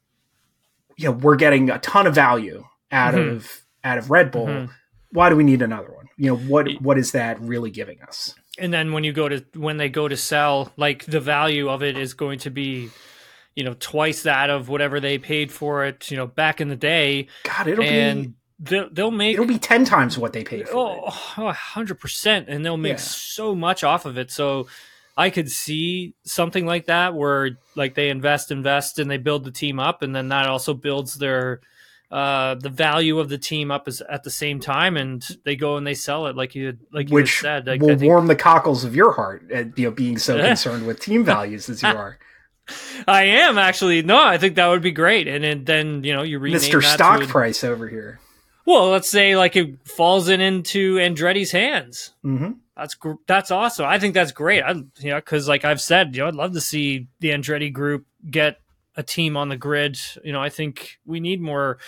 you 0.96 1.07
know, 1.07 1.12
we're 1.12 1.37
getting 1.37 1.70
a 1.70 1.79
ton 1.79 2.07
of 2.07 2.14
value 2.14 2.64
out 2.90 3.14
Mhm. 3.14 3.37
of 3.37 3.62
out 3.85 3.98
of 3.98 4.11
Red 4.11 4.31
Bull. 4.31 4.46
Mhm. 4.46 4.70
Why 5.11 5.29
do 5.31 5.37
we 5.37 5.44
need 5.44 5.62
another 5.62 5.90
one? 5.90 6.07
You 6.16 6.31
know, 6.31 6.37
what 6.37 6.68
what 6.81 6.98
is 6.98 7.12
that 7.12 7.40
really 7.40 7.70
giving 7.70 8.01
us? 8.03 8.35
and 8.61 8.72
then 8.72 8.90
when 8.92 9.05
you 9.05 9.12
go 9.12 9.29
to 9.29 9.44
when 9.55 9.77
they 9.77 9.88
go 9.88 10.09
to 10.09 10.16
sell 10.16 10.72
like 10.77 11.05
the 11.05 11.20
value 11.20 11.68
of 11.68 11.81
it 11.81 11.96
is 11.96 12.12
going 12.12 12.40
to 12.40 12.51
be 12.51 12.90
you 13.59 13.64
know 13.64 13.75
twice 13.81 14.23
that 14.23 14.49
of 14.51 14.68
whatever 14.68 15.01
they 15.01 15.18
paid 15.18 15.51
for 15.51 15.85
it 15.85 16.11
you 16.11 16.16
know 16.16 16.27
back 16.27 16.61
in 16.61 16.68
the 16.68 16.77
day 16.94 17.27
God, 17.42 17.66
it'll 17.66 17.85
and 17.85 18.23
be 18.29 18.35
they'll, 18.71 18.88
they'll 18.92 19.11
make 19.11 19.35
it'll 19.35 19.47
be 19.57 19.59
ten 19.59 19.85
times 19.85 20.16
what 20.16 20.33
they 20.33 20.44
paid 20.44 20.68
for 20.68 20.77
oh, 20.77 21.09
it. 21.09 21.14
oh, 21.38 21.53
100% 21.53 22.44
and 22.49 22.64
they'll 22.64 22.77
make 22.77 22.92
Yeah. 22.92 22.97
so 23.37 23.55
much 23.55 23.83
off 23.83 24.07
of 24.07 24.16
it 24.16 24.31
so 24.31 24.68
i 25.16 25.31
could 25.31 25.51
see 25.51 26.14
something 26.25 26.66
like 26.66 26.87
that 26.87 27.14
where 27.14 27.59
like 27.75 27.94
they 27.94 28.09
invest 28.11 28.51
invest 28.53 28.99
and 29.01 29.11
they 29.11 29.18
build 29.18 29.42
the 29.44 29.51
team 29.51 29.81
up 29.81 30.03
and 30.03 30.14
then 30.14 30.29
that 30.29 30.47
also 30.47 30.73
builds 30.75 31.14
their 31.18 31.61
uh 32.11 32.55
the 32.55 32.71
value 32.71 33.18
of 33.18 33.29
the 33.29 33.38
team 33.38 33.71
up 33.71 33.88
is 33.88 34.01
at 34.09 34.23
the 34.25 34.31
same 34.31 34.61
time 34.61 34.97
and 34.97 35.27
they 35.44 35.57
go 35.57 35.77
and 35.77 35.87
they 35.87 35.94
sell 35.94 36.27
it 36.29 36.37
like 36.37 36.55
you 36.55 36.79
like 36.92 37.09
you 37.11 37.14
Which 37.14 37.40
said 37.40 37.66
like, 37.66 37.81
will 37.81 37.88
think- 37.88 38.03
warm 38.03 38.29
the 38.29 38.37
cockles 38.37 38.85
of 38.85 38.94
your 38.97 39.12
heart, 39.12 39.51
at, 39.51 39.77
you 39.79 39.85
know, 39.85 39.90
being 39.90 40.16
so 40.18 40.37
Yeah. 40.37 40.47
concerned 40.55 40.87
with 40.87 41.01
team 41.01 41.23
values 41.25 41.68
as 41.68 41.83
you 41.83 41.88
are. 42.05 42.18
I 43.07 43.25
am 43.25 43.59
actually 43.59 44.03
no. 44.03 44.23
I 44.23 44.39
think 44.39 44.57
that 44.57 44.67
would 44.69 44.83
be 44.83 44.91
great, 44.93 45.29
and 45.29 45.43
then, 45.45 45.65
then 45.65 46.05
you 46.05 46.15
know 46.15 46.23
you 46.23 46.39
rename 46.39 46.61
Mr. 46.61 46.83
that 46.83 46.95
Stock 46.95 47.23
a- 47.23 47.27
Price 47.27 47.65
over 47.65 47.89
here. 47.89 48.21
well, 48.67 48.89
let's 48.91 49.09
say 49.09 49.37
like 49.37 49.57
it 49.57 49.87
falls 49.89 50.29
in 50.29 50.41
into 50.41 50.97
Andretti's 50.97 51.51
hands. 51.53 52.13
hmm 52.23 52.53
That's 52.77 52.95
gr- 52.95 53.21
that's 53.27 53.51
awesome. 53.51 53.87
I 53.87 53.99
think 53.99 54.15
that's 54.15 54.33
great. 54.33 54.63
I 54.63 54.73
you 54.73 55.11
know 55.11 55.17
because 55.17 55.49
like 55.49 55.65
I've 55.65 55.81
said, 55.81 56.15
you 56.15 56.23
know, 56.23 56.29
I'd 56.29 56.35
love 56.35 56.53
to 56.53 56.61
see 56.61 57.09
the 57.21 57.31
Andretti 57.31 57.73
Group 57.73 58.07
get 58.31 58.61
a 58.97 59.03
team 59.03 59.37
on 59.37 59.49
the 59.49 59.57
grid. 59.57 59.99
You 60.25 60.33
know, 60.33 60.43
I 60.43 60.49
think 60.49 60.99
we 61.07 61.21
need 61.21 61.41
more 61.41 61.79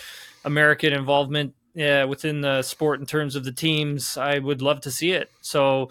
American 0.45 0.93
involvement 0.93 1.53
uh, 1.79 2.05
within 2.07 2.41
the 2.41 2.61
sport 2.61 2.99
in 2.99 3.05
terms 3.05 3.35
of 3.35 3.43
the 3.43 3.51
teams. 3.51 4.17
I 4.17 4.39
would 4.39 4.61
love 4.61 4.81
to 4.81 4.91
see 4.91 5.11
it. 5.11 5.29
So, 5.41 5.89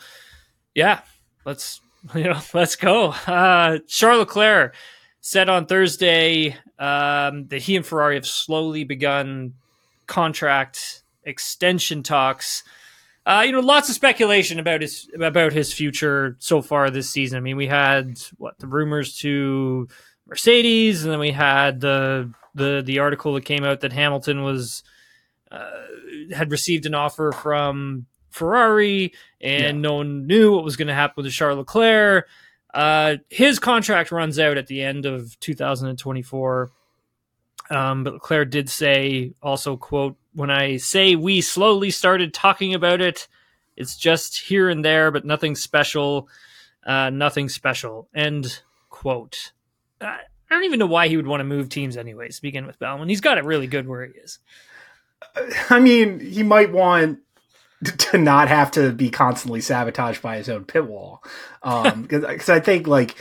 yeah, 0.75 1.01
let's 1.45 1.81
you 2.15 2.25
know 2.25 2.41
let's 2.55 2.77
go. 2.77 3.09
Uh, 3.27 3.79
Charles 3.87 4.21
Leclerc 4.21 4.75
said 5.21 5.49
on 5.49 5.67
Thursday 5.67 6.57
um, 6.79 7.47
that 7.49 7.63
he 7.63 7.77
and 7.77 7.85
Ferrari 7.85 8.15
have 8.15 8.27
slowly 8.27 8.85
begun 8.85 9.55
contract 10.07 11.03
extension 11.25 12.03
talks. 12.03 12.65
Uh, 13.27 13.43
you 13.45 13.53
know, 13.53 13.61
lots 13.61 13.89
of 13.89 13.95
speculation 13.95 14.59
about 14.59 14.81
his 14.81 15.09
about 15.21 15.53
his 15.53 15.73
future 15.73 16.37
so 16.39 16.63
far 16.63 16.91
this 16.91 17.11
season. 17.11 17.37
I 17.37 17.41
mean, 17.41 17.57
we 17.57 17.67
had 17.67 18.19
what 18.39 18.59
the 18.59 18.67
rumors 18.67 19.19
to 19.19 19.89
Mercedes, 20.27 21.05
and 21.05 21.13
then 21.13 21.21
we 21.21 21.33
had 21.33 21.81
the 21.81 22.33
the 22.55 22.83
the 22.85 22.99
article 22.99 23.35
that 23.35 23.45
came 23.45 23.63
out 23.63 23.81
that 23.81 23.93
Hamilton 23.93 24.43
was 24.43 24.83
uh, 25.51 25.71
had 26.33 26.51
received 26.51 26.87
an 26.87 26.95
offer 26.95 27.31
from 27.33 28.07
Ferrari, 28.31 29.13
and 29.41 29.63
yeah. 29.63 29.73
no 29.73 29.95
one 29.95 30.27
knew 30.27 30.53
what 30.53 30.65
was 30.65 30.77
going 30.77 30.89
to 30.89 30.95
happen 30.95 31.23
with 31.23 31.33
Charles 31.33 31.59
Leclerc. 31.59 32.29
Uh, 32.73 33.17
his 33.29 33.59
contract 33.59 34.13
runs 34.13 34.39
out 34.39 34.57
at 34.57 34.67
the 34.67 34.83
end 34.83 35.07
of 35.07 35.39
2024. 35.41 36.71
Um, 37.71 38.05
but 38.05 38.15
Leclerc 38.15 38.51
did 38.51 38.69
say 38.69 39.33
also, 39.43 39.77
quote, 39.77 40.17
when 40.35 40.51
I 40.51 40.77
say 40.77 41.17
we 41.17 41.41
slowly 41.41 41.91
started 41.91 42.35
talking 42.35 42.75
about 42.75 43.01
it, 43.01 43.29
it's 43.77 43.97
just 43.97 44.39
here 44.39 44.69
and 44.69 44.85
there, 44.85 45.11
but 45.11 45.25
nothing 45.25 45.55
special, 45.55 46.29
uh, 46.85 47.11
nothing 47.11 47.49
special. 47.49 48.09
End 48.15 48.63
quote. 48.89 49.53
I 50.01 50.19
don't 50.51 50.65
even 50.65 50.79
know 50.79 50.87
why 50.87 51.09
he 51.09 51.17
would 51.17 51.27
want 51.27 51.41
to 51.41 51.45
move 51.45 51.69
teams 51.69 51.97
anyways, 51.97 52.37
to 52.37 52.43
begin 52.43 52.67
with 52.67 52.79
Baumann. 52.79 53.09
He's 53.09 53.21
got 53.21 53.39
it 53.39 53.45
really 53.45 53.69
good 53.69 53.87
where 53.87 54.05
he 54.05 54.13
is. 54.19 54.39
I 55.71 55.79
mean, 55.79 56.19
he 56.19 56.43
might 56.43 56.73
want 56.73 57.21
to 57.99 58.19
not 58.19 58.49
have 58.49 58.71
to 58.73 58.93
be 58.93 59.11
constantly 59.11 59.61
sabotaged 59.61 60.23
by 60.23 60.37
his 60.37 60.49
own 60.49 60.65
pit 60.65 60.87
wall. 60.87 61.23
Um, 61.63 62.03
because 62.09 62.49
I 62.49 62.61
think 62.61 62.87
like 62.87 63.17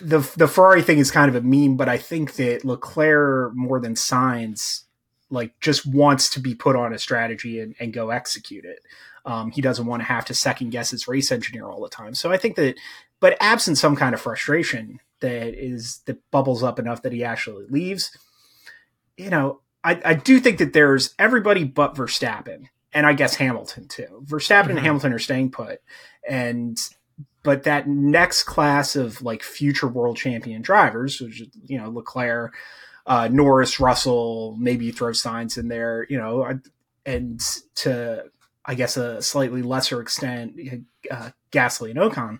the 0.00 0.18
the 0.36 0.48
Ferrari 0.48 0.82
thing 0.82 0.98
is 0.98 1.10
kind 1.10 1.28
of 1.28 1.34
a 1.34 1.46
meme, 1.46 1.76
but 1.76 1.88
I 1.88 1.98
think 1.98 2.34
that 2.34 2.64
Leclerc 2.64 3.54
more 3.54 3.80
than 3.80 3.96
signs 3.96 4.84
like 5.30 5.58
just 5.60 5.86
wants 5.86 6.30
to 6.30 6.40
be 6.40 6.54
put 6.54 6.76
on 6.76 6.92
a 6.92 6.98
strategy 6.98 7.58
and, 7.60 7.74
and 7.80 7.92
go 7.92 8.10
execute 8.10 8.64
it. 8.64 8.78
Um, 9.24 9.50
he 9.50 9.60
doesn't 9.60 9.86
want 9.86 10.00
to 10.00 10.06
have 10.06 10.24
to 10.26 10.34
second 10.34 10.70
guess 10.70 10.90
his 10.90 11.08
race 11.08 11.32
engineer 11.32 11.66
all 11.66 11.82
the 11.82 11.88
time. 11.88 12.14
So 12.14 12.30
I 12.30 12.36
think 12.36 12.54
that, 12.56 12.76
but 13.18 13.36
absent 13.40 13.76
some 13.76 13.96
kind 13.96 14.14
of 14.14 14.20
frustration 14.20 15.00
that 15.20 15.54
is 15.54 16.00
that 16.06 16.30
bubbles 16.30 16.62
up 16.62 16.78
enough 16.78 17.02
that 17.02 17.12
he 17.12 17.24
actually 17.24 17.66
leaves, 17.68 18.16
you 19.16 19.30
know, 19.30 19.62
I, 19.82 20.00
I 20.04 20.14
do 20.14 20.38
think 20.38 20.58
that 20.58 20.72
there's 20.72 21.14
everybody 21.18 21.64
but 21.64 21.96
Verstappen 21.96 22.68
and 22.96 23.04
I 23.04 23.12
guess 23.12 23.34
Hamilton 23.34 23.88
too. 23.88 24.24
Verstappen 24.24 24.62
mm-hmm. 24.62 24.70
and 24.70 24.78
Hamilton 24.78 25.12
are 25.12 25.18
staying 25.18 25.50
put, 25.50 25.82
and 26.26 26.80
but 27.42 27.64
that 27.64 27.86
next 27.86 28.44
class 28.44 28.96
of 28.96 29.20
like 29.20 29.42
future 29.42 29.86
world 29.86 30.16
champion 30.16 30.62
drivers, 30.62 31.20
which 31.20 31.42
is 31.42 31.48
you 31.66 31.76
know 31.76 31.90
Leclerc, 31.90 32.54
uh, 33.06 33.28
Norris, 33.30 33.78
Russell, 33.78 34.56
maybe 34.58 34.86
you 34.86 34.92
throw 34.92 35.10
Sainz 35.10 35.58
in 35.58 35.68
there, 35.68 36.06
you 36.08 36.16
know, 36.16 36.58
and 37.04 37.40
to 37.74 38.24
I 38.64 38.74
guess 38.74 38.96
a 38.96 39.20
slightly 39.20 39.60
lesser 39.60 40.00
extent, 40.00 40.58
uh, 41.10 41.30
Gasly 41.52 41.90
and 41.90 41.98
Ocon. 41.98 42.38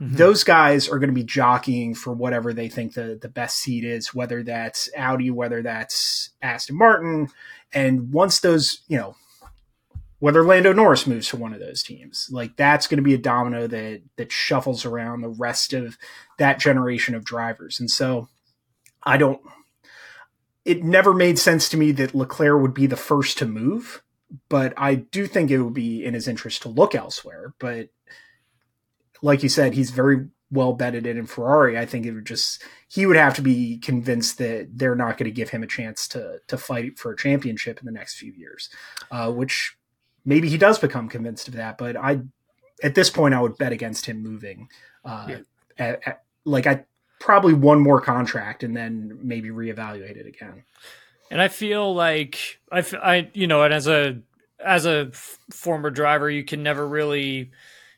Mm-hmm. 0.00 0.16
Those 0.16 0.44
guys 0.44 0.86
are 0.86 0.98
going 0.98 1.08
to 1.08 1.14
be 1.14 1.24
jockeying 1.24 1.94
for 1.94 2.12
whatever 2.12 2.52
they 2.52 2.68
think 2.68 2.92
the, 2.92 3.18
the 3.20 3.28
best 3.30 3.56
seat 3.56 3.84
is, 3.84 4.12
whether 4.12 4.42
that's 4.42 4.90
Audi, 4.96 5.30
whether 5.30 5.62
that's 5.62 6.30
Aston 6.42 6.76
Martin. 6.76 7.28
And 7.72 8.12
once 8.12 8.40
those, 8.40 8.82
you 8.86 8.98
know, 8.98 9.16
whether 10.24 10.42
Lando 10.42 10.72
Norris 10.72 11.06
moves 11.06 11.28
to 11.28 11.36
one 11.36 11.52
of 11.52 11.60
those 11.60 11.82
teams. 11.82 12.30
Like 12.32 12.56
that's 12.56 12.86
going 12.86 12.96
to 12.96 13.02
be 13.02 13.12
a 13.12 13.18
domino 13.18 13.66
that 13.66 14.00
that 14.16 14.32
shuffles 14.32 14.86
around 14.86 15.20
the 15.20 15.28
rest 15.28 15.74
of 15.74 15.98
that 16.38 16.58
generation 16.58 17.14
of 17.14 17.26
drivers. 17.26 17.78
And 17.78 17.90
so 17.90 18.30
I 19.02 19.18
don't 19.18 19.42
it 20.64 20.82
never 20.82 21.12
made 21.12 21.38
sense 21.38 21.68
to 21.68 21.76
me 21.76 21.92
that 21.92 22.14
Leclerc 22.14 22.62
would 22.62 22.72
be 22.72 22.86
the 22.86 22.96
first 22.96 23.36
to 23.36 23.44
move, 23.44 24.02
but 24.48 24.72
I 24.78 24.94
do 24.94 25.26
think 25.26 25.50
it 25.50 25.60
would 25.60 25.74
be 25.74 26.02
in 26.02 26.14
his 26.14 26.26
interest 26.26 26.62
to 26.62 26.70
look 26.70 26.94
elsewhere, 26.94 27.52
but 27.58 27.90
like 29.20 29.42
you 29.42 29.50
said, 29.50 29.74
he's 29.74 29.90
very 29.90 30.28
well 30.50 30.72
bedded 30.72 31.06
in 31.06 31.18
in 31.18 31.26
Ferrari. 31.26 31.78
I 31.78 31.84
think 31.84 32.06
it 32.06 32.12
would 32.12 32.24
just 32.24 32.62
he 32.88 33.04
would 33.04 33.16
have 33.16 33.34
to 33.34 33.42
be 33.42 33.76
convinced 33.76 34.38
that 34.38 34.70
they're 34.72 34.96
not 34.96 35.18
going 35.18 35.30
to 35.30 35.36
give 35.36 35.50
him 35.50 35.62
a 35.62 35.66
chance 35.66 36.08
to 36.08 36.38
to 36.48 36.56
fight 36.56 36.98
for 36.98 37.12
a 37.12 37.16
championship 37.16 37.78
in 37.78 37.84
the 37.84 37.92
next 37.92 38.16
few 38.16 38.32
years, 38.32 38.70
uh, 39.10 39.30
which 39.30 39.76
maybe 40.24 40.48
he 40.48 40.58
does 40.58 40.78
become 40.78 41.08
convinced 41.08 41.48
of 41.48 41.54
that. 41.54 41.78
But 41.78 41.96
I, 41.96 42.20
at 42.82 42.94
this 42.94 43.10
point, 43.10 43.34
I 43.34 43.40
would 43.40 43.58
bet 43.58 43.72
against 43.72 44.06
him 44.06 44.22
moving. 44.22 44.68
Uh, 45.04 45.26
yeah. 45.28 45.38
at, 45.78 46.00
at, 46.06 46.22
like 46.44 46.66
I 46.66 46.84
probably 47.20 47.54
one 47.54 47.80
more 47.80 48.00
contract 48.00 48.62
and 48.62 48.76
then 48.76 49.18
maybe 49.22 49.50
reevaluate 49.50 50.16
it 50.16 50.26
again. 50.26 50.64
And 51.30 51.40
I 51.40 51.48
feel 51.48 51.94
like 51.94 52.60
I, 52.70 52.84
I 53.02 53.30
you 53.32 53.46
know, 53.46 53.62
and 53.62 53.72
as 53.72 53.86
a 53.86 54.20
as 54.60 54.86
a 54.86 55.08
f- 55.12 55.38
former 55.50 55.90
driver, 55.90 56.30
you 56.30 56.44
can 56.44 56.62
never 56.62 56.86
really 56.86 57.50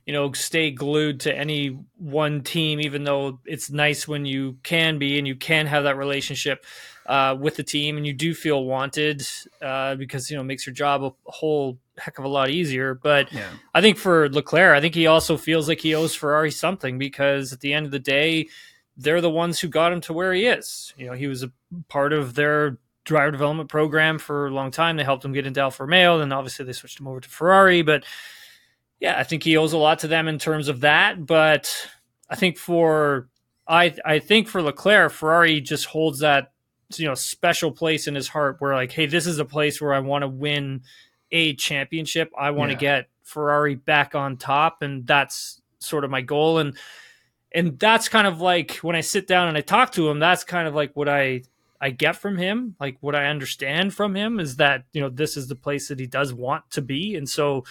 you 0.06 0.12
know 0.12 0.32
stay 0.32 0.70
glued 0.70 1.20
to 1.20 1.36
any 1.36 1.78
one 1.98 2.42
team 2.42 2.80
even 2.80 3.04
though 3.04 3.40
it's 3.44 3.70
nice 3.70 4.06
when 4.06 4.24
you 4.24 4.56
can 4.62 4.98
be 4.98 5.18
and 5.18 5.26
you 5.26 5.34
can 5.34 5.66
have 5.66 5.82
that 5.82 5.96
relationship 5.96 6.64
uh, 7.06 7.36
with 7.38 7.56
the 7.56 7.62
team 7.62 7.96
and 7.96 8.06
you 8.06 8.12
do 8.12 8.32
feel 8.32 8.64
wanted 8.64 9.26
uh, 9.60 9.96
because 9.96 10.30
you 10.30 10.36
know 10.36 10.42
it 10.42 10.46
makes 10.46 10.64
your 10.64 10.74
job 10.74 11.02
a 11.02 11.12
whole 11.24 11.76
heck 11.98 12.18
of 12.18 12.24
a 12.24 12.28
lot 12.28 12.50
easier. 12.50 12.94
But 12.94 13.32
yeah. 13.32 13.48
I 13.74 13.80
think 13.80 13.98
for 13.98 14.28
Leclerc, 14.28 14.76
I 14.76 14.80
think 14.80 14.94
he 14.94 15.06
also 15.06 15.36
feels 15.36 15.68
like 15.68 15.80
he 15.80 15.94
owes 15.94 16.14
Ferrari 16.14 16.50
something 16.50 16.98
because 16.98 17.52
at 17.52 17.60
the 17.60 17.72
end 17.72 17.86
of 17.86 17.92
the 17.92 17.98
day, 17.98 18.48
they're 18.96 19.20
the 19.20 19.30
ones 19.30 19.60
who 19.60 19.68
got 19.68 19.92
him 19.92 20.00
to 20.02 20.12
where 20.12 20.32
he 20.32 20.46
is. 20.46 20.94
You 20.96 21.06
know, 21.06 21.12
he 21.12 21.26
was 21.26 21.42
a 21.42 21.52
part 21.88 22.12
of 22.12 22.34
their 22.34 22.78
driver 23.04 23.30
development 23.30 23.68
program 23.68 24.18
for 24.18 24.46
a 24.46 24.50
long 24.50 24.70
time. 24.70 24.96
They 24.96 25.04
helped 25.04 25.24
him 25.24 25.32
get 25.32 25.46
into 25.46 25.60
Alfa 25.60 25.84
Romeo, 25.84 26.20
and 26.20 26.32
obviously 26.32 26.64
they 26.64 26.72
switched 26.72 27.00
him 27.00 27.08
over 27.08 27.20
to 27.20 27.28
Ferrari. 27.28 27.82
But 27.82 28.04
yeah, 29.00 29.18
I 29.18 29.22
think 29.22 29.42
he 29.42 29.56
owes 29.56 29.72
a 29.72 29.78
lot 29.78 30.00
to 30.00 30.08
them 30.08 30.28
in 30.28 30.38
terms 30.38 30.68
of 30.68 30.80
that. 30.80 31.26
But 31.26 31.74
I 32.28 32.36
think 32.36 32.58
for 32.58 33.28
I 33.66 33.94
I 34.04 34.18
think 34.18 34.48
for 34.48 34.62
Leclerc, 34.62 35.12
Ferrari 35.12 35.60
just 35.60 35.86
holds 35.86 36.20
that 36.20 36.52
you 36.96 37.06
know 37.06 37.14
special 37.14 37.72
place 37.72 38.06
in 38.06 38.14
his 38.14 38.28
heart 38.28 38.56
where 38.58 38.74
like, 38.74 38.92
hey, 38.92 39.06
this 39.06 39.26
is 39.26 39.38
a 39.38 39.44
place 39.44 39.80
where 39.80 39.94
I 39.94 40.00
want 40.00 40.22
to 40.22 40.28
win 40.28 40.82
a 41.36 41.54
championship. 41.54 42.32
I 42.36 42.50
want 42.50 42.70
to 42.70 42.74
yeah. 42.74 42.80
get 42.98 43.08
Ferrari 43.22 43.74
back 43.74 44.14
on 44.14 44.38
top, 44.38 44.82
and 44.82 45.06
that's 45.06 45.60
sort 45.78 46.04
of 46.04 46.10
my 46.10 46.22
goal. 46.22 46.58
And 46.58 46.76
and 47.52 47.78
that's 47.78 48.08
kind 48.08 48.26
of 48.26 48.40
like 48.40 48.76
when 48.76 48.96
I 48.96 49.02
sit 49.02 49.26
down 49.26 49.48
and 49.48 49.56
I 49.56 49.60
talk 49.60 49.92
to 49.92 50.08
him, 50.08 50.18
that's 50.18 50.44
kind 50.44 50.66
of 50.66 50.74
like 50.74 50.96
what 50.96 51.08
I 51.08 51.42
I 51.80 51.90
get 51.90 52.16
from 52.16 52.38
him, 52.38 52.74
like 52.80 52.96
what 53.00 53.14
I 53.14 53.26
understand 53.26 53.92
from 53.92 54.16
him 54.16 54.40
is 54.40 54.56
that 54.56 54.84
you 54.92 55.00
know 55.00 55.10
this 55.10 55.36
is 55.36 55.46
the 55.46 55.54
place 55.54 55.88
that 55.88 56.00
he 56.00 56.06
does 56.06 56.32
want 56.32 56.70
to 56.70 56.82
be, 56.82 57.14
and 57.16 57.28
so 57.28 57.64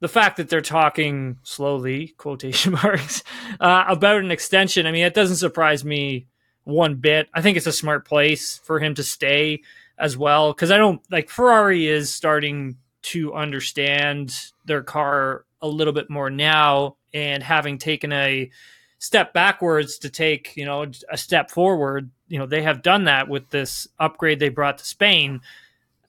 the 0.00 0.08
fact 0.08 0.36
that 0.36 0.48
they're 0.48 0.60
talking 0.60 1.38
slowly 1.42 2.08
quotation 2.18 2.72
marks 2.82 3.22
uh, 3.60 3.84
about 3.88 4.20
an 4.20 4.30
extension, 4.30 4.86
I 4.86 4.92
mean, 4.92 5.04
it 5.04 5.14
doesn't 5.14 5.36
surprise 5.36 5.84
me 5.84 6.26
one 6.64 6.96
bit. 6.96 7.28
I 7.34 7.42
think 7.42 7.56
it's 7.56 7.66
a 7.66 7.72
smart 7.72 8.06
place 8.06 8.58
for 8.58 8.78
him 8.78 8.94
to 8.94 9.02
stay 9.02 9.62
as 9.98 10.16
well 10.16 10.52
because 10.52 10.70
I 10.70 10.76
don't 10.76 11.00
like 11.10 11.28
Ferrari 11.28 11.86
is 11.86 12.14
starting 12.14 12.76
to 13.08 13.32
understand 13.32 14.34
their 14.66 14.82
car 14.82 15.44
a 15.62 15.68
little 15.68 15.94
bit 15.94 16.10
more 16.10 16.28
now 16.30 16.96
and 17.14 17.42
having 17.42 17.78
taken 17.78 18.12
a 18.12 18.50
step 18.98 19.32
backwards 19.32 19.98
to 19.98 20.10
take 20.10 20.56
you 20.56 20.64
know 20.64 20.84
a 21.10 21.16
step 21.16 21.50
forward 21.50 22.10
you 22.26 22.38
know 22.38 22.46
they 22.46 22.62
have 22.62 22.82
done 22.82 23.04
that 23.04 23.28
with 23.28 23.48
this 23.50 23.88
upgrade 23.98 24.38
they 24.38 24.48
brought 24.48 24.78
to 24.78 24.84
Spain. 24.84 25.40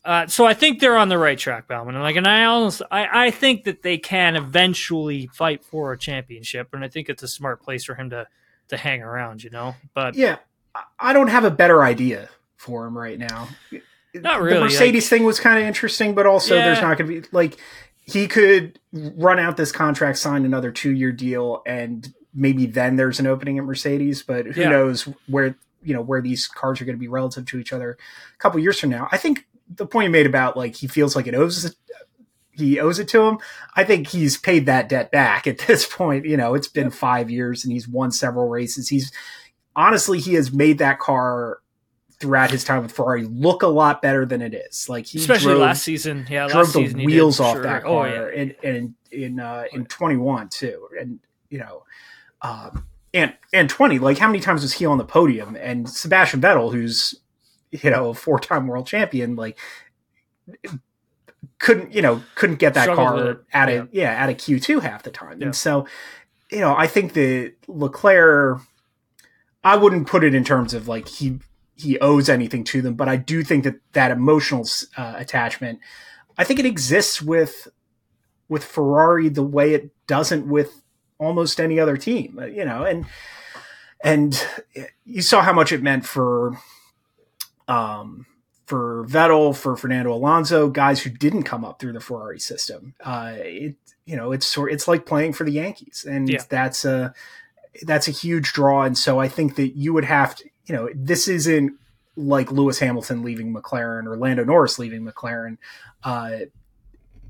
Uh, 0.03 0.25
so 0.27 0.45
I 0.45 0.53
think 0.53 0.79
they're 0.79 0.97
on 0.97 1.09
the 1.09 1.17
right 1.17 1.37
track 1.37 1.67
Baumann 1.67 1.95
and 1.95 2.03
like 2.03 2.15
and 2.15 2.27
I 2.27 2.45
almost 2.45 2.81
I, 2.91 3.27
I 3.27 3.31
think 3.31 3.63
that 3.63 3.81
they 3.81 3.97
can 3.97 4.35
eventually 4.35 5.27
fight 5.27 5.63
for 5.63 5.93
a 5.93 5.97
championship 5.97 6.69
and 6.73 6.83
I 6.83 6.89
think 6.89 7.09
it's 7.09 7.23
a 7.23 7.27
smart 7.27 7.61
place 7.61 7.85
for 7.85 7.95
him 7.95 8.09
to 8.09 8.27
to 8.69 8.77
hang 8.77 9.01
around 9.01 9.43
you 9.43 9.49
know? 9.49 9.75
But 9.93 10.15
yeah 10.15 10.37
I 10.99 11.13
don't 11.13 11.27
have 11.27 11.43
a 11.43 11.51
better 11.51 11.83
idea 11.83 12.29
for 12.55 12.85
him 12.85 12.97
right 12.97 13.19
now. 13.19 13.49
Not 14.13 14.41
really. 14.41 14.55
The 14.55 14.63
Mercedes 14.65 15.05
like, 15.05 15.09
thing 15.09 15.23
was 15.25 15.39
kind 15.39 15.59
of 15.59 15.65
interesting, 15.65 16.15
but 16.15 16.25
also 16.25 16.55
yeah. 16.55 16.65
there's 16.65 16.81
not 16.81 16.97
going 16.97 17.09
to 17.09 17.21
be 17.21 17.27
like 17.31 17.57
he 18.05 18.27
could 18.27 18.79
run 18.91 19.39
out 19.39 19.57
this 19.57 19.71
contract, 19.71 20.17
sign 20.17 20.45
another 20.45 20.71
two 20.71 20.91
year 20.91 21.11
deal, 21.11 21.61
and 21.65 22.13
maybe 22.33 22.65
then 22.65 22.95
there's 22.95 23.19
an 23.19 23.27
opening 23.27 23.57
at 23.57 23.65
Mercedes. 23.65 24.23
But 24.23 24.47
who 24.47 24.61
yeah. 24.61 24.69
knows 24.69 25.07
where 25.27 25.55
you 25.83 25.93
know 25.93 26.01
where 26.01 26.21
these 26.21 26.47
cars 26.47 26.81
are 26.81 26.85
going 26.85 26.95
to 26.95 26.99
be 26.99 27.07
relative 27.07 27.45
to 27.47 27.59
each 27.59 27.71
other 27.71 27.97
a 28.33 28.37
couple 28.37 28.59
years 28.59 28.79
from 28.79 28.89
now. 28.89 29.07
I 29.11 29.17
think 29.17 29.45
the 29.75 29.85
point 29.85 30.05
you 30.05 30.11
made 30.11 30.25
about 30.25 30.57
like 30.57 30.75
he 30.75 30.87
feels 30.87 31.15
like 31.15 31.27
it 31.27 31.35
owes 31.35 31.75
he 32.51 32.79
owes 32.79 32.99
it 32.99 33.07
to 33.09 33.21
him. 33.21 33.39
I 33.75 33.83
think 33.83 34.07
he's 34.07 34.37
paid 34.37 34.65
that 34.65 34.89
debt 34.89 35.11
back 35.11 35.47
at 35.47 35.57
this 35.67 35.85
point. 35.85 36.25
You 36.25 36.37
know, 36.37 36.55
it's 36.55 36.67
been 36.67 36.91
five 36.91 37.29
years 37.29 37.63
and 37.63 37.71
he's 37.71 37.87
won 37.87 38.11
several 38.11 38.49
races. 38.49 38.89
He's 38.89 39.11
honestly 39.75 40.19
he 40.19 40.33
has 40.33 40.51
made 40.51 40.79
that 40.79 40.99
car 40.99 41.59
throughout 42.19 42.51
his 42.51 42.63
time 42.65 42.83
with 42.83 42.91
Ferrari 42.91 43.23
look 43.23 43.63
a 43.63 43.67
lot 43.67 44.01
better 44.01 44.25
than 44.25 44.41
it 44.41 44.53
is. 44.53 44.89
Like 44.89 45.05
he 45.05 45.19
especially 45.19 45.53
drove, 45.53 45.61
last 45.61 45.83
season. 45.83 46.27
Yeah, 46.29 46.47
drove 46.47 46.65
last 46.67 46.73
the 46.73 46.83
season 46.85 46.99
he 46.99 47.05
wheels 47.05 47.37
did, 47.37 47.43
off 47.43 47.53
sure. 47.53 47.63
that 47.63 47.83
Oh, 47.85 47.95
car 47.95 48.09
yeah. 48.09 48.41
and 48.41 48.55
and 48.63 48.93
in 49.11 49.39
uh, 49.39 49.63
in 49.71 49.85
twenty 49.85 50.17
one 50.17 50.49
too, 50.49 50.87
and 50.99 51.19
you 51.49 51.59
know, 51.59 51.83
um, 52.41 52.85
and 53.13 53.33
and 53.53 53.69
twenty. 53.69 53.99
Like 53.99 54.17
how 54.17 54.27
many 54.27 54.39
times 54.39 54.61
was 54.63 54.73
he 54.73 54.85
on 54.85 54.97
the 54.97 55.05
podium? 55.05 55.55
And 55.59 55.89
Sebastian 55.89 56.41
Vettel, 56.41 56.71
who's 56.73 57.15
you 57.71 57.89
know 57.89 58.09
a 58.09 58.13
four 58.13 58.39
time 58.39 58.67
world 58.67 58.85
champion, 58.87 59.35
like 59.35 59.57
couldn't 61.59 61.93
you 61.93 62.01
know 62.01 62.21
couldn't 62.35 62.57
get 62.59 62.73
that 62.73 62.83
Struggled 62.83 63.07
car 63.07 63.41
out 63.53 63.69
Yeah. 63.69 63.75
of 63.75 63.89
yeah 63.91 64.23
out 64.23 64.29
of 64.29 64.37
Q 64.37 64.59
two 64.59 64.79
half 64.79 65.03
the 65.03 65.11
time, 65.11 65.39
Yeah. 65.39 65.47
and 65.47 65.55
so 65.55 65.85
you 66.51 66.59
know 66.59 66.75
I 66.77 66.87
think 66.87 67.13
that 67.13 67.53
Leclerc. 67.67 68.61
I 69.61 69.75
wouldn't 69.75 70.07
put 70.07 70.23
it 70.23 70.33
in 70.33 70.45
terms 70.45 70.73
of 70.73 70.87
like 70.87 71.07
he 71.09 71.39
he 71.79 71.97
owes 71.99 72.29
anything 72.29 72.63
to 72.65 72.81
them, 72.81 72.95
but 72.95 73.07
I 73.07 73.15
do 73.15 73.43
think 73.43 73.63
that 73.63 73.75
that 73.93 74.11
emotional 74.11 74.67
uh, 74.97 75.13
attachment, 75.17 75.79
I 76.37 76.43
think 76.43 76.59
it 76.59 76.65
exists 76.65 77.21
with 77.21 77.67
with 78.47 78.63
Ferrari 78.63 79.29
the 79.29 79.43
way 79.43 79.73
it 79.73 79.91
doesn't 80.07 80.47
with 80.47 80.81
almost 81.19 81.59
any 81.59 81.79
other 81.79 81.97
team, 81.97 82.39
uh, 82.41 82.45
you 82.45 82.65
know, 82.65 82.83
and 82.83 83.05
and 84.03 84.45
you 85.05 85.21
saw 85.21 85.41
how 85.41 85.53
much 85.53 85.71
it 85.71 85.81
meant 85.83 86.05
for 86.05 86.57
um 87.67 88.25
for 88.65 89.05
Vettel, 89.07 89.55
for 89.55 89.75
Fernando 89.75 90.13
Alonso, 90.13 90.69
guys 90.69 91.01
who 91.01 91.09
didn't 91.09 91.43
come 91.43 91.65
up 91.65 91.79
through 91.79 91.93
the 91.93 91.99
Ferrari 91.99 92.39
system. 92.39 92.93
Uh, 93.03 93.33
it 93.37 93.75
you 94.05 94.15
know 94.15 94.31
it's 94.31 94.45
sort 94.45 94.71
it's 94.71 94.87
like 94.87 95.05
playing 95.05 95.33
for 95.33 95.43
the 95.43 95.51
Yankees, 95.51 96.05
and 96.09 96.29
Yeah. 96.29 96.43
that's 96.49 96.85
a 96.85 97.13
that's 97.83 98.07
a 98.07 98.11
huge 98.11 98.53
draw. 98.53 98.83
And 98.83 98.97
so 98.97 99.19
I 99.19 99.27
think 99.27 99.55
that 99.55 99.69
you 99.77 99.93
would 99.93 100.05
have 100.05 100.35
to 100.35 100.49
you 100.69 100.75
know 100.75 100.87
this 100.93 101.27
isn't 101.27 101.73
like 102.15 102.51
Lewis 102.51 102.79
Hamilton 102.79 103.23
leaving 103.23 103.53
McLaren 103.53 104.05
or 104.05 104.15
Lando 104.15 104.43
Norris 104.43 104.77
leaving 104.77 105.03
McLaren, 105.03 105.57
uh, 106.03 106.31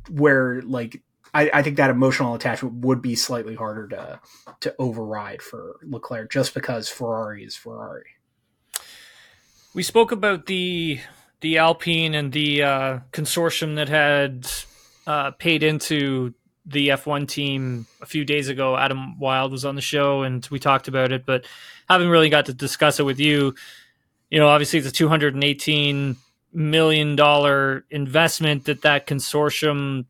where 0.09 0.61
like 0.63 1.01
I, 1.33 1.49
I 1.53 1.63
think 1.63 1.77
that 1.77 1.89
emotional 1.89 2.35
attachment 2.35 2.85
would 2.85 3.01
be 3.01 3.15
slightly 3.15 3.55
harder 3.55 3.87
to 3.87 4.19
to 4.59 4.75
override 4.77 5.41
for 5.41 5.77
Leclerc 5.83 6.29
just 6.29 6.53
because 6.53 6.89
Ferrari 6.89 7.43
is 7.45 7.55
Ferrari. 7.55 8.05
We 9.73 9.83
spoke 9.83 10.11
about 10.11 10.47
the 10.47 10.99
the 11.39 11.57
Alpine 11.59 12.13
and 12.13 12.33
the 12.33 12.63
uh, 12.63 12.99
consortium 13.13 13.75
that 13.75 13.87
had 13.87 14.51
uh, 15.07 15.31
paid 15.31 15.63
into 15.63 16.33
the 16.69 16.89
F1 16.89 17.27
team 17.27 17.85
a 18.01 18.05
few 18.05 18.23
days 18.23 18.49
ago. 18.49 18.77
Adam 18.77 19.19
Wild 19.19 19.51
was 19.51 19.65
on 19.65 19.75
the 19.75 19.81
show 19.81 20.23
and 20.23 20.47
we 20.51 20.59
talked 20.59 20.87
about 20.87 21.11
it, 21.11 21.25
but 21.25 21.45
haven't 21.89 22.09
really 22.09 22.29
got 22.29 22.45
to 22.47 22.53
discuss 22.53 22.99
it 22.99 23.03
with 23.03 23.19
you. 23.19 23.55
You 24.29 24.39
know, 24.39 24.47
obviously 24.47 24.79
it's 24.79 24.87
a 24.87 24.91
218 24.91 26.15
million 26.53 27.15
dollar 27.15 27.85
investment 27.91 28.65
that 28.65 28.81
that 28.81 29.07
consortium 29.07 30.05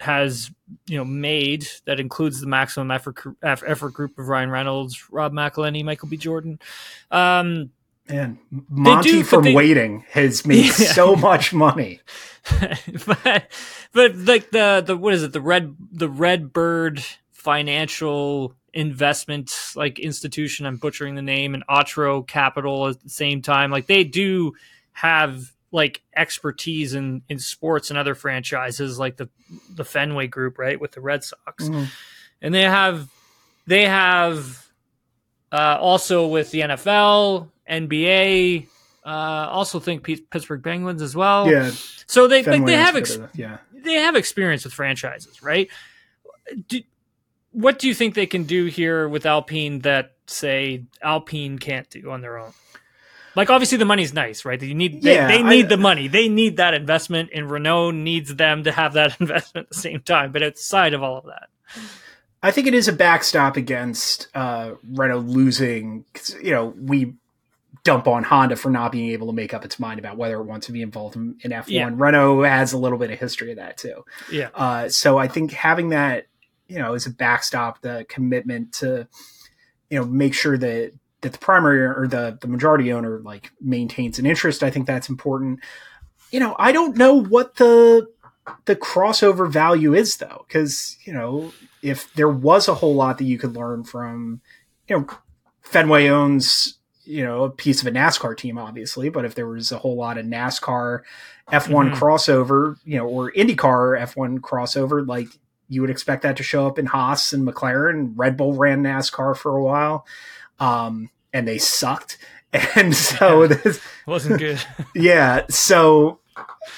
has 0.00 0.50
you 0.86 0.98
know 0.98 1.04
made 1.04 1.66
that 1.84 2.00
includes 2.00 2.40
the 2.40 2.46
maximum 2.46 2.90
effort 2.90 3.16
effort 3.42 3.90
group 3.92 4.18
of 4.18 4.28
Ryan 4.28 4.50
Reynolds, 4.50 5.10
Rob 5.10 5.32
McElhenney, 5.32 5.84
Michael 5.84 6.08
B. 6.08 6.16
Jordan. 6.16 6.58
Um, 7.10 7.70
And 8.08 8.38
Monty 8.68 9.10
do, 9.10 9.24
from 9.24 9.44
they- 9.44 9.54
Waiting 9.54 10.04
has 10.10 10.44
made 10.46 10.64
Yeah. 10.78 10.92
so 10.92 11.16
much 11.16 11.52
money. 11.54 12.00
but 13.06 13.50
but 13.92 14.16
like 14.16 14.50
the 14.50 14.82
the 14.86 14.96
what 14.96 15.14
is 15.14 15.22
it 15.22 15.32
the 15.32 15.40
red 15.40 15.74
the 15.92 16.08
red 16.08 16.52
bird 16.52 17.02
financial 17.32 18.54
investment 18.74 19.54
like 19.76 19.98
institution 19.98 20.66
i'm 20.66 20.76
butchering 20.76 21.14
the 21.14 21.22
name 21.22 21.54
and 21.54 21.62
otro 21.68 22.22
capital 22.22 22.88
at 22.88 23.00
the 23.02 23.08
same 23.08 23.40
time 23.40 23.70
like 23.70 23.86
they 23.86 24.02
do 24.04 24.52
have 24.92 25.52
like 25.72 26.02
expertise 26.16 26.92
in 26.92 27.22
in 27.28 27.38
sports 27.38 27.88
and 27.90 27.98
other 27.98 28.14
franchises 28.14 28.98
like 28.98 29.16
the 29.16 29.28
the 29.74 29.84
fenway 29.84 30.26
group 30.26 30.58
right 30.58 30.80
with 30.80 30.92
the 30.92 31.00
red 31.00 31.22
sox 31.24 31.70
and 32.42 32.54
they 32.54 32.62
have 32.64 33.08
they 33.66 33.86
have 33.86 34.66
uh, 35.52 35.78
also 35.80 36.26
with 36.26 36.50
the 36.50 36.60
NFL, 36.62 37.48
NBA. 37.70 38.66
Uh, 39.04 39.08
also 39.08 39.80
think 39.80 40.02
Pittsburgh 40.02 40.62
Penguins 40.64 41.02
as 41.02 41.14
well. 41.14 41.50
Yeah, 41.50 41.70
So 42.06 42.26
they 42.26 42.42
like, 42.42 42.64
they 42.64 42.72
have 42.72 42.96
ex- 42.96 43.16
bit 43.16 43.24
of 43.24 43.34
a- 43.34 43.38
yeah. 43.38 43.58
they 43.72 43.94
have 43.94 44.16
experience 44.16 44.64
with 44.64 44.72
franchises, 44.72 45.42
right? 45.42 45.68
Do, 46.68 46.80
what 47.52 47.78
do 47.78 47.86
you 47.86 47.94
think 47.94 48.14
they 48.14 48.26
can 48.26 48.44
do 48.44 48.64
here 48.66 49.06
with 49.08 49.26
Alpine 49.26 49.80
that 49.80 50.12
say 50.26 50.84
Alpine 51.02 51.58
can't 51.58 51.88
do 51.90 52.10
on 52.10 52.22
their 52.22 52.38
own? 52.38 52.52
Like 53.36 53.50
obviously 53.50 53.76
the 53.78 53.84
money's 53.84 54.14
nice, 54.14 54.44
right? 54.46 54.60
You 54.62 54.74
need 54.74 55.02
they, 55.02 55.16
Yeah, 55.16 55.28
they 55.28 55.42
need 55.42 55.66
I- 55.66 55.68
the 55.68 55.76
money. 55.76 56.08
They 56.08 56.28
need 56.30 56.56
that 56.56 56.72
investment 56.72 57.28
and 57.34 57.50
Renault 57.50 57.90
needs 57.90 58.34
them 58.34 58.64
to 58.64 58.72
have 58.72 58.94
that 58.94 59.16
investment 59.20 59.66
at 59.66 59.68
the 59.74 59.80
same 59.80 60.00
time. 60.00 60.32
But 60.32 60.42
outside 60.42 60.94
of 60.94 61.02
all 61.02 61.18
of 61.18 61.24
that. 61.26 61.48
I 62.42 62.50
think 62.52 62.66
it 62.66 62.74
is 62.74 62.88
a 62.88 62.92
backstop 62.92 63.56
against 63.58 64.28
uh, 64.34 64.72
Renault 64.92 65.20
losing. 65.20 66.04
You 66.42 66.50
know, 66.52 66.66
we 66.78 67.14
dump 67.84 68.08
on 68.08 68.24
Honda 68.24 68.56
for 68.56 68.70
not 68.70 68.92
being 68.92 69.10
able 69.10 69.26
to 69.28 69.32
make 69.32 69.52
up 69.52 69.64
its 69.64 69.78
mind 69.78 69.98
about 69.98 70.16
whether 70.16 70.36
it 70.36 70.44
wants 70.44 70.66
to 70.66 70.72
be 70.72 70.82
involved 70.82 71.16
in, 71.16 71.36
in 71.42 71.50
F1. 71.50 71.64
Yeah. 71.68 71.90
Renault 71.92 72.42
has 72.42 72.72
a 72.72 72.78
little 72.78 72.98
bit 72.98 73.10
of 73.10 73.18
history 73.18 73.50
of 73.50 73.58
that 73.58 73.76
too. 73.76 74.04
Yeah. 74.32 74.48
Uh, 74.54 74.88
so 74.88 75.18
I 75.18 75.28
think 75.28 75.52
having 75.52 75.90
that, 75.90 76.26
you 76.66 76.78
know, 76.78 76.94
as 76.94 77.06
a 77.06 77.10
backstop, 77.10 77.82
the 77.82 78.06
commitment 78.08 78.72
to, 78.74 79.06
you 79.90 79.98
know, 79.98 80.06
make 80.06 80.34
sure 80.34 80.56
that 80.56 80.92
that 81.20 81.32
the 81.32 81.38
primary 81.38 81.84
or 81.84 82.06
the 82.06 82.38
the 82.40 82.46
majority 82.46 82.92
owner 82.92 83.20
like 83.20 83.50
maintains 83.60 84.18
an 84.18 84.26
interest. 84.26 84.62
I 84.62 84.70
think 84.70 84.86
that's 84.86 85.08
important. 85.08 85.60
You 86.30 86.40
know, 86.40 86.56
I 86.58 86.72
don't 86.72 86.96
know 86.96 87.14
what 87.14 87.56
the 87.56 88.08
the 88.64 88.76
crossover 88.76 89.50
value 89.50 89.94
is 89.94 90.16
though, 90.16 90.44
because 90.46 90.96
you 91.04 91.12
know, 91.12 91.52
if 91.82 92.12
there 92.14 92.28
was 92.28 92.68
a 92.68 92.74
whole 92.74 92.94
lot 92.94 93.18
that 93.18 93.24
you 93.24 93.38
could 93.38 93.54
learn 93.54 93.84
from, 93.84 94.40
you 94.88 94.98
know, 94.98 95.06
Fenway 95.62 96.08
owns 96.08 96.78
you 97.04 97.24
know 97.24 97.44
a 97.44 97.50
piece 97.50 97.80
of 97.80 97.86
a 97.86 97.90
NASCAR 97.90 98.36
team, 98.36 98.58
obviously, 98.58 99.08
but 99.08 99.24
if 99.24 99.34
there 99.34 99.46
was 99.46 99.72
a 99.72 99.78
whole 99.78 99.96
lot 99.96 100.18
of 100.18 100.26
NASCAR 100.26 101.00
F1 101.52 101.90
Mhm. 101.90 101.94
crossover, 101.94 102.76
you 102.84 102.96
know, 102.98 103.06
or 103.06 103.30
IndyCar 103.32 103.98
F1 104.00 104.38
crossover, 104.40 105.06
like 105.06 105.28
you 105.68 105.80
would 105.80 105.90
expect 105.90 106.22
that 106.22 106.36
to 106.36 106.42
show 106.42 106.66
up 106.66 106.78
in 106.78 106.86
Haas 106.86 107.32
and 107.32 107.46
McLaren. 107.46 108.12
Red 108.16 108.36
Bull 108.36 108.54
ran 108.54 108.82
NASCAR 108.82 109.36
for 109.36 109.56
a 109.56 109.62
while, 109.62 110.06
um, 110.60 111.10
and 111.32 111.46
they 111.48 111.58
sucked. 111.58 112.18
And 112.76 112.94
so, 112.94 113.48
this, 113.48 113.80
Wasn't 114.06 114.38
good. 114.38 114.60
yeah, 114.94 115.42
so 115.50 116.20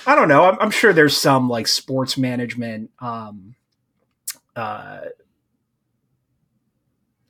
I 0.07 0.15
don't 0.15 0.29
know. 0.29 0.45
I'm, 0.45 0.57
I'm 0.59 0.71
sure 0.71 0.95
there's 0.95 1.15
some 1.17 1.51
like 1.51 1.67
sports 1.67 2.17
management 2.17 2.91
um, 3.01 3.55
uh, 4.57 5.01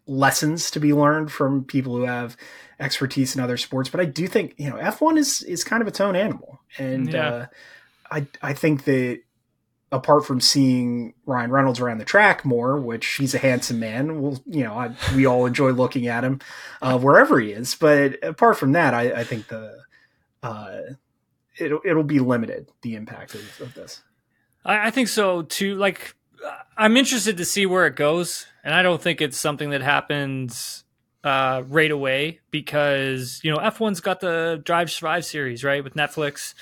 lessons 0.06 0.70
to 0.70 0.80
be 0.80 0.92
learned 0.92 1.32
from 1.32 1.64
people 1.64 1.96
who 1.96 2.02
have 2.04 2.36
expertise 2.78 3.34
in 3.34 3.40
other 3.42 3.56
sports, 3.56 3.88
but 3.88 4.00
I 4.00 4.04
do 4.04 4.26
think 4.26 4.54
you 4.58 4.68
know 4.70 4.76
F1 4.76 5.18
is 5.18 5.42
is 5.42 5.64
kind 5.64 5.80
of 5.82 5.88
its 5.88 6.00
own 6.00 6.16
animal, 6.16 6.60
and 6.78 7.12
Yeah. 7.12 7.28
uh, 7.28 7.46
I 8.10 8.26
I 8.42 8.52
think 8.52 8.84
that 8.84 9.20
apart 9.92 10.26
from 10.26 10.40
seeing 10.40 11.14
Ryan 11.26 11.50
Reynolds 11.50 11.78
around 11.80 11.98
the 11.98 12.04
track 12.04 12.44
more, 12.44 12.78
which 12.80 13.06
he's 13.06 13.34
a 13.34 13.38
handsome 13.38 13.78
man, 13.78 14.20
well, 14.20 14.42
you 14.44 14.64
know, 14.64 14.74
I, 14.74 14.90
we 15.14 15.26
all 15.26 15.46
enjoy 15.46 15.70
looking 15.70 16.08
at 16.08 16.24
him 16.24 16.40
uh, 16.82 16.98
wherever 16.98 17.38
he 17.38 17.52
is. 17.52 17.76
But 17.76 18.22
apart 18.22 18.58
from 18.58 18.72
that, 18.72 18.94
I, 18.94 19.12
I 19.20 19.24
think 19.24 19.46
the 19.48 19.78
uh, 20.42 20.78
it'll 21.58 21.80
it'll 21.84 22.02
be 22.02 22.18
limited 22.18 22.68
the 22.82 22.94
impact 22.96 23.34
of, 23.34 23.60
of 23.60 23.74
this. 23.74 24.02
I, 24.64 24.88
I 24.88 24.90
think 24.90 25.08
so 25.08 25.42
too. 25.42 25.76
Like, 25.76 26.14
I'm 26.76 26.96
interested 26.96 27.36
to 27.38 27.44
see 27.44 27.64
where 27.64 27.86
it 27.86 27.96
goes, 27.96 28.46
and 28.64 28.74
I 28.74 28.82
don't 28.82 29.00
think 29.00 29.20
it's 29.20 29.38
something 29.38 29.70
that 29.70 29.82
happens 29.82 30.84
uh, 31.26 31.64
right 31.66 31.90
away 31.90 32.38
because 32.52 33.40
you 33.42 33.50
know 33.50 33.58
F1's 33.58 34.00
got 34.00 34.20
the 34.20 34.62
Drive 34.64 34.92
Survive 34.92 35.24
series 35.24 35.64
right 35.64 35.82
with 35.82 35.94
Netflix, 35.94 36.54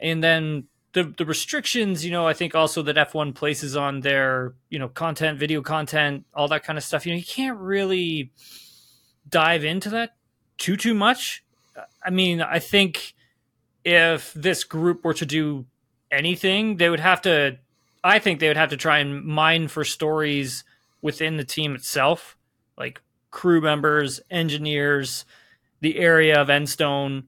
and 0.00 0.22
then 0.22 0.68
the 0.92 1.12
the 1.18 1.24
restrictions. 1.24 2.04
You 2.04 2.12
know, 2.12 2.24
I 2.24 2.32
think 2.32 2.54
also 2.54 2.82
that 2.82 2.94
F1 2.94 3.34
places 3.34 3.76
on 3.76 4.02
their 4.02 4.54
you 4.70 4.78
know 4.78 4.88
content, 4.88 5.40
video 5.40 5.60
content, 5.60 6.24
all 6.32 6.46
that 6.48 6.62
kind 6.62 6.78
of 6.78 6.84
stuff. 6.84 7.04
You 7.04 7.14
know, 7.14 7.18
you 7.18 7.24
can't 7.24 7.58
really 7.58 8.30
dive 9.28 9.64
into 9.64 9.90
that 9.90 10.14
too 10.56 10.76
too 10.76 10.94
much. 10.94 11.42
I 12.00 12.10
mean, 12.10 12.40
I 12.40 12.60
think 12.60 13.12
if 13.84 14.32
this 14.34 14.62
group 14.62 15.04
were 15.04 15.14
to 15.14 15.26
do 15.26 15.66
anything, 16.12 16.76
they 16.76 16.88
would 16.88 17.00
have 17.00 17.22
to. 17.22 17.58
I 18.04 18.20
think 18.20 18.38
they 18.38 18.46
would 18.46 18.56
have 18.56 18.70
to 18.70 18.76
try 18.76 19.00
and 19.00 19.24
mine 19.24 19.66
for 19.66 19.82
stories 19.82 20.62
within 21.02 21.38
the 21.38 21.44
team 21.44 21.74
itself, 21.74 22.36
like 22.78 23.00
crew 23.36 23.60
members, 23.60 24.18
engineers, 24.30 25.26
the 25.82 25.98
area 25.98 26.40
of 26.40 26.48
Enstone. 26.48 27.24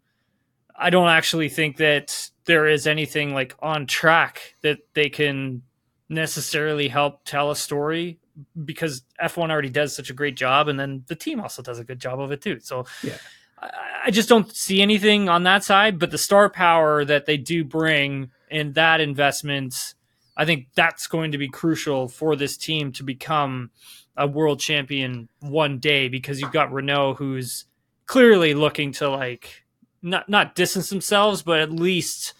I 0.74 0.88
don't 0.88 1.10
actually 1.10 1.50
think 1.50 1.76
that 1.76 2.30
there 2.46 2.66
is 2.66 2.86
anything 2.86 3.34
like 3.34 3.54
on 3.60 3.86
track 3.86 4.54
that 4.62 4.78
they 4.94 5.10
can 5.10 5.64
necessarily 6.08 6.88
help 6.88 7.24
tell 7.26 7.50
a 7.50 7.56
story 7.56 8.18
because 8.64 9.02
F1 9.22 9.50
already 9.50 9.68
does 9.68 9.94
such 9.94 10.08
a 10.08 10.14
great 10.14 10.34
job, 10.34 10.68
and 10.68 10.80
then 10.80 11.04
the 11.08 11.14
team 11.14 11.40
also 11.42 11.60
does 11.60 11.78
a 11.78 11.84
good 11.84 12.00
job 12.00 12.18
of 12.22 12.32
it 12.32 12.40
too. 12.40 12.58
So 12.60 12.86
Yeah. 13.02 13.18
I, 13.60 13.70
I 14.06 14.10
just 14.10 14.30
don't 14.30 14.50
see 14.50 14.80
anything 14.80 15.28
on 15.28 15.42
that 15.42 15.62
side. 15.62 15.98
But 15.98 16.10
the 16.10 16.16
star 16.16 16.48
power 16.48 17.04
that 17.04 17.26
they 17.26 17.36
do 17.36 17.64
bring 17.64 18.30
in 18.50 18.72
that 18.72 19.02
investment, 19.02 19.94
I 20.38 20.46
think 20.46 20.68
that's 20.74 21.06
going 21.06 21.32
to 21.32 21.38
be 21.38 21.50
crucial 21.50 22.08
for 22.08 22.34
this 22.34 22.56
team 22.56 22.92
to 22.92 23.02
become 23.02 23.72
a 24.18 24.26
world 24.26 24.60
champion 24.60 25.28
one 25.40 25.78
day 25.78 26.08
because 26.08 26.40
you've 26.40 26.52
got 26.52 26.72
Renault 26.72 27.14
who's 27.14 27.64
clearly 28.06 28.54
looking 28.54 28.92
to 28.92 29.08
like 29.08 29.64
not 30.02 30.28
not 30.28 30.54
distance 30.54 30.90
themselves, 30.90 31.42
but 31.42 31.60
at 31.60 31.72
least 31.72 32.34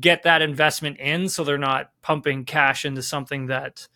get 0.00 0.22
that 0.22 0.42
investment 0.42 0.98
in 0.98 1.28
so 1.28 1.42
they're 1.44 1.58
not 1.58 1.90
pumping 2.02 2.44
cash 2.44 2.84
into 2.84 3.02
something 3.02 3.46
that 3.46 3.88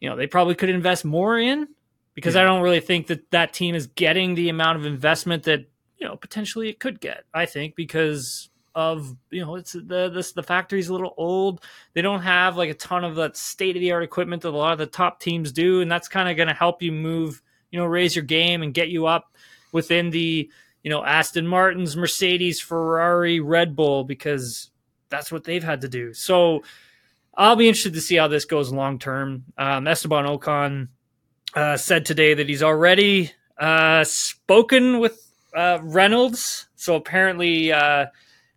you 0.00 0.08
know 0.08 0.16
they 0.16 0.26
probably 0.26 0.54
could 0.54 0.68
invest 0.68 1.04
more 1.04 1.38
in 1.38 1.68
because 2.14 2.36
I 2.36 2.44
don't 2.44 2.62
really 2.62 2.80
think 2.80 3.06
that 3.08 3.30
that 3.30 3.52
team 3.52 3.74
is 3.74 3.86
getting 3.86 4.34
the 4.34 4.48
amount 4.48 4.78
of 4.78 4.86
investment 4.86 5.44
that 5.44 5.66
you 5.98 6.06
know 6.06 6.16
potentially 6.16 6.68
it 6.68 6.80
could 6.80 7.00
get. 7.00 7.24
I 7.32 7.46
think 7.46 7.74
because 7.74 8.49
of 8.74 9.16
you 9.30 9.44
know 9.44 9.56
it's 9.56 9.72
the 9.72 10.10
this 10.12 10.32
the 10.32 10.42
factory's 10.42 10.88
a 10.88 10.92
little 10.92 11.14
old. 11.16 11.62
They 11.92 12.02
don't 12.02 12.22
have 12.22 12.56
like 12.56 12.70
a 12.70 12.74
ton 12.74 13.04
of 13.04 13.16
that 13.16 13.36
state 13.36 13.76
of 13.76 13.80
the 13.80 13.92
art 13.92 14.02
equipment 14.02 14.42
that 14.42 14.50
a 14.50 14.56
lot 14.56 14.72
of 14.72 14.78
the 14.78 14.86
top 14.86 15.20
teams 15.20 15.52
do, 15.52 15.80
and 15.80 15.90
that's 15.90 16.08
kind 16.08 16.28
of 16.28 16.36
going 16.36 16.48
to 16.48 16.54
help 16.54 16.82
you 16.82 16.92
move 16.92 17.42
you 17.70 17.78
know 17.78 17.86
raise 17.86 18.14
your 18.14 18.24
game 18.24 18.62
and 18.62 18.74
get 18.74 18.88
you 18.88 19.06
up 19.06 19.34
within 19.72 20.10
the 20.10 20.50
you 20.82 20.90
know 20.90 21.04
Aston 21.04 21.46
Martins, 21.46 21.96
Mercedes, 21.96 22.60
Ferrari, 22.60 23.40
Red 23.40 23.76
Bull 23.76 24.04
because 24.04 24.70
that's 25.08 25.32
what 25.32 25.44
they've 25.44 25.64
had 25.64 25.80
to 25.82 25.88
do. 25.88 26.12
So 26.14 26.62
I'll 27.34 27.56
be 27.56 27.68
interested 27.68 27.94
to 27.94 28.00
see 28.00 28.16
how 28.16 28.28
this 28.28 28.44
goes 28.44 28.72
long 28.72 28.98
term. 28.98 29.44
Um, 29.56 29.86
Esteban 29.86 30.26
Ocon 30.26 30.88
uh, 31.54 31.76
said 31.76 32.04
today 32.04 32.34
that 32.34 32.48
he's 32.48 32.62
already 32.62 33.32
uh, 33.58 34.04
spoken 34.04 35.00
with 35.00 35.32
uh, 35.54 35.78
Reynolds. 35.82 36.66
So 36.76 36.94
apparently, 36.94 37.72
uh, 37.72 38.06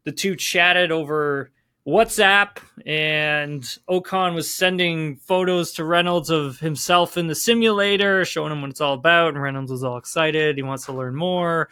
the 0.04 0.12
two 0.12 0.36
chatted 0.36 0.92
over 0.92 1.52
WhatsApp, 1.88 2.58
and 2.86 3.62
Ocon 3.90 4.36
was 4.36 4.50
sending 4.54 5.18
photos 5.18 5.74
to 5.74 5.84
Reynolds 5.84 6.30
of 6.30 6.60
himself 6.60 7.18
in 7.18 7.28
the 7.28 7.36
simulator, 7.36 8.24
showing 8.24 8.52
him 8.52 8.62
what 8.62 8.72
it's 8.72 8.82
all 8.82 8.94
about. 8.94 9.34
And 9.34 9.42
Reynolds 9.42 9.72
was 9.72 9.84
all 9.84 9.98
excited. 9.98 10.56
He 10.56 10.64
wants 10.64 10.86
to 10.86 10.94
learn 10.94 11.16
more. 11.16 11.70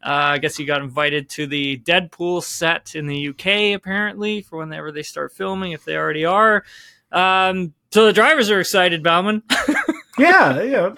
Uh, 0.00 0.34
I 0.34 0.38
guess 0.38 0.56
he 0.56 0.64
got 0.64 0.80
invited 0.80 1.28
to 1.30 1.48
the 1.48 1.78
Deadpool 1.78 2.44
set 2.44 2.94
in 2.94 3.08
the 3.08 3.28
UK, 3.30 3.74
apparently, 3.74 4.42
for 4.42 4.58
whenever 4.58 4.92
they 4.92 5.02
start 5.02 5.32
filming, 5.32 5.72
if 5.72 5.84
they 5.84 5.96
already 5.96 6.24
are. 6.24 6.64
Um, 7.10 7.74
so 7.90 8.06
the 8.06 8.12
drivers 8.12 8.48
are 8.50 8.60
excited, 8.60 9.02
Baumann. 9.02 9.42
yeah, 10.18 10.62
yeah. 10.62 10.90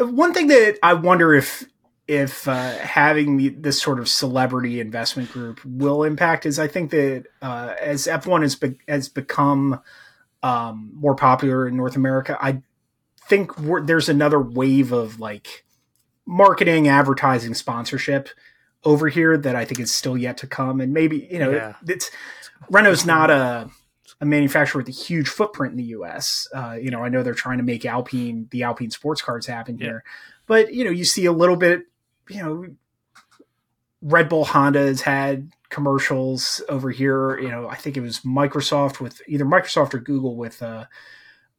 Uh, 0.00 0.06
One 0.06 0.32
thing 0.32 0.46
that 0.46 0.78
I 0.82 0.94
wonder 0.94 1.34
if 1.34 1.64
if 2.08 2.48
uh, 2.48 2.72
having 2.78 3.36
the, 3.36 3.48
this 3.50 3.80
sort 3.80 3.98
of 3.98 4.08
celebrity 4.08 4.80
investment 4.80 5.30
group 5.32 5.60
will 5.64 6.02
impact 6.04 6.44
is 6.46 6.58
I 6.58 6.66
think 6.68 6.90
that 6.90 7.24
uh, 7.40 7.74
as 7.80 8.06
F1 8.06 8.42
has 8.42 8.56
be- 8.56 8.78
has 8.88 9.08
become 9.08 9.80
um, 10.42 10.90
more 10.94 11.14
popular 11.14 11.66
in 11.68 11.76
North 11.76 11.94
America, 11.96 12.36
I 12.40 12.62
think 13.28 13.58
we're, 13.58 13.80
there's 13.82 14.08
another 14.08 14.40
wave 14.40 14.90
of 14.92 15.20
like 15.20 15.64
marketing, 16.26 16.88
advertising, 16.88 17.54
sponsorship 17.54 18.28
over 18.84 19.08
here 19.08 19.36
that 19.38 19.54
I 19.54 19.64
think 19.64 19.78
is 19.78 19.94
still 19.94 20.18
yet 20.18 20.36
to 20.38 20.46
come, 20.48 20.80
and 20.80 20.92
maybe 20.92 21.28
you 21.30 21.38
know 21.38 21.50
Yeah. 21.50 21.74
it's 21.86 22.10
Renault's 22.68 23.04
not 23.06 23.30
a 23.30 23.70
a 24.20 24.24
manufacturer 24.24 24.80
with 24.80 24.88
a 24.88 24.92
huge 24.92 25.28
footprint 25.28 25.72
in 25.72 25.78
the 25.78 25.84
U.S. 25.84 26.46
Uh, 26.54 26.76
you 26.80 26.90
know, 26.90 27.02
I 27.02 27.08
know 27.08 27.22
they're 27.24 27.34
trying 27.34 27.58
to 27.58 27.64
make 27.64 27.84
Alpine 27.84 28.48
the 28.50 28.64
Alpine 28.64 28.90
sports 28.90 29.22
cars 29.22 29.46
happen 29.46 29.78
Yeah. 29.78 29.84
here, 29.86 30.04
but 30.46 30.74
you 30.74 30.84
know, 30.84 30.90
you 30.90 31.04
see 31.04 31.24
a 31.26 31.32
little 31.32 31.56
bit. 31.56 31.82
You 32.28 32.42
know, 32.42 32.66
Red 34.00 34.28
Bull 34.28 34.44
Honda 34.44 34.80
has 34.80 35.00
had 35.00 35.50
commercials 35.68 36.62
over 36.68 36.90
here. 36.90 37.38
You 37.38 37.48
know, 37.48 37.68
I 37.68 37.76
think 37.76 37.96
it 37.96 38.00
was 38.00 38.20
Microsoft 38.20 39.00
with 39.00 39.20
either 39.26 39.44
Microsoft 39.44 39.94
or 39.94 39.98
Google 39.98 40.36
with 40.36 40.62
uh, 40.62 40.86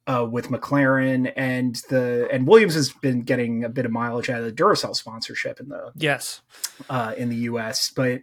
uh, 0.05 0.27
with 0.29 0.49
McLaren 0.49 1.31
and 1.35 1.75
the 1.89 2.27
and 2.31 2.47
Williams 2.47 2.75
has 2.75 2.91
been 2.91 3.21
getting 3.21 3.63
a 3.63 3.69
bit 3.69 3.85
of 3.85 3.91
mileage 3.91 4.29
out 4.29 4.39
of 4.39 4.45
the 4.45 4.51
Duracell 4.51 4.95
sponsorship 4.95 5.59
in 5.59 5.69
the 5.69 5.91
yes. 5.95 6.41
uh, 6.89 7.13
in 7.17 7.29
the 7.29 7.37
U.S. 7.37 7.91
But 7.95 8.21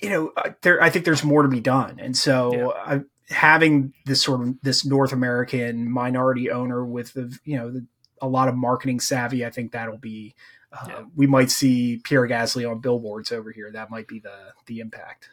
you 0.00 0.10
know, 0.10 0.32
uh, 0.36 0.50
there 0.62 0.82
I 0.82 0.90
think 0.90 1.04
there's 1.04 1.24
more 1.24 1.42
to 1.42 1.48
be 1.48 1.60
done, 1.60 1.98
and 2.00 2.16
so 2.16 2.74
I, 2.74 3.00
having 3.28 3.92
this 4.04 4.22
sort 4.22 4.40
of 4.40 4.60
this 4.62 4.84
North 4.84 5.12
American 5.12 5.90
minority 5.90 6.50
owner 6.50 6.84
with 6.84 7.12
the 7.12 7.36
you 7.44 7.56
know 7.56 7.70
the, 7.70 7.86
a 8.22 8.28
lot 8.28 8.48
of 8.48 8.56
marketing 8.56 9.00
savvy, 9.00 9.44
I 9.44 9.50
think 9.50 9.72
that'll 9.72 9.98
be. 9.98 10.34
Uh, 10.80 10.86
Yeah. 10.88 11.02
We 11.14 11.26
might 11.26 11.50
see 11.50 12.00
Pierre 12.04 12.26
Gasly 12.28 12.68
on 12.70 12.80
billboards 12.80 13.32
over 13.32 13.50
here. 13.52 13.70
That 13.72 13.90
might 13.90 14.06
be 14.08 14.18
the 14.18 14.36
the 14.66 14.80
impact. 14.80 15.28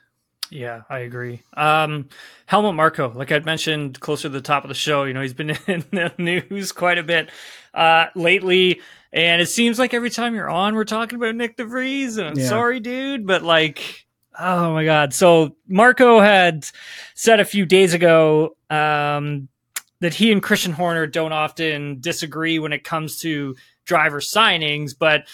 Yeah, 0.50 0.82
I 0.90 1.00
agree. 1.00 1.42
Um, 1.58 2.10
Helmut 2.46 2.76
Marko, 2.76 3.12
like 3.16 3.32
I'd 3.32 3.46
mentioned 3.46 4.00
closer 4.00 4.24
to 4.24 4.30
the 4.30 4.42
top 4.42 4.64
of 4.64 4.68
the 4.68 4.76
show, 4.76 5.04
you 5.06 5.14
know, 5.14 5.22
he's 5.22 5.34
been 5.34 5.50
in 5.68 5.84
the 5.92 6.14
news 6.20 6.72
quite 6.72 7.00
a 7.00 7.04
bit 7.04 7.30
uh, 7.74 8.08
lately. 8.14 8.80
And 9.12 9.42
it 9.42 9.48
seems 9.48 9.80
like 9.80 9.94
every 9.96 10.10
time 10.12 10.36
you're 10.36 10.50
on, 10.50 10.76
we're 10.76 10.84
talking 10.86 11.18
about 11.18 11.36
Nick 11.36 11.58
de 11.58 11.66
Vries. 11.66 12.18
And 12.18 12.28
I'm 12.28 12.38
Yeah. 12.38 12.50
sorry, 12.50 12.80
dude, 12.80 13.26
but 13.26 13.42
like, 13.42 14.06
oh 14.40 14.74
my 14.74 14.86
God. 14.86 15.14
So 15.14 15.56
Marko 15.68 16.20
had 16.20 16.68
said 17.16 17.40
a 17.40 17.46
few 17.46 17.66
days 17.66 17.94
ago 17.96 18.56
um, 18.70 19.48
that 20.02 20.14
he 20.14 20.32
and 20.32 20.44
Christian 20.44 20.74
Horner 20.74 21.08
don't 21.08 21.34
often 21.34 22.00
disagree 22.00 22.60
when 22.60 22.74
it 22.74 22.84
comes 22.84 23.20
to 23.22 23.56
driver 23.86 24.20
signings, 24.20 24.92
but 24.98 25.28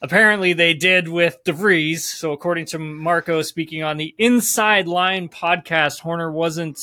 apparently 0.00 0.52
they 0.52 0.74
did 0.74 1.08
with 1.08 1.42
de 1.44 1.52
Vries. 1.52 2.04
So 2.04 2.32
according 2.32 2.66
to 2.66 2.78
Marko 2.78 3.42
speaking 3.42 3.82
on 3.82 3.96
the 3.96 4.14
Inside 4.18 4.86
Line 4.86 5.28
podcast, 5.28 6.00
Horner 6.00 6.30
wasn't 6.30 6.78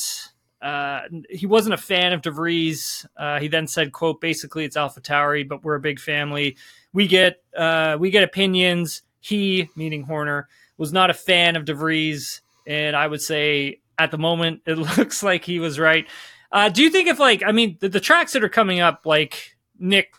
uh, 0.62 1.02
he 1.30 1.46
wasn't 1.46 1.74
a 1.74 1.78
fan 1.78 2.12
of 2.12 2.22
de 2.22 2.30
Vries. 2.30 3.06
Uh, 3.16 3.38
he 3.38 3.48
then 3.48 3.66
said, 3.66 3.92
"quote 3.92 4.20
Basically, 4.20 4.64
it's 4.64 4.76
AlphaTauri, 4.76 5.48
but 5.48 5.62
we're 5.62 5.74
a 5.74 5.80
big 5.80 6.00
family. 6.00 6.56
We 6.92 7.06
get 7.06 7.42
uh, 7.56 7.96
we 8.00 8.10
get 8.10 8.24
opinions. 8.24 9.02
He, 9.20 9.68
meaning 9.76 10.02
Horner, 10.02 10.48
was 10.78 10.92
not 10.92 11.10
a 11.10 11.14
fan 11.14 11.56
of 11.56 11.64
de 11.64 11.74
Vries, 11.74 12.40
and 12.66 12.96
I 12.96 13.06
would 13.06 13.22
say 13.22 13.80
at 13.98 14.10
the 14.10 14.18
moment 14.18 14.62
it 14.66 14.78
looks 14.98 15.22
like 15.22 15.44
he 15.44 15.58
was 15.58 15.78
right. 15.78 16.06
Uh, 16.50 16.68
do 16.68 16.82
you 16.82 16.90
think 16.90 17.08
if 17.08 17.18
like 17.18 17.42
I 17.44 17.52
mean 17.52 17.76
the, 17.80 17.88
the 17.88 18.00
tracks 18.00 18.32
that 18.32 18.42
are 18.42 18.48
coming 18.48 18.80
up, 18.80 19.04
like 19.04 19.56
Nick 19.78 20.14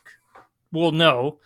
will 0.71 0.91
know, 0.91 1.39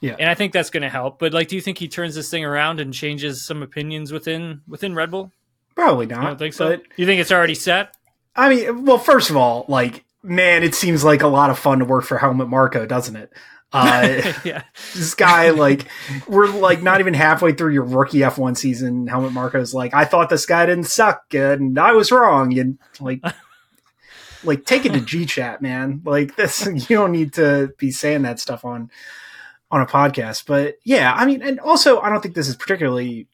Yeah. 0.00 0.16
and 0.18 0.28
I 0.28 0.34
think 0.34 0.52
that's 0.52 0.70
going 0.70 0.82
to 0.82 0.88
help. 0.88 1.18
But 1.18 1.32
like, 1.32 1.48
do 1.48 1.56
you 1.56 1.62
think 1.62 1.78
he 1.78 1.88
turns 1.88 2.14
this 2.14 2.30
thing 2.30 2.44
around 2.44 2.80
and 2.80 2.92
changes 2.94 3.44
some 3.46 3.62
opinions 3.62 4.12
within 4.12 4.62
within 4.68 4.94
Red 4.94 5.10
Bull? 5.10 5.32
Probably 5.76 6.06
not. 6.06 6.20
I 6.20 6.24
don't 6.24 6.38
think 6.38 6.54
so. 6.54 6.68
But 6.70 6.82
you 6.96 7.06
think 7.06 7.20
it's 7.20 7.32
already 7.32 7.54
set? 7.54 7.94
I 8.36 8.48
mean, 8.48 8.84
well, 8.84 8.98
first 8.98 9.30
of 9.30 9.36
all, 9.36 9.64
like, 9.68 10.04
man, 10.22 10.62
it 10.62 10.74
seems 10.74 11.02
like 11.04 11.22
a 11.22 11.26
lot 11.28 11.50
of 11.50 11.58
fun 11.58 11.78
to 11.80 11.84
work 11.84 12.04
for 12.04 12.18
Helmut 12.18 12.48
Marko, 12.48 12.86
doesn't 12.86 13.16
it? 13.16 13.32
Uh, 13.72 14.32
yeah, 14.44 14.64
this 14.96 15.14
guy, 15.14 15.50
like, 15.50 15.86
we're 16.26 16.48
like 16.48 16.82
not 16.82 16.98
even 16.98 17.14
halfway 17.14 17.52
through 17.52 17.72
your 17.72 17.84
rookie 17.84 18.18
F1 18.18 18.56
season. 18.56 19.06
Helmut 19.06 19.30
Marko's 19.30 19.72
like, 19.72 19.94
I 19.94 20.04
thought 20.06 20.28
this 20.28 20.44
guy 20.44 20.66
didn't 20.66 20.88
suck, 20.88 21.22
and 21.34 21.78
I 21.78 21.92
was 21.92 22.10
wrong. 22.10 22.58
And 22.58 22.80
like, 22.98 23.22
like 24.44 24.64
take 24.64 24.84
it 24.84 24.92
to 24.92 25.00
G 25.04 25.26
chat, 25.26 25.62
man. 25.62 26.02
Like 26.04 26.36
this, 26.36 26.66
you 26.66 26.96
don't 26.96 27.12
need 27.12 27.34
to 27.34 27.72
be 27.78 27.90
saying 27.90 28.22
that 28.22 28.40
stuff 28.40 28.64
on 28.64 28.90
on 29.70 29.80
a 29.80 29.86
podcast. 29.86 30.46
But 30.46 30.76
yeah, 30.84 31.12
I 31.14 31.26
mean, 31.26 31.42
and 31.42 31.60
also, 31.60 32.00
I 32.00 32.08
don't 32.10 32.20
think 32.20 32.34
this 32.34 32.48
is 32.48 32.56
particularly 32.56 33.28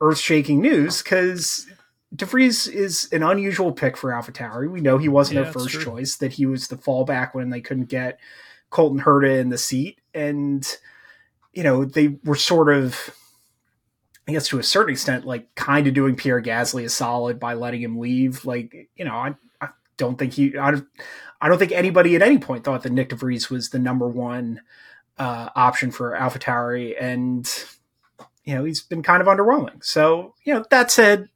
earth 0.00 0.18
shaking 0.18 0.60
news 0.60 1.02
because 1.02 1.66
de 2.14 2.26
Vries 2.26 2.66
is 2.66 3.08
an 3.12 3.22
unusual 3.22 3.72
pick 3.72 3.96
for 3.96 4.10
AlphaTauri. 4.10 4.70
We 4.70 4.80
know 4.80 4.98
he 4.98 5.08
wasn't 5.08 5.38
Yeah, 5.38 5.44
that's 5.44 5.54
first 5.54 5.80
choice; 5.80 6.16
that 6.16 6.34
he 6.34 6.46
was 6.46 6.68
the 6.68 6.76
fallback 6.76 7.34
when 7.34 7.50
they 7.50 7.60
couldn't 7.60 7.88
get 7.88 8.18
Colton 8.70 9.00
Herta 9.00 9.38
in 9.40 9.48
the 9.48 9.58
seat, 9.58 10.00
and 10.12 10.66
you 11.52 11.62
know 11.62 11.84
they 11.84 12.18
were 12.24 12.36
sort 12.36 12.72
of. 12.72 13.10
I 14.26 14.32
guess 14.32 14.48
to 14.48 14.58
a 14.58 14.62
certain 14.62 14.92
extent, 14.94 15.26
like 15.26 15.54
kind 15.54 15.86
of 15.86 15.92
doing 15.92 16.16
Pierre 16.16 16.40
Gasly 16.40 16.84
a 16.84 16.88
solid 16.88 17.38
by 17.38 17.52
letting 17.52 17.82
him 17.82 17.98
leave. 17.98 18.46
Like, 18.46 18.88
you 18.96 19.04
know, 19.04 19.12
I 19.12 19.34
don't 19.96 20.18
think 20.18 20.34
he, 20.34 20.56
I, 20.56 20.72
don't- 20.72 20.88
I 21.40 21.48
don't 21.48 21.58
think 21.58 21.72
anybody 21.72 22.16
at 22.16 22.22
any 22.22 22.38
point 22.38 22.64
thought 22.64 22.82
that 22.82 22.92
Nick 22.92 23.10
de 23.10 23.16
Vries 23.16 23.50
was 23.50 23.70
the 23.70 23.78
number 23.78 24.08
one 24.08 24.60
uh, 25.18 25.50
option 25.54 25.90
for 25.90 26.12
AlphaTauri, 26.12 26.94
and 27.00 27.46
you 28.44 28.54
know 28.54 28.64
he's 28.64 28.82
been 28.82 29.02
kind 29.02 29.20
of 29.20 29.28
underwhelming. 29.28 29.84
So, 29.84 30.34
you 30.44 30.54
know, 30.54 30.64
that 30.70 30.90
said, 30.90 31.28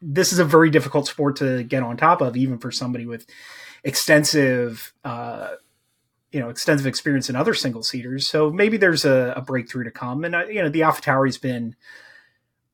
this 0.00 0.32
is 0.32 0.38
a 0.38 0.44
very 0.44 0.70
difficult 0.70 1.06
sport 1.06 1.36
to 1.36 1.64
get 1.64 1.82
on 1.82 1.96
top 1.96 2.20
of, 2.20 2.36
even 2.36 2.58
for 2.58 2.70
somebody 2.70 3.06
with 3.06 3.26
extensive, 3.84 4.92
uh, 5.04 5.50
you 6.30 6.40
know, 6.40 6.48
extensive 6.48 6.86
experience 6.86 7.28
in 7.28 7.36
other 7.36 7.54
single 7.54 7.82
seaters. 7.82 8.28
So 8.28 8.50
maybe 8.50 8.76
there's 8.76 9.04
a, 9.04 9.34
a 9.36 9.40
breakthrough 9.40 9.84
to 9.84 9.90
come. 9.90 10.24
And 10.24 10.34
uh, 10.34 10.46
you 10.46 10.62
know, 10.62 10.68
the 10.68 10.80
AlphaTauri's 10.80 11.38
been 11.38 11.74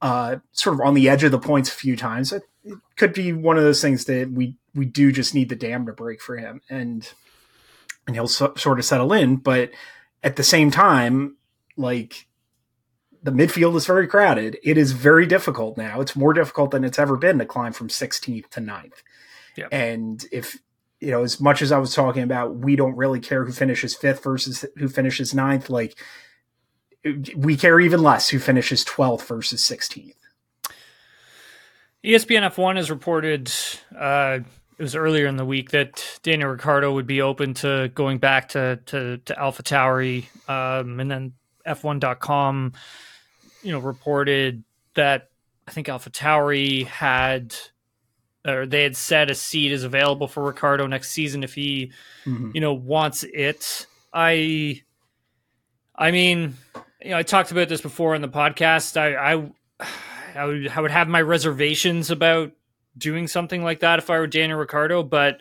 uh, 0.02 0.36
sort 0.52 0.74
of 0.74 0.80
on 0.82 0.94
the 0.94 1.08
edge 1.08 1.24
of 1.24 1.32
the 1.32 1.38
points 1.38 1.70
a 1.70 1.74
few 1.74 1.96
times. 1.96 2.32
It 2.64 2.78
could 2.96 3.12
be 3.12 3.32
one 3.32 3.56
of 3.56 3.64
those 3.64 3.82
things 3.82 4.06
that 4.06 4.30
we 4.30 4.56
we 4.74 4.86
do 4.86 5.12
just 5.12 5.34
need 5.34 5.48
the 5.48 5.56
dam 5.56 5.86
to 5.86 5.92
break 5.92 6.22
for 6.22 6.36
him, 6.36 6.60
and 6.68 7.08
and 8.06 8.16
he'll 8.16 8.28
so, 8.28 8.54
sort 8.56 8.78
of 8.78 8.84
settle 8.84 9.12
in. 9.12 9.36
But 9.36 9.70
at 10.22 10.36
the 10.36 10.42
same 10.42 10.70
time, 10.70 11.36
like 11.76 12.26
the 13.22 13.32
midfield 13.32 13.76
is 13.76 13.86
very 13.86 14.06
crowded. 14.06 14.58
It 14.62 14.76
is 14.76 14.92
very 14.92 15.26
difficult 15.26 15.76
now. 15.76 16.00
It's 16.00 16.14
more 16.14 16.32
difficult 16.32 16.70
than 16.70 16.84
it's 16.84 16.98
ever 16.98 17.16
been 17.16 17.38
to 17.38 17.46
climb 17.46 17.72
from 17.72 17.88
16th 17.88 18.48
to 18.50 18.60
9th. 18.60 19.02
Yep. 19.56 19.68
And 19.72 20.24
if 20.30 20.58
you 21.00 21.10
know, 21.10 21.22
as 21.22 21.40
much 21.40 21.60
as 21.60 21.72
I 21.72 21.78
was 21.78 21.94
talking 21.94 22.22
about, 22.22 22.56
we 22.56 22.76
don't 22.76 22.96
really 22.96 23.20
care 23.20 23.44
who 23.44 23.52
finishes 23.52 23.94
fifth 23.94 24.22
versus 24.22 24.64
who 24.76 24.88
finishes 24.88 25.34
ninth. 25.34 25.68
Like 25.68 25.98
we 27.36 27.56
care 27.56 27.80
even 27.80 28.02
less 28.02 28.30
who 28.30 28.38
finishes 28.38 28.84
12th 28.84 29.26
versus 29.26 29.62
16th. 29.62 30.14
ESPN 32.04 32.50
F1 32.50 32.76
has 32.76 32.90
reported 32.90 33.50
uh, 33.98 34.40
it 34.78 34.82
was 34.82 34.94
earlier 34.94 35.26
in 35.26 35.36
the 35.36 35.44
week 35.44 35.70
that 35.70 36.18
Daniel 36.22 36.50
Ricciardo 36.50 36.92
would 36.92 37.06
be 37.06 37.22
open 37.22 37.54
to 37.54 37.90
going 37.94 38.18
back 38.18 38.50
to 38.50 38.78
to, 38.86 39.18
to 39.18 39.34
AlphaTauri, 39.34 40.26
um, 40.48 41.00
and 41.00 41.10
then 41.10 41.32
F1.com, 41.66 42.72
you 43.62 43.72
know, 43.72 43.78
reported 43.78 44.64
that 44.94 45.30
I 45.66 45.70
think 45.70 45.86
AlphaTauri 45.86 46.86
had 46.86 47.54
or 48.46 48.66
they 48.66 48.82
had 48.82 48.96
said 48.96 49.30
a 49.30 49.34
seat 49.34 49.72
is 49.72 49.84
available 49.84 50.28
for 50.28 50.42
Ricciardo 50.42 50.86
next 50.86 51.10
season 51.10 51.42
if 51.42 51.54
he, 51.54 51.92
mm-hmm. 52.26 52.50
you 52.52 52.60
know, 52.60 52.74
wants 52.74 53.22
it. 53.22 53.86
I, 54.12 54.82
I 55.96 56.10
mean, 56.10 56.54
you 57.02 57.10
know, 57.10 57.16
I 57.16 57.22
talked 57.22 57.52
about 57.52 57.70
this 57.70 57.80
before 57.80 58.14
in 58.14 58.20
the 58.20 58.28
podcast. 58.28 58.98
I, 58.98 59.34
I, 59.34 59.86
I 60.34 60.44
would, 60.44 60.68
I 60.68 60.80
would 60.80 60.90
have 60.90 61.08
my 61.08 61.22
reservations 61.22 62.10
about 62.10 62.52
doing 62.96 63.28
something 63.28 63.62
like 63.62 63.80
that 63.80 63.98
if 63.98 64.10
I 64.10 64.18
were 64.18 64.26
Daniel 64.26 64.58
Ricciardo, 64.58 65.02
but 65.02 65.40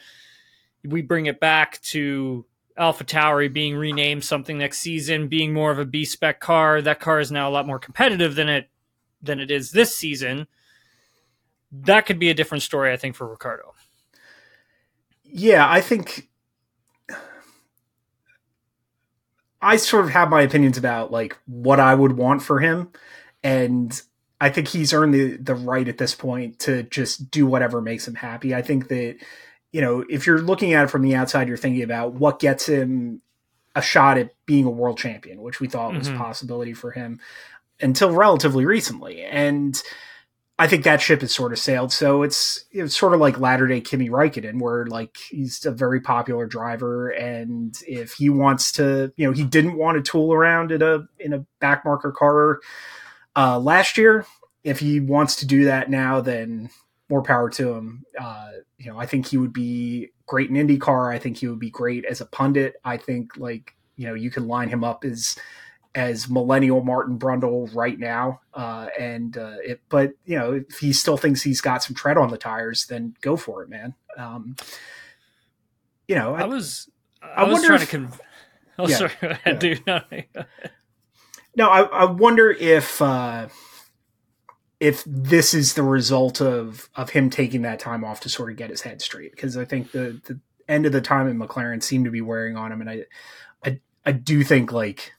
we 0.83 1.01
bring 1.01 1.25
it 1.25 1.39
back 1.39 1.81
to 1.81 2.45
AlphaTauri 2.77 3.51
being 3.53 3.75
renamed 3.75 4.23
something 4.23 4.57
next 4.57 4.79
season, 4.79 5.27
being 5.27 5.53
more 5.53 5.71
of 5.71 5.79
a 5.79 5.85
B 5.85 6.05
spec 6.05 6.39
car. 6.39 6.81
That 6.81 6.99
car 6.99 7.19
is 7.19 7.31
now 7.31 7.49
a 7.49 7.51
lot 7.51 7.67
more 7.67 7.79
competitive 7.79 8.35
than 8.35 8.49
it 8.49 8.69
than 9.21 9.39
it 9.39 9.49
is 9.51 9.71
this 9.71 9.95
season. 9.95 10.47
That 11.71 12.05
could 12.05 12.19
be 12.19 12.29
a 12.29 12.33
different 12.33 12.63
story, 12.63 12.91
I 12.91 12.97
think, 12.97 13.15
for 13.15 13.27
Ricciardo. 13.27 13.73
Yeah, 15.23 15.69
I 15.69 15.81
think 15.81 16.29
I 19.61 19.77
sort 19.77 20.05
of 20.05 20.11
have 20.11 20.29
my 20.29 20.41
opinions 20.41 20.77
about 20.77 21.11
like 21.11 21.37
what 21.45 21.79
I 21.79 21.95
would 21.95 22.13
want 22.13 22.43
for 22.43 22.59
him, 22.59 22.91
and 23.43 23.99
I 24.43 24.49
think 24.49 24.67
he's 24.67 24.91
earned 24.91 25.13
the 25.13 25.37
the 25.37 25.55
right 25.55 25.87
at 25.87 25.97
this 25.97 26.13
point 26.13 26.59
to 26.59 26.83
just 26.83 27.31
do 27.31 27.45
whatever 27.47 27.79
makes 27.81 28.05
him 28.05 28.15
happy. 28.15 28.53
I 28.53 28.61
think 28.61 28.89
that 28.89 29.15
you 29.71 29.79
know 29.79 30.03
if 30.09 30.27
you're 30.27 30.41
looking 30.41 30.73
at 30.73 30.83
it 30.83 30.89
from 30.89 31.01
the 31.01 31.15
outside, 31.15 31.47
you're 31.47 31.55
thinking 31.55 31.81
about 31.81 32.15
what 32.15 32.39
gets 32.39 32.67
him 32.67 33.21
a 33.73 33.81
shot 33.81 34.17
at 34.17 34.31
being 34.45 34.65
a 34.65 34.69
world 34.69 34.97
champion, 34.97 35.41
which 35.41 35.61
we 35.61 35.69
thought 35.69 35.91
mm-hmm. 35.91 35.99
was 35.99 36.09
a 36.09 36.15
possibility 36.15 36.73
for 36.73 36.91
him 36.91 37.21
until 37.79 38.11
relatively 38.11 38.65
recently, 38.65 39.23
and. 39.23 39.81
I 40.59 40.67
think 40.67 40.83
that 40.83 41.01
ship 41.01 41.21
has 41.21 41.33
sort 41.33 41.51
of 41.51 41.57
sailed. 41.57 41.91
So 41.91 42.21
it's 42.21 42.63
it's 42.69 42.95
sort 42.95 43.15
of 43.15 43.19
like 43.19 43.39
latter 43.39 43.65
day 43.65 43.81
Kimi 43.81 44.11
Raikkonen, 44.11 44.61
where 44.61 44.85
like 44.85 45.17
he's 45.17 45.65
a 45.65 45.71
very 45.71 45.99
popular 45.99 46.45
driver, 46.45 47.09
and 47.09 47.75
if 47.87 48.13
he 48.13 48.29
wants 48.29 48.71
to, 48.73 49.11
you 49.17 49.25
know, 49.25 49.33
he 49.33 49.43
didn't 49.43 49.77
want 49.77 49.97
to 49.97 50.11
tool 50.11 50.31
around 50.31 50.71
in 50.71 50.83
a 50.83 51.07
in 51.19 51.33
a 51.33 51.43
backmarker 51.59 52.13
car 52.13 52.59
uh, 53.35 53.59
last 53.59 53.97
year. 53.97 54.25
If 54.63 54.79
he 54.79 55.01
wants 55.01 55.37
to 55.37 55.45
do 55.45 55.65
that 55.65 55.89
now, 55.89 56.21
then 56.21 56.69
more 57.09 57.21
power 57.21 57.49
to 57.49 57.73
him. 57.73 58.05
Uh, 58.17 58.51
you 58.77 58.91
know, 58.91 58.97
I 58.97 59.05
think 59.05 59.27
he 59.27 59.37
would 59.37 59.51
be 59.51 60.11
great 60.25 60.49
in 60.49 60.55
IndyCar. 60.55 61.13
I 61.13 61.19
think 61.19 61.37
he 61.37 61.47
would 61.47 61.59
be 61.59 61.69
great 61.69 62.05
as 62.05 62.21
a 62.21 62.25
pundit. 62.25 62.75
I 62.85 62.97
think 62.97 63.37
like 63.37 63.75
you 63.97 64.07
know 64.07 64.13
you 64.13 64.31
can 64.31 64.47
line 64.47 64.69
him 64.69 64.83
up 64.83 65.03
as 65.03 65.37
as 65.95 66.27
millennial 66.27 66.83
Martin 66.83 67.19
Brundle 67.19 67.73
right 67.75 67.99
now. 67.99 68.41
Uh, 68.53 68.87
and 68.99 69.37
uh, 69.37 69.57
it, 69.63 69.81
but 69.89 70.13
you 70.25 70.37
know, 70.37 70.53
if 70.53 70.79
he 70.79 70.93
still 70.93 71.17
thinks 71.17 71.41
he's 71.41 71.61
got 71.61 71.83
some 71.83 71.95
tread 71.95 72.17
on 72.17 72.29
the 72.29 72.37
tires, 72.37 72.87
then 72.87 73.15
go 73.21 73.37
for 73.37 73.63
it, 73.63 73.69
man. 73.69 73.93
Um, 74.17 74.55
you 76.07 76.15
know, 76.15 76.35
I, 76.35 76.41
I 76.41 76.45
was 76.45 76.89
I, 77.21 77.27
I 77.27 77.43
was 77.43 77.63
trying 77.63 77.81
if, 77.81 77.89
to. 77.89 77.97
Conv- 77.99 78.19
oh, 78.79 78.87
yeah, 78.87 78.97
sorry, 78.97 79.11
yeah. 79.21 79.53
dude. 79.53 79.83
No, 79.87 80.01
I, 81.69 81.81
I 81.81 82.05
wonder 82.05 82.49
if 82.51 83.01
uh, 83.01 83.47
if 84.79 85.03
this 85.05 85.53
is 85.53 85.75
the 85.75 85.83
result 85.83 86.41
of 86.41 86.89
of 86.95 87.11
him 87.11 87.29
taking 87.29 87.61
that 87.61 87.79
time 87.79 88.03
off 88.03 88.19
to 88.21 88.29
sort 88.29 88.51
of 88.51 88.57
get 88.57 88.69
his 88.69 88.81
head 88.81 89.01
straight 89.01 89.31
because 89.31 89.55
I 89.57 89.65
think 89.65 89.91
the 89.91 90.19
the 90.25 90.39
end 90.67 90.85
of 90.85 90.91
the 90.91 91.01
time 91.01 91.27
in 91.27 91.37
McLaren 91.37 91.83
seemed 91.83 92.05
to 92.05 92.11
be 92.11 92.21
wearing 92.21 92.57
on 92.57 92.71
him, 92.71 92.81
and 92.81 92.89
I 92.89 93.05
I 93.63 93.79
I 94.05 94.11
do 94.11 94.43
think 94.43 94.71
like 94.71 95.13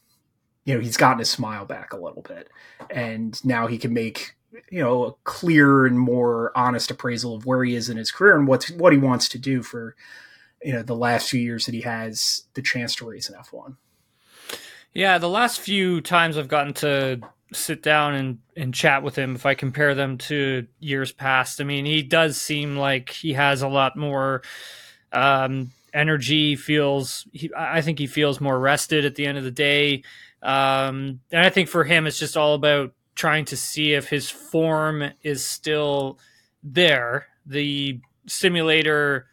you 0.64 0.74
know 0.74 0.80
he's 0.80 0.97
gotten 0.97 1.20
his 1.20 1.30
smile 1.30 1.64
back 1.64 1.93
a 1.93 1.99
little 1.99 2.22
bit, 2.22 2.49
and 2.91 3.43
now 3.45 3.66
he 3.66 3.78
can 3.78 3.93
make 3.93 4.37
you 4.70 4.80
know 4.80 5.05
a 5.05 5.12
clear 5.24 5.87
and 5.87 5.99
more 5.99 6.53
honest 6.57 6.91
appraisal 6.91 7.35
of 7.35 7.47
where 7.47 7.64
he 7.64 7.74
is 7.74 7.89
in 7.89 7.97
his 7.97 8.11
career 8.11 8.37
and 8.37 8.47
what's 8.47 8.70
what 8.72 8.93
he 8.93 8.99
wants 8.99 9.28
to 9.28 9.39
do 9.39 9.62
for 9.62 9.95
you 10.62 10.72
know 10.72 10.82
the 10.82 10.97
last 10.97 11.30
few 11.30 11.41
years 11.41 11.66
that 11.66 11.74
he 11.74 11.82
has 11.82 12.45
the 12.55 12.62
chance 12.62 12.95
to 12.97 13.09
race 13.09 13.28
in 13.28 13.37
F1. 13.37 13.76
Yeah, 14.95 15.18
the 15.18 15.28
last 15.28 15.61
few 15.61 16.01
times 16.01 16.38
I've 16.38 16.49
gotten 16.49 16.72
to 16.74 17.20
sit 17.53 17.82
down 17.82 18.14
and, 18.14 18.38
and 18.57 18.72
chat 18.72 19.03
with 19.03 19.16
him, 19.16 19.34
if 19.34 19.45
I 19.45 19.55
compare 19.55 19.95
them 19.95 20.18
to 20.18 20.66
years 20.78 21.11
past, 21.11 21.61
I 21.61 21.64
mean, 21.64 21.84
he 21.84 22.03
does 22.03 22.40
seem 22.40 22.76
like 22.76 23.11
he 23.11 23.32
has 23.32 23.62
a 23.62 23.68
lot 23.68 23.97
more 23.97 24.42
um, 25.12 25.72
energy. 25.92 26.55
Feels, 26.55 27.26
he, 27.32 27.51
I 27.57 27.80
think 27.80 27.99
he 27.99 28.07
feels 28.07 28.40
more 28.40 28.59
rested 28.59 29.05
at 29.05 29.16
the 29.16 29.26
end 29.26 29.36
of 29.36 29.42
the 29.42 29.51
day. 29.51 30.05
Um, 30.42 31.20
and 31.32 31.45
I 31.45 31.51
think 31.51 31.68
for 31.68 31.82
him, 31.82 32.07
it's 32.07 32.18
just 32.18 32.36
all 32.36 32.55
about 32.55 32.92
trying 33.16 33.47
to 33.47 33.57
see 33.57 33.95
if 33.95 34.09
his 34.09 34.30
form 34.30 35.11
is 35.22 35.45
still 35.45 36.18
there. 36.62 37.26
The 37.47 38.01
simulator 38.26 39.26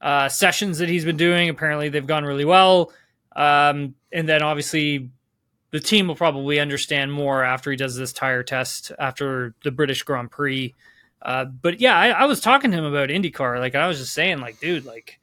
uh, 0.00 0.30
sessions 0.30 0.78
that 0.78 0.88
he's 0.88 1.04
been 1.04 1.16
doing, 1.18 1.50
apparently 1.50 1.90
they've 1.90 2.06
gone 2.06 2.24
really 2.24 2.44
well. 2.46 2.92
Um, 3.36 3.94
and 4.10 4.28
then 4.28 4.42
obviously 4.42 5.10
the 5.70 5.78
team 5.78 6.08
will 6.08 6.16
probably 6.16 6.58
understand 6.58 7.12
more 7.12 7.44
after 7.44 7.70
he 7.70 7.76
does 7.76 7.94
this 7.94 8.12
tire 8.12 8.42
test 8.42 8.90
after 8.98 9.54
the 9.62 9.70
British 9.70 10.02
Grand 10.02 10.30
Prix. 10.30 10.74
Uh, 11.20 11.44
but 11.44 11.80
yeah, 11.80 11.96
I, 11.96 12.08
I, 12.08 12.24
was 12.24 12.40
talking 12.40 12.70
to 12.70 12.78
him 12.78 12.84
about 12.84 13.10
IndyCar. 13.10 13.60
Like 13.60 13.74
I 13.74 13.86
was 13.86 13.98
just 13.98 14.14
saying, 14.14 14.38
like, 14.38 14.58
dude, 14.58 14.86
like 14.86 15.20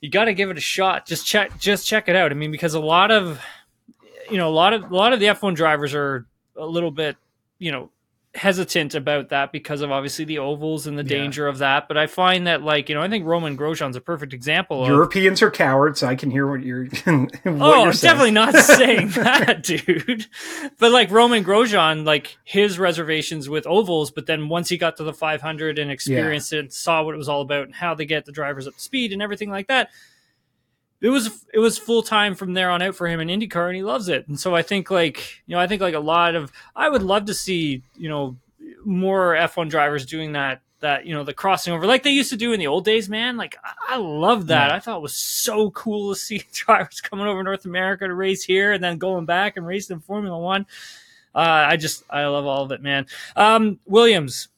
you 0.00 0.08
got 0.08 0.24
to 0.24 0.34
give 0.34 0.50
it 0.50 0.56
a 0.56 0.62
shot. 0.62 1.06
Just 1.06 1.26
check, 1.26 1.58
just 1.58 1.86
check 1.86 2.08
it 2.08 2.16
out. 2.16 2.30
I 2.30 2.34
mean, 2.34 2.50
because 2.50 2.74
a 2.74 2.80
lot 2.80 3.10
of 3.10 3.40
you 4.30 4.36
know, 4.36 4.48
a 4.48 4.50
lot 4.50 4.72
of 4.72 4.90
a 4.90 4.96
lot 4.96 5.12
of 5.12 5.20
the 5.20 5.26
F1 5.26 5.54
drivers 5.54 5.92
are 5.94 6.26
a 6.56 6.64
little 6.64 6.90
bit, 6.90 7.16
you 7.58 7.72
know, 7.72 7.90
hesitant 8.34 8.94
about 8.94 9.30
that 9.30 9.50
because 9.50 9.80
of 9.80 9.90
obviously 9.90 10.24
the 10.24 10.38
ovals 10.38 10.86
and 10.86 10.96
the 10.96 11.02
yeah. 11.02 11.08
danger 11.08 11.48
of 11.48 11.58
that. 11.58 11.88
But 11.88 11.96
I 11.96 12.06
find 12.06 12.46
that 12.46 12.62
like 12.62 12.88
you 12.88 12.94
know 12.94 13.02
I 13.02 13.08
think 13.08 13.26
Romain 13.26 13.56
Grosjean's 13.56 13.96
a 13.96 14.00
perfect 14.00 14.32
example. 14.32 14.86
Europeans 14.86 15.42
are 15.42 15.50
cowards. 15.50 16.02
I 16.02 16.14
can 16.14 16.30
hear 16.30 16.48
what 16.48 16.62
you're. 16.62 16.84
what 17.04 17.40
oh, 17.44 17.84
you're 17.84 17.92
definitely 17.92 18.30
not 18.30 18.54
saying 18.64 19.10
that, 19.10 19.62
dude. 19.62 20.26
But 20.78 20.92
like 20.92 21.10
Romain 21.10 21.44
Grosjean, 21.44 22.04
like 22.04 22.38
his 22.44 22.78
reservations 22.78 23.48
with 23.48 23.66
ovals, 23.66 24.10
but 24.10 24.26
then 24.26 24.48
once 24.48 24.68
he 24.68 24.78
got 24.78 24.96
to 24.98 25.04
the 25.04 25.14
500 25.14 25.78
and 25.78 25.90
experienced 25.90 26.52
yeah. 26.52 26.60
it, 26.60 26.72
saw 26.72 27.02
what 27.02 27.14
it 27.14 27.18
was 27.18 27.28
all 27.28 27.42
about 27.42 27.64
and 27.64 27.74
how 27.74 27.94
they 27.94 28.06
get 28.06 28.26
the 28.26 28.32
drivers 28.32 28.66
up 28.66 28.74
to 28.74 28.80
speed 28.80 29.12
and 29.12 29.22
everything 29.22 29.50
like 29.50 29.66
that 29.68 29.90
it 31.00 31.08
was 31.08 31.46
it 31.52 31.58
was 31.58 31.78
full 31.78 32.02
time 32.02 32.34
from 32.34 32.52
there 32.52 32.70
on 32.70 32.82
out 32.82 32.94
for 32.94 33.06
him 33.06 33.20
in 33.20 33.28
IndyCar, 33.28 33.68
and 33.68 33.76
he 33.76 33.82
loves 33.82 34.08
it. 34.08 34.28
And 34.28 34.38
so 34.38 34.54
I 34.54 34.62
think 34.62 34.90
like 34.90 35.42
you 35.46 35.54
know 35.54 35.60
I 35.60 35.66
think 35.66 35.80
like 35.80 35.94
a 35.94 36.00
lot 36.00 36.34
of 36.34 36.52
I 36.76 36.88
would 36.88 37.02
love 37.02 37.26
to 37.26 37.34
see 37.34 37.82
you 37.96 38.08
know 38.08 38.36
more 38.84 39.34
F1 39.34 39.70
drivers 39.70 40.06
doing 40.06 40.32
that 40.32 40.62
that 40.80 41.06
you 41.06 41.14
know 41.14 41.24
the 41.24 41.32
crossing 41.32 41.72
over 41.72 41.86
like 41.86 42.02
they 42.02 42.10
used 42.10 42.30
to 42.30 42.36
do 42.36 42.52
in 42.52 42.58
the 42.58 42.66
old 42.66 42.84
days 42.84 43.08
man. 43.08 43.36
Like 43.36 43.56
i, 43.62 43.94
I 43.94 43.96
love 43.96 44.48
that. 44.48 44.68
Yeah. 44.70 44.76
i 44.76 44.78
thought 44.78 44.98
it 44.98 45.02
was 45.02 45.14
so 45.14 45.70
cool 45.70 46.12
to 46.12 46.18
see 46.18 46.42
drivers 46.52 47.00
coming 47.00 47.26
over 47.26 47.42
north 47.42 47.64
america 47.64 48.06
to 48.06 48.14
race 48.14 48.42
here 48.42 48.72
and 48.72 48.82
then 48.82 48.98
going 48.98 49.26
back 49.26 49.56
and 49.56 49.66
racing 49.66 49.96
in 49.96 50.00
formula 50.00 50.38
one. 50.38 50.66
Uh, 51.34 51.66
i 51.68 51.76
just 51.76 52.02
i 52.10 52.24
love 52.26 52.46
all 52.46 52.64
of 52.64 52.72
it 52.72 52.82
man. 52.82 53.06
Um, 53.36 53.78
williams. 53.86 54.48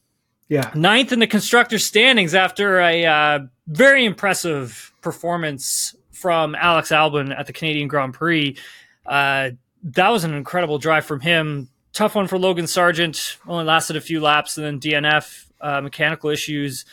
Yeah. 0.49 0.71
Ninth 0.75 1.13
in 1.13 1.19
the 1.19 1.27
constructor 1.27 1.79
standings 1.79 2.35
after 2.35 2.79
a 2.79 3.07
uh, 3.07 3.39
very 3.69 4.05
impressive 4.05 4.93
performance 5.01 5.95
from 6.23 6.55
Alex 6.55 6.91
Albon 6.91 7.37
at 7.37 7.47
the 7.47 7.53
Canadian 7.53 7.89
Grand 7.89 8.15
Prix. 8.15 8.57
Uh, 9.05 9.51
that 9.83 10.09
was 10.11 10.23
an 10.23 10.33
incredible 10.33 10.79
drive 10.79 11.05
from 11.05 11.21
him. 11.21 11.69
Tough 11.93 12.15
one 12.15 12.29
for 12.29 12.39
Logan 12.39 12.69
Sargent. 12.69 13.37
Only 13.47 13.65
lasted 13.65 13.97
a 13.97 14.01
few 14.01 14.21
laps, 14.21 14.57
and 14.57 14.65
then 14.65 14.81
DNF 14.81 15.47
uh, 15.61 15.81
mechanical 15.81 16.31
issues. 16.31 16.85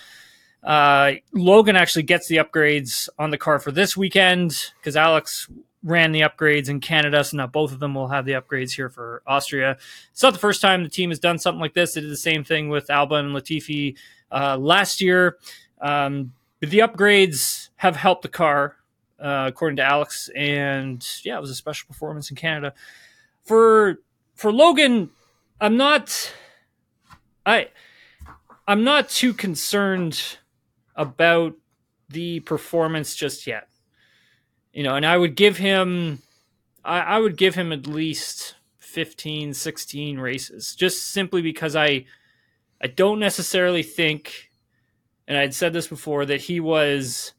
Uh, 0.64 1.14
Logan 1.32 1.76
actually 1.76 2.04
gets 2.04 2.28
the 2.28 2.38
upgrades 2.38 3.08
on 3.18 3.30
the 3.30 3.38
car 3.38 3.60
for 3.60 3.72
this 3.72 3.96
weekend 3.96 4.72
because 4.80 4.98
Alex 4.98 5.48
ran 5.84 6.12
the 6.12 6.22
upgrades 6.22 6.68
in 6.68 6.82
Canada, 6.82 7.24
so 7.24 7.38
now 7.38 7.48
both 7.48 7.72
of 7.72 7.80
them 7.80 7.96
will 7.96 8.10
have 8.10 8.26
the 8.26 8.34
upgrades 8.34 8.72
here 8.72 8.90
for 8.90 9.22
Austria. 9.26 9.78
It's 10.12 10.24
not 10.24 10.34
the 10.34 10.40
first 10.40 10.62
time 10.62 10.84
the 10.84 10.90
team 10.90 11.12
has 11.12 11.20
done 11.20 11.40
something 11.40 11.62
like 11.62 11.74
this. 11.74 11.94
They 11.94 12.02
did 12.02 12.10
the 12.10 12.18
same 12.18 12.44
thing 12.44 12.68
with 12.68 12.88
Albon 12.88 13.28
and 13.28 13.36
Latifi 13.36 13.96
uh, 14.32 14.58
last 14.58 15.00
year. 15.00 15.38
Um, 15.80 16.34
but 16.60 16.72
the 16.72 16.80
upgrades 16.80 17.70
have 17.78 17.96
helped 17.96 18.24
the 18.24 18.28
car, 18.28 18.76
uh, 19.22 19.46
according 19.48 19.78
to 19.78 19.84
Alex, 19.84 20.30
and 20.36 21.06
yeah, 21.24 21.38
it 21.38 21.42
was 21.42 21.50
a 21.50 21.56
special 21.56 21.88
performance 21.88 22.30
in 22.30 22.36
Canada. 22.36 22.74
For 23.44 24.00
for 24.40 24.54
Logan, 24.54 25.10
I'm 25.60 25.76
not, 25.76 26.34
I, 27.46 27.68
I'm 28.66 28.86
not 28.86 29.10
too 29.10 29.34
concerned 29.34 30.38
about 30.96 31.56
the 32.08 32.40
performance 32.42 33.16
just 33.16 33.46
yet. 33.46 33.68
You 34.72 34.84
know, 34.84 34.96
and 34.96 35.06
I 35.06 35.18
would 35.18 35.36
give 35.36 35.58
him, 35.58 36.22
I, 36.86 37.00
I 37.00 37.20
would 37.20 37.36
give 37.36 37.56
him 37.56 37.74
at 37.74 37.86
least 37.86 38.56
15, 38.80 39.54
16 39.54 40.20
races, 40.20 40.74
just 40.74 41.12
simply 41.12 41.42
because 41.42 41.76
I, 41.76 42.06
I 42.82 42.88
don't 42.88 43.20
necessarily 43.20 43.84
think, 43.84 44.52
and 45.28 45.38
I'd 45.38 45.54
said 45.54 45.74
this 45.74 45.88
before, 45.88 46.26
that 46.26 46.42
he 46.42 46.62
was 46.62 47.34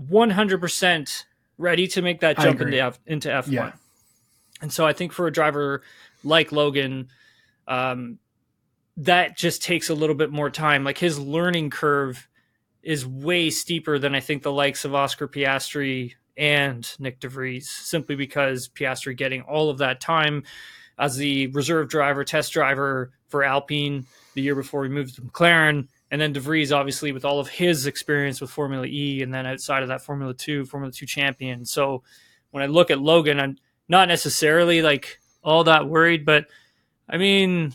100% 0.00 1.24
ready 1.58 1.86
to 1.88 2.02
make 2.02 2.20
that 2.20 2.38
jump 2.38 2.60
into 2.60 2.78
F, 2.78 2.98
into 3.06 3.28
F1. 3.28 3.52
Yeah. 3.52 3.72
And 4.60 4.72
so 4.72 4.86
I 4.86 4.92
think 4.92 5.12
for 5.12 5.26
a 5.26 5.32
driver 5.32 5.82
like 6.22 6.52
Logan, 6.52 7.08
um, 7.68 8.18
that 8.96 9.36
just 9.36 9.62
takes 9.62 9.90
a 9.90 9.94
little 9.94 10.14
bit 10.14 10.30
more 10.30 10.50
time. 10.50 10.84
Like 10.84 10.98
his 10.98 11.18
learning 11.18 11.70
curve 11.70 12.28
is 12.82 13.06
way 13.06 13.50
steeper 13.50 13.98
than 13.98 14.14
I 14.14 14.20
think 14.20 14.42
the 14.42 14.52
likes 14.52 14.84
of 14.84 14.94
Oscar 14.94 15.26
Piastri 15.26 16.14
and 16.36 16.88
Nick 16.98 17.20
de 17.20 17.28
Vries, 17.28 17.68
simply 17.68 18.16
because 18.16 18.68
Piastri 18.68 19.16
getting 19.16 19.42
all 19.42 19.70
of 19.70 19.78
that 19.78 20.00
time 20.00 20.44
as 20.98 21.16
the 21.16 21.48
reserve 21.48 21.88
driver, 21.88 22.24
test 22.24 22.52
driver 22.52 23.10
for 23.28 23.42
Alpine 23.42 24.06
the 24.34 24.42
year 24.42 24.54
before 24.54 24.84
he 24.84 24.90
moved 24.90 25.16
to 25.16 25.22
McLaren. 25.22 25.88
And 26.14 26.20
then 26.20 26.32
de 26.32 26.38
Vries, 26.38 26.70
obviously, 26.70 27.10
with 27.10 27.24
all 27.24 27.40
of 27.40 27.48
his 27.48 27.86
experience 27.86 28.40
with 28.40 28.48
Formula 28.48 28.86
E, 28.86 29.20
and 29.20 29.34
then 29.34 29.46
outside 29.46 29.82
of 29.82 29.88
that, 29.88 30.00
Formula 30.00 30.32
Two, 30.32 30.64
Formula 30.64 30.92
Two 30.92 31.06
champion. 31.06 31.64
So 31.64 32.04
when 32.52 32.62
I 32.62 32.66
look 32.66 32.92
at 32.92 33.00
Logan, 33.00 33.40
I'm 33.40 33.58
not 33.88 34.06
necessarily 34.06 34.80
like 34.80 35.18
all 35.42 35.64
that 35.64 35.88
worried, 35.88 36.24
but 36.24 36.46
I 37.08 37.16
mean, 37.16 37.74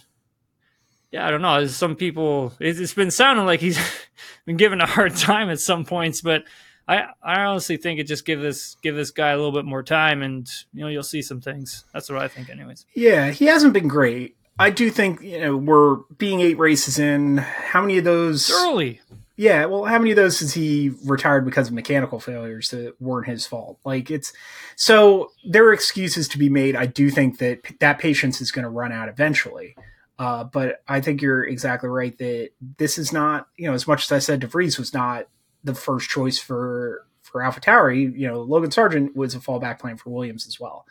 yeah, 1.11 1.27
I 1.27 1.31
don't 1.31 1.41
know. 1.41 1.67
Some 1.67 1.97
people, 1.97 2.53
it's, 2.61 2.79
it's 2.79 2.93
been 2.93 3.11
sounding 3.11 3.45
like 3.45 3.59
he's 3.59 3.77
been 4.45 4.55
given 4.55 4.79
a 4.79 4.85
hard 4.85 5.17
time 5.17 5.49
at 5.49 5.59
some 5.59 5.83
points, 5.83 6.21
but 6.21 6.45
I, 6.87 7.07
I 7.21 7.41
honestly 7.41 7.75
think 7.75 7.99
it 7.99 8.05
just 8.05 8.25
give 8.25 8.39
this 8.39 8.77
give 8.81 8.95
this 8.95 9.11
guy 9.11 9.31
a 9.31 9.35
little 9.35 9.51
bit 9.51 9.65
more 9.65 9.83
time, 9.83 10.21
and 10.21 10.49
you 10.71 10.79
know 10.79 10.87
you'll 10.87 11.03
see 11.03 11.21
some 11.21 11.41
things. 11.41 11.83
That's 11.93 12.09
what 12.09 12.21
I 12.21 12.29
think, 12.29 12.49
anyways. 12.49 12.85
Yeah, 12.95 13.31
he 13.31 13.47
hasn't 13.47 13.73
been 13.73 13.89
great. 13.89 14.37
I 14.59 14.69
do 14.69 14.91
think 14.91 15.21
you 15.21 15.39
know 15.39 15.55
we're 15.55 15.95
being 16.17 16.41
eight 16.41 16.57
races 16.57 16.99
in. 16.99 17.37
How 17.37 17.81
many 17.81 17.97
of 17.97 18.03
those? 18.03 18.51
Early, 18.51 19.01
Yeah, 19.37 19.65
well, 19.65 19.85
how 19.85 19.97
many 19.97 20.11
of 20.11 20.17
those 20.17 20.41
has 20.41 20.53
he 20.53 20.91
retired 21.05 21.45
because 21.45 21.69
of 21.69 21.73
mechanical 21.73 22.19
failures 22.19 22.71
that 22.71 23.01
weren't 23.01 23.27
his 23.27 23.47
fault? 23.47 23.79
Like 23.85 24.11
it's 24.11 24.33
so 24.75 25.31
there 25.45 25.65
are 25.65 25.73
excuses 25.73 26.27
to 26.27 26.37
be 26.37 26.49
made. 26.49 26.75
I 26.75 26.87
do 26.87 27.09
think 27.09 27.37
that 27.37 27.61
that 27.79 27.99
patience 27.99 28.41
is 28.41 28.51
going 28.51 28.63
to 28.63 28.69
run 28.69 28.91
out 28.91 29.07
eventually. 29.07 29.77
Uh, 30.19 30.43
but 30.43 30.83
I 30.89 30.99
think 30.99 31.21
you're 31.21 31.45
exactly 31.45 31.87
right 31.87 32.17
that 32.17 32.49
this 32.77 32.97
is 32.97 33.13
not, 33.13 33.47
you 33.55 33.69
know, 33.69 33.73
as 33.73 33.87
much 33.87 34.03
as 34.03 34.11
I 34.11 34.19
said 34.19 34.41
de 34.41 34.47
Vries 34.47 34.77
was 34.77 34.93
not 34.93 35.29
the 35.63 35.73
first 35.73 36.09
choice 36.09 36.37
for 36.37 37.05
for 37.21 37.39
AlphaTauri, 37.39 38.17
you 38.17 38.27
know, 38.27 38.41
Logan 38.41 38.71
Sargent 38.71 39.15
was 39.15 39.35
a 39.35 39.39
fallback 39.39 39.79
plan 39.79 39.95
for 39.95 40.09
Williams 40.09 40.47
as 40.47 40.59
well. 40.59 40.85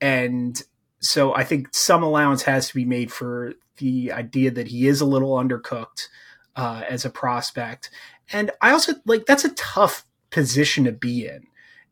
And 0.00 0.62
so 1.00 1.34
I 1.34 1.44
think 1.44 1.68
some 1.72 2.02
allowance 2.02 2.42
has 2.42 2.68
to 2.68 2.74
be 2.74 2.84
made 2.84 3.12
for 3.12 3.54
the 3.78 4.12
idea 4.12 4.50
that 4.50 4.68
he 4.68 4.88
is 4.88 5.00
a 5.00 5.06
little 5.06 5.34
undercooked 5.34 6.08
uh, 6.56 6.82
as 6.88 7.04
a 7.04 7.10
prospect. 7.10 7.90
And 8.32 8.50
I 8.60 8.70
also 8.72 8.94
like 9.06 9.26
that's 9.26 9.44
a 9.44 9.54
tough 9.54 10.04
position 10.30 10.84
to 10.84 10.92
be 10.92 11.26
in. 11.26 11.46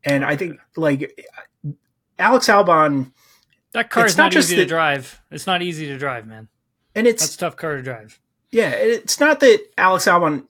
And 0.04 0.24
I 0.24 0.36
think 0.36 0.58
like 0.76 1.18
Alex 2.18 2.48
Albon, 2.48 3.12
that 3.72 3.90
car 3.90 4.04
It's 4.04 4.14
is 4.14 4.18
not 4.18 4.24
not, 4.24 4.32
just 4.32 4.48
easy 4.50 4.56
to 4.56 4.66
drive. 4.66 5.20
It's 5.30 5.46
not 5.46 5.62
easy 5.62 5.86
to 5.86 5.98
drive, 5.98 6.26
man. 6.26 6.48
and 6.94 7.06
it's 7.06 7.22
That's 7.22 7.34
a 7.36 7.38
tough 7.38 7.56
car 7.56 7.76
to 7.76 7.82
drive. 7.82 8.20
Yeah, 8.50 8.70
it's 8.70 9.20
not 9.20 9.40
that 9.40 9.60
Alex 9.76 10.06
Albon 10.06 10.46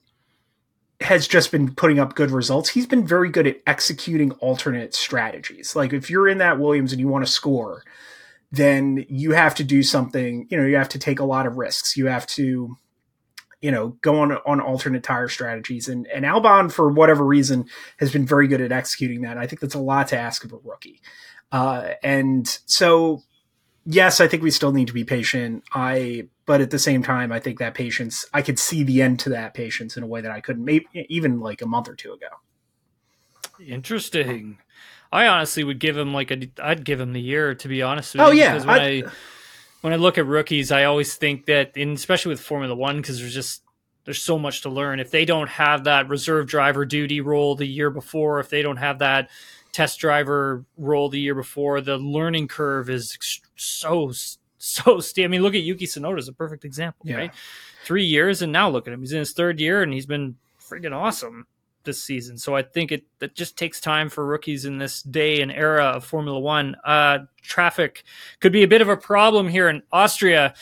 has 1.01 1.27
just 1.27 1.51
been 1.51 1.73
putting 1.75 1.99
up 1.99 2.15
good 2.15 2.31
results. 2.31 2.69
He's 2.69 2.87
been 2.87 3.05
very 3.05 3.29
good 3.29 3.45
at 3.47 3.57
executing 3.67 4.31
alternate 4.33 4.95
strategies. 4.95 5.75
Like 5.75 5.93
if 5.93 6.09
you're 6.09 6.27
in 6.27 6.39
that 6.39 6.59
Williams 6.59 6.91
and 6.91 6.99
you 6.99 7.07
want 7.07 7.25
to 7.25 7.31
score, 7.31 7.83
then 8.51 9.05
you 9.09 9.31
have 9.31 9.55
to 9.55 9.63
do 9.63 9.83
something, 9.83 10.47
you 10.49 10.57
know, 10.57 10.65
you 10.65 10.77
have 10.77 10.89
to 10.89 10.99
take 10.99 11.19
a 11.19 11.25
lot 11.25 11.45
of 11.45 11.57
risks. 11.57 11.97
You 11.97 12.07
have 12.07 12.27
to 12.27 12.75
you 13.59 13.71
know, 13.71 13.97
go 14.01 14.19
on 14.19 14.33
on 14.45 14.61
alternate 14.61 15.01
tire 15.01 15.27
strategies 15.27 15.87
and 15.87 16.05
and 16.07 16.25
Albon 16.25 16.71
for 16.71 16.91
whatever 16.91 17.25
reason 17.25 17.65
has 17.97 18.11
been 18.11 18.25
very 18.25 18.47
good 18.47 18.61
at 18.61 18.71
executing 18.71 19.21
that. 19.21 19.39
I 19.39 19.47
think 19.47 19.61
that's 19.61 19.73
a 19.73 19.79
lot 19.79 20.09
to 20.09 20.17
ask 20.17 20.43
of 20.43 20.53
a 20.53 20.57
rookie. 20.57 21.01
Uh 21.51 21.93
and 22.03 22.47
so 22.67 23.23
yes, 23.87 24.19
I 24.19 24.27
think 24.27 24.43
we 24.43 24.51
still 24.51 24.73
need 24.73 24.87
to 24.87 24.93
be 24.93 25.05
patient. 25.05 25.63
I, 25.73 26.27
but 26.45 26.61
at 26.61 26.69
the 26.69 26.79
same 26.79 27.01
time, 27.01 27.31
I 27.31 27.39
think 27.39 27.59
that 27.59 27.73
patience, 27.73 28.25
I 28.33 28.41
could 28.41 28.59
see 28.59 28.83
the 28.83 29.01
end 29.01 29.19
to 29.21 29.29
that 29.29 29.53
patience 29.53 29.97
in 29.97 30.03
a 30.03 30.07
way 30.07 30.21
that 30.21 30.31
I 30.31 30.41
couldn't, 30.41 30.65
maybe 30.65 30.85
even 31.09 31.39
like 31.39 31.61
a 31.61 31.65
month 31.65 31.89
or 31.89 31.95
two 31.95 32.13
ago. 32.13 32.27
Interesting. 33.65 34.59
I 35.11 35.27
honestly 35.27 35.63
would 35.63 35.79
give 35.79 35.97
him 35.97 36.13
like 36.13 36.31
a. 36.31 36.49
I'd 36.61 36.83
give 36.83 36.99
him 36.99 37.13
the 37.13 37.21
year 37.21 37.55
to 37.55 37.67
be 37.67 37.81
honest 37.81 38.13
with 38.13 38.21
Oh, 38.21 38.31
you. 38.31 38.39
yeah, 38.39 38.53
because 38.53 38.65
when 38.67 38.79
I- 38.79 38.85
I, 38.99 39.03
when 39.81 39.93
I 39.93 39.95
look 39.97 40.17
at 40.17 40.25
rookies, 40.25 40.71
I 40.71 40.83
always 40.85 41.15
think 41.15 41.45
that, 41.45 41.77
and 41.77 41.95
especially 41.95 42.29
with 42.31 42.41
Formula 42.41 42.75
One, 42.75 42.97
because 42.97 43.19
there's 43.19 43.33
just 43.33 43.61
there's 44.05 44.21
so 44.21 44.39
much 44.39 44.61
to 44.61 44.69
learn. 44.69 44.99
If 44.99 45.11
they 45.11 45.25
don't 45.25 45.49
have 45.49 45.83
that 45.85 46.09
reserve 46.09 46.47
driver 46.47 46.85
duty 46.85 47.21
role 47.21 47.55
the 47.55 47.67
year 47.67 47.89
before, 47.89 48.39
if 48.39 48.49
they 48.49 48.61
don't 48.61 48.77
have 48.77 48.99
that 48.99 49.29
test 49.73 49.99
driver 49.99 50.63
role 50.77 51.09
the 51.09 51.19
year 51.19 51.35
before, 51.35 51.81
the 51.81 51.97
learning 51.97 52.47
curve 52.47 52.89
is 52.89 53.17
so 53.55 54.11
so 54.57 54.99
steep. 54.99 55.25
I 55.25 55.27
mean, 55.27 55.41
look 55.41 55.53
at 55.55 55.61
Yuki 55.61 55.85
Tsunoda 55.85 56.17
is 56.19 56.27
a 56.27 56.33
perfect 56.33 56.65
example, 56.65 57.05
Yeah. 57.07 57.15
right? 57.17 57.31
Three 57.85 58.05
years, 58.05 58.41
and 58.41 58.51
now 58.51 58.69
look 58.69 58.87
at 58.87 58.93
him. 58.93 59.01
He's 59.01 59.13
in 59.13 59.19
his 59.19 59.31
third 59.33 59.59
year, 59.61 59.83
and 59.83 59.93
he's 59.93 60.05
been 60.07 60.35
freaking 60.59 60.93
awesome 60.93 61.45
this 61.87 62.01
season. 62.01 62.37
So 62.37 62.55
I 62.55 62.61
think 62.61 62.91
it 62.91 63.03
that 63.17 63.33
just 63.33 63.57
takes 63.57 63.81
time 63.81 64.09
for 64.09 64.23
rookies 64.23 64.65
in 64.65 64.77
this 64.77 65.01
day 65.01 65.41
and 65.41 65.51
era 65.51 65.85
of 65.85 66.05
Formula 66.05 66.39
One. 66.39 66.75
Uh, 66.85 67.19
traffic 67.41 68.03
could 68.39 68.51
be 68.51 68.61
a 68.61 68.67
bit 68.67 68.81
of 68.81 68.89
a 68.89 68.95
problem 68.95 69.47
here 69.47 69.67
in 69.67 69.81
Austria 69.91 70.53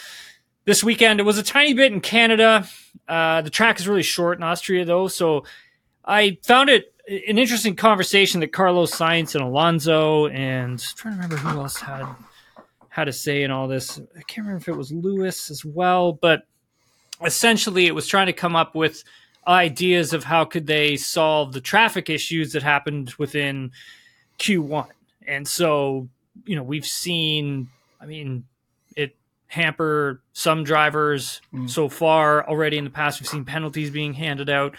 this 0.63 0.81
weekend. 0.81 1.19
It 1.19 1.23
was 1.23 1.37
a 1.37 1.43
tiny 1.43 1.73
bit 1.73 1.91
in 1.91 1.99
Canada. 1.99 2.65
Uh, 3.07 3.41
the 3.41 3.49
track 3.49 3.77
is 3.79 3.87
really 3.87 4.03
short 4.03 4.37
in 4.37 4.43
Austria, 4.43 4.85
though, 4.85 5.09
so 5.09 5.43
I 6.05 6.37
found 6.43 6.69
it 6.69 6.93
an 7.07 7.37
interesting 7.37 7.75
conversation 7.75 8.39
that 8.39 8.53
Carlos 8.53 8.91
Sainz 8.91 9.35
and 9.35 9.43
Alonso 9.43 10.27
and 10.27 10.73
I'm 10.73 10.95
trying 10.95 11.13
to 11.13 11.21
remember 11.21 11.35
who 11.37 11.59
else 11.59 11.79
had 11.79 12.07
had 12.89 13.05
to 13.05 13.13
say 13.13 13.43
in 13.43 13.51
all 13.51 13.67
this. 13.67 13.99
I 13.99 14.21
can't 14.21 14.47
remember 14.47 14.61
if 14.61 14.67
it 14.69 14.77
was 14.77 14.91
Lewis 14.91 15.51
as 15.51 15.65
well, 15.65 16.13
but 16.13 16.43
essentially 17.23 17.87
it 17.87 17.95
was 17.95 18.07
trying 18.07 18.27
to 18.27 18.33
come 18.33 18.55
up 18.55 18.73
with 18.73 19.03
ideas 19.47 20.13
of 20.13 20.23
how 20.23 20.45
could 20.45 20.67
they 20.67 20.95
solve 20.97 21.53
the 21.53 21.61
traffic 21.61 22.09
issues 22.09 22.53
that 22.53 22.63
happened 22.63 23.13
within 23.17 23.71
Q1. 24.39 24.87
And 25.27 25.47
so, 25.47 26.07
you 26.45 26.55
know, 26.55 26.63
we've 26.63 26.85
seen, 26.85 27.69
I 28.01 28.05
mean, 28.05 28.45
it 28.95 29.15
hamper 29.47 30.21
some 30.33 30.63
drivers 30.63 31.41
Mm. 31.53 31.69
so 31.69 31.89
far 31.89 32.47
already 32.47 32.77
in 32.77 32.83
the 32.83 32.89
past. 32.89 33.19
We've 33.21 33.27
seen 33.27 33.45
penalties 33.45 33.89
being 33.91 34.13
handed 34.13 34.49
out. 34.49 34.75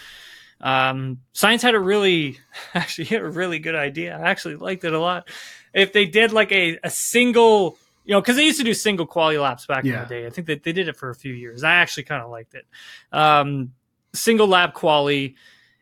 Um, 0.61 1.21
Sainz 1.35 1.63
had 1.63 1.75
a 1.75 1.81
really, 1.81 2.39
actually, 2.75 3.05
had 3.07 3.23
a 3.23 3.29
really 3.29 3.59
good 3.59 3.75
idea. 3.75 4.17
I 4.17 4.31
actually 4.31 4.57
liked 4.57 4.85
it 4.85 4.93
a 4.93 5.01
lot. 5.01 5.29
If 5.75 5.93
they 5.93 6.07
did 6.07 6.33
like 6.33 6.51
a, 6.53 6.79
a 6.83 6.91
single, 6.91 7.77
you 8.05 8.13
know, 8.13 8.21
because 8.21 8.37
they 8.37 8.45
used 8.45 8.59
to 8.59 8.65
do 8.65 8.73
single 8.75 9.07
quality 9.07 9.39
laps 9.39 9.67
back 9.67 9.85
in 9.85 9.93
the 9.93 10.07
day. 10.07 10.27
I 10.27 10.31
think 10.31 10.47
that 10.47 10.63
they 10.63 10.73
did 10.73 10.89
it 10.89 10.97
for 10.97 11.11
a 11.11 11.15
few 11.15 11.35
years. 11.35 11.63
I 11.65 11.75
actually 11.75 12.05
kind 12.05 12.23
of 12.23 12.31
liked 12.31 12.55
it. 12.55 12.65
Um, 13.13 13.73
single 14.15 14.47
lap 14.49 14.75
quali, 14.75 15.37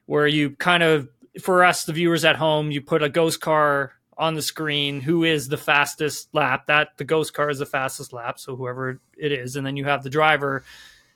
where 0.07 0.27
you 0.27 0.51
kind 0.51 0.83
of, 0.83 1.09
for 1.43 1.65
us, 1.65 1.85
the 1.85 1.93
viewers 1.93 2.25
at 2.25 2.37
home, 2.37 2.71
you 2.71 2.81
put 2.81 3.03
a 3.03 3.09
ghost 3.09 3.41
car 3.41 3.93
on 4.17 4.35
the 4.35 4.43
screen 4.43 5.01
who 5.01 5.25
is 5.25 5.49
the 5.49 5.57
fastest 5.57 6.29
lap? 6.33 6.67
That 6.67 6.91
the 6.99 7.05
ghost 7.05 7.35
car 7.35 7.51
is 7.51 7.59
the 7.59 7.67
fastest 7.67 8.13
lap 8.13 8.39
so 8.39 8.55
whoever 8.55 9.01
it 9.19 9.33
is 9.33 9.57
and 9.57 9.67
then 9.67 9.77
you 9.77 9.87
have 9.87 10.05
the 10.05 10.11
driver 10.11 10.63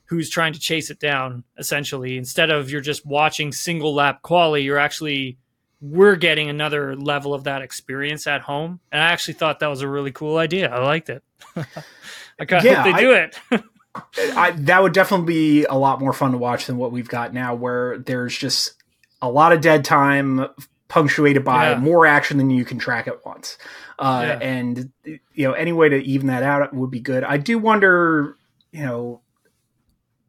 who's 0.05 0.29
trying 0.29 0.51
to 0.51 0.59
chase 0.59 0.89
it 0.89 0.99
down 0.99 1.45
essentially. 1.57 2.17
Instead 2.17 2.49
of 2.49 2.69
you're 2.69 2.81
just 2.81 3.05
watching 3.05 3.53
single 3.53 3.95
lap 3.95 4.21
quali 4.21 4.63
you're 4.63 4.77
actually 4.77 5.37
we're 5.79 6.17
getting 6.17 6.49
another 6.49 6.93
level 6.97 7.33
of 7.33 7.45
that 7.45 7.61
experience 7.61 8.27
at 8.27 8.41
home. 8.41 8.81
And 8.91 9.01
i 9.01 9.05
actually 9.05 9.35
thought 9.35 9.61
that 9.61 9.67
was 9.67 9.79
a 9.81 9.87
really 9.87 10.11
cool 10.11 10.35
idea. 10.35 10.69
I 10.69 10.83
liked 10.83 11.09
it. 11.09 11.23
I 11.55 12.43
kind 12.43 12.53
of 12.59 12.63
Yeah, 12.65 12.83
hope 12.83 12.83
they 12.83 12.97
I- 12.97 12.99
do 12.99 13.13
it 13.13 13.37
I, 13.95 14.51
that 14.51 14.81
would 14.83 14.93
definitely 14.93 15.25
be 15.27 15.65
a 15.65 15.75
lot 15.77 15.99
more 15.99 16.13
fun 16.13 16.31
to 16.31 16.37
watch 16.37 16.67
than 16.67 16.77
what 16.77 16.91
we've 16.91 17.09
got 17.09 17.33
now, 17.33 17.55
where 17.55 17.97
there's 17.97 18.37
just 18.37 18.73
a 19.21 19.29
lot 19.29 19.51
of 19.51 19.61
dead 19.61 19.83
time 19.83 20.47
punctuated 20.87 21.43
by 21.43 21.71
Yeah. 21.71 21.79
more 21.79 22.05
action 22.05 22.37
than 22.37 22.49
you 22.49 22.65
can 22.65 22.79
track 22.79 23.07
at 23.07 23.25
once. 23.25 23.57
Uh, 23.97 24.23
Yeah. 24.27 24.39
And, 24.47 24.91
you 25.03 25.47
know, 25.47 25.53
any 25.53 25.73
way 25.73 25.89
to 25.89 25.97
even 26.03 26.27
that 26.27 26.43
out 26.43 26.73
would 26.73 26.91
be 26.91 26.99
good. 26.99 27.23
I 27.23 27.37
do 27.37 27.57
wonder, 27.59 28.35
you 28.71 28.85
know, 28.85 29.21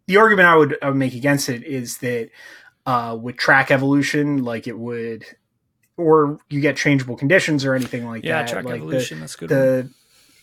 the 0.06 0.16
argument 0.16 0.48
I 0.48 0.56
would, 0.56 0.76
I 0.82 0.88
would 0.88 0.96
make 0.96 1.14
against 1.14 1.48
it 1.48 1.62
is 1.64 1.98
that 1.98 2.30
uh, 2.86 3.16
with 3.20 3.36
track 3.36 3.70
evolution, 3.70 4.42
like 4.44 4.66
it 4.66 4.76
would, 4.78 5.24
or 5.96 6.38
you 6.48 6.60
get 6.60 6.76
changeable 6.76 7.16
conditions 7.16 7.64
or 7.64 7.74
anything 7.74 8.06
like 8.06 8.24
yeah, 8.24 8.42
that. 8.42 8.48
track 8.50 8.64
like 8.64 8.76
evolution. 8.76 9.18
The, 9.18 9.20
that's 9.20 9.36
good. 9.36 9.48
the 9.50 9.90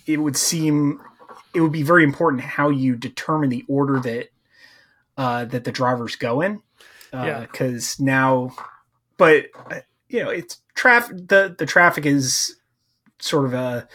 it 0.06 0.18
would 0.18 0.38
seem 0.38 1.02
it 1.58 1.62
would 1.62 1.72
be 1.72 1.82
very 1.82 2.04
important 2.04 2.44
how 2.44 2.70
you 2.70 2.96
determine 2.96 3.50
the 3.50 3.66
order 3.68 4.00
that 4.00 4.30
uh, 5.18 5.46
that 5.46 5.64
the 5.64 5.72
drivers 5.72 6.16
go 6.16 6.42
in. 6.42 6.62
Yeah. 7.12 7.40
Because 7.40 8.00
now, 8.00 8.52
but 9.18 9.48
uh, 9.72 9.80
you 10.08 10.24
know, 10.24 10.30
it's 10.30 10.62
traffic. 10.76 11.28
The 11.28 11.56
the 11.58 11.66
traffic 11.66 12.06
is 12.06 12.58
sort 13.18 13.46
of 13.46 13.54
a 13.56 13.88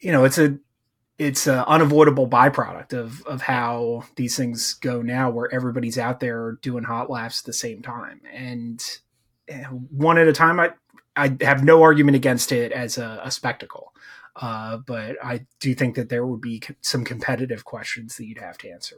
you 0.00 0.12
know 0.12 0.24
it's 0.24 0.36
a 0.36 0.58
it's 1.18 1.46
an 1.46 1.60
unavoidable 1.60 2.28
byproduct 2.28 2.92
of 2.92 3.24
of 3.26 3.40
how 3.40 4.04
these 4.16 4.36
things 4.36 4.74
go 4.74 5.00
now 5.00 5.30
where 5.30 5.52
everybody's 5.54 5.96
out 5.96 6.20
there 6.20 6.58
doing 6.60 6.84
hot 6.84 7.08
laps 7.08 7.40
at 7.40 7.46
the 7.46 7.52
same 7.52 7.80
time 7.80 8.20
and 8.32 8.98
eh, 9.48 9.64
one 9.64 10.18
at 10.18 10.28
a 10.28 10.32
time 10.32 10.60
i 10.60 10.70
i 11.16 11.36
have 11.40 11.64
no 11.64 11.82
argument 11.82 12.14
against 12.14 12.52
it 12.52 12.70
as 12.70 12.98
a, 12.98 13.20
a 13.24 13.30
spectacle 13.30 13.92
uh, 14.38 14.76
but 14.78 15.16
i 15.22 15.44
do 15.60 15.74
think 15.74 15.94
that 15.96 16.08
there 16.08 16.24
would 16.26 16.40
be 16.40 16.60
co- 16.60 16.74
some 16.80 17.04
competitive 17.04 17.64
questions 17.64 18.16
that 18.16 18.26
you'd 18.26 18.38
have 18.38 18.58
to 18.58 18.70
answer 18.70 18.96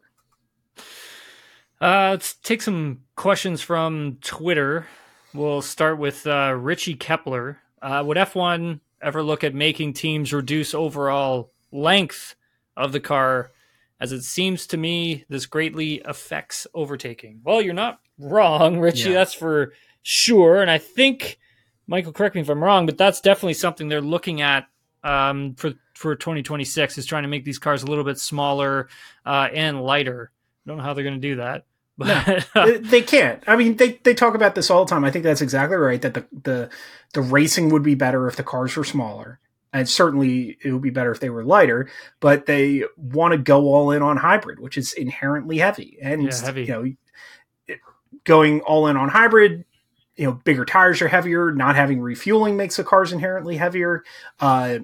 Uh, 1.80 2.10
let's 2.10 2.34
take 2.34 2.60
some 2.60 3.00
questions 3.16 3.62
from 3.62 4.18
Twitter. 4.20 4.86
We'll 5.32 5.62
start 5.62 5.98
with 5.98 6.26
uh, 6.26 6.54
Richie 6.58 6.94
Kepler. 6.94 7.58
Uh, 7.80 8.02
would 8.06 8.18
F1 8.18 8.80
ever 9.00 9.22
look 9.22 9.42
at 9.44 9.54
making 9.54 9.94
teams 9.94 10.32
reduce 10.32 10.74
overall 10.74 11.52
length 11.72 12.34
of 12.76 12.92
the 12.92 13.00
car? 13.00 13.50
As 13.98 14.12
it 14.12 14.22
seems 14.22 14.66
to 14.68 14.76
me, 14.76 15.24
this 15.30 15.46
greatly 15.46 16.02
affects 16.04 16.66
overtaking. 16.74 17.40
Well, 17.44 17.62
you're 17.62 17.72
not 17.74 18.00
wrong, 18.18 18.78
Richie. 18.78 19.08
Yeah. 19.10 19.14
That's 19.14 19.34
for 19.34 19.72
sure. 20.02 20.60
And 20.60 20.70
I 20.70 20.78
think, 20.78 21.38
Michael, 21.86 22.12
correct 22.12 22.34
me 22.34 22.42
if 22.42 22.48
I'm 22.50 22.62
wrong, 22.62 22.84
but 22.84 22.98
that's 22.98 23.20
definitely 23.22 23.54
something 23.54 23.88
they're 23.88 24.00
looking 24.02 24.42
at 24.42 24.66
um, 25.02 25.54
for 25.54 25.72
for 25.94 26.14
2026 26.14 26.98
is 26.98 27.06
trying 27.06 27.22
to 27.24 27.28
make 27.28 27.44
these 27.44 27.58
cars 27.58 27.82
a 27.82 27.86
little 27.86 28.04
bit 28.04 28.18
smaller 28.18 28.88
uh, 29.26 29.48
and 29.52 29.82
lighter. 29.82 30.30
I 30.64 30.68
don't 30.68 30.78
know 30.78 30.82
how 30.84 30.94
they're 30.94 31.04
going 31.04 31.20
to 31.20 31.28
do 31.28 31.36
that, 31.36 31.64
but 31.98 32.46
they, 32.54 32.78
they 32.78 33.02
can't. 33.02 33.42
I 33.46 33.56
mean, 33.56 33.76
they, 33.76 34.00
they 34.04 34.14
talk 34.14 34.34
about 34.34 34.54
this 34.54 34.70
all 34.70 34.84
the 34.84 34.90
time. 34.90 35.04
I 35.04 35.10
think 35.10 35.24
that's 35.24 35.42
exactly 35.42 35.76
right. 35.76 36.00
That 36.00 36.14
the, 36.14 36.26
the 36.42 36.70
the 37.14 37.22
racing 37.22 37.68
would 37.70 37.82
be 37.82 37.94
better 37.94 38.26
if 38.28 38.36
the 38.36 38.42
cars 38.42 38.76
were 38.76 38.84
smaller, 38.84 39.38
and 39.72 39.88
certainly 39.88 40.56
it 40.64 40.72
would 40.72 40.82
be 40.82 40.90
better 40.90 41.12
if 41.12 41.20
they 41.20 41.30
were 41.30 41.44
lighter. 41.44 41.90
But 42.20 42.46
they 42.46 42.84
want 42.96 43.32
to 43.32 43.38
go 43.38 43.66
all 43.72 43.90
in 43.90 44.02
on 44.02 44.16
hybrid, 44.18 44.60
which 44.60 44.78
is 44.78 44.92
inherently 44.92 45.58
heavy, 45.58 45.98
and 46.02 46.22
Yeah, 46.24 46.40
heavy. 46.44 46.64
you 46.64 46.68
know, 47.68 47.76
going 48.24 48.60
all 48.60 48.86
in 48.86 48.96
on 48.96 49.08
hybrid. 49.08 49.64
You 50.16 50.26
know, 50.26 50.32
bigger 50.32 50.64
tires 50.64 51.00
are 51.02 51.08
heavier. 51.08 51.52
Not 51.52 51.76
having 51.76 52.00
refueling 52.00 52.56
makes 52.56 52.76
the 52.76 52.84
cars 52.84 53.12
inherently 53.12 53.56
heavier. 53.56 54.04
Uh, 54.38 54.80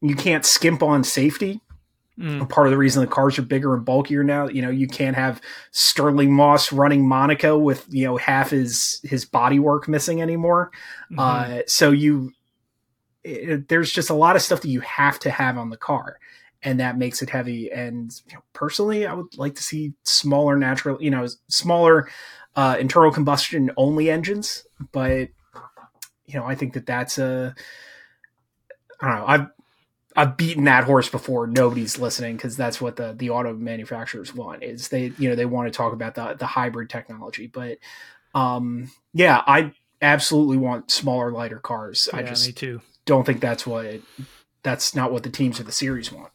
you 0.00 0.16
can't 0.16 0.44
skimp 0.44 0.82
on 0.82 1.04
safety 1.04 1.60
Mm, 2.18 2.46
part 2.50 2.66
of 2.66 2.70
the 2.70 2.76
reason 2.76 3.00
the 3.00 3.06
cars 3.08 3.38
are 3.38 3.42
bigger 3.42 3.74
and 3.74 3.84
bulkier 3.84 4.22
now. 4.22 4.46
You 4.46 4.60
know, 4.62 4.70
you 4.70 4.86
can't 4.86 5.16
have 5.16 5.40
Stirling 5.70 6.32
Moss 6.32 6.70
running 6.70 7.08
Monaco 7.08 7.56
with 7.56 7.86
you 7.88 8.04
know 8.04 8.16
half 8.18 8.50
his 8.50 9.00
his 9.02 9.24
bodywork 9.24 9.88
missing 9.88 10.20
anymore. 10.20 10.70
mhm. 11.10 11.18
Uh, 11.18 11.62
so 11.66 11.90
you, 11.90 12.32
it, 13.24 13.68
there's 13.68 13.90
just 13.90 14.10
a 14.10 14.14
lot 14.14 14.36
of 14.36 14.42
stuff 14.42 14.60
that 14.60 14.68
you 14.68 14.80
have 14.80 15.18
to 15.20 15.30
have 15.30 15.56
on 15.56 15.70
the 15.70 15.76
car, 15.78 16.18
and 16.62 16.80
that 16.80 16.98
makes 16.98 17.22
it 17.22 17.30
heavy. 17.30 17.72
And 17.72 18.12
you 18.26 18.34
know, 18.34 18.42
personally, 18.52 19.06
I 19.06 19.14
would 19.14 19.38
like 19.38 19.54
to 19.54 19.62
see 19.62 19.94
smaller 20.02 20.56
natural, 20.56 21.02
you 21.02 21.10
know, 21.10 21.26
smaller 21.48 22.10
uh, 22.56 22.76
internal 22.78 23.10
combustion 23.10 23.70
only 23.76 24.10
engines. 24.10 24.66
But 24.92 25.28
you 26.26 26.38
know, 26.38 26.44
I 26.44 26.54
think 26.54 26.74
that 26.74 26.86
that's 26.86 27.18
a 27.18 27.54
I 29.00 29.08
don't 29.08 29.18
know. 29.18 29.26
I've 29.26 29.46
I've 30.14 30.36
beaten 30.36 30.64
that 30.64 30.84
horse 30.84 31.08
before. 31.08 31.46
Nobody's 31.46 31.98
listening 31.98 32.36
because 32.36 32.56
that's 32.56 32.80
what 32.80 32.96
the 32.96 33.14
the 33.14 33.30
auto 33.30 33.54
manufacturers 33.54 34.34
want. 34.34 34.62
Is 34.62 34.88
they 34.88 35.12
you 35.18 35.28
know 35.28 35.34
they 35.34 35.46
want 35.46 35.72
to 35.72 35.76
talk 35.76 35.92
about 35.92 36.14
the 36.14 36.34
the 36.38 36.46
hybrid 36.46 36.90
technology, 36.90 37.46
but 37.46 37.78
um 38.34 38.90
yeah, 39.12 39.42
I 39.46 39.72
absolutely 40.00 40.56
want 40.58 40.90
smaller, 40.90 41.30
lighter 41.30 41.58
cars. 41.58 42.08
I 42.12 42.22
just 42.22 42.46
me 42.46 42.52
too. 42.52 42.80
don't 43.06 43.24
think 43.24 43.40
that's 43.40 43.66
what 43.66 44.00
that's 44.62 44.94
not 44.94 45.12
what 45.12 45.22
the 45.22 45.30
teams 45.30 45.60
of 45.60 45.66
the 45.66 45.72
series 45.72 46.12
want. 46.12 46.30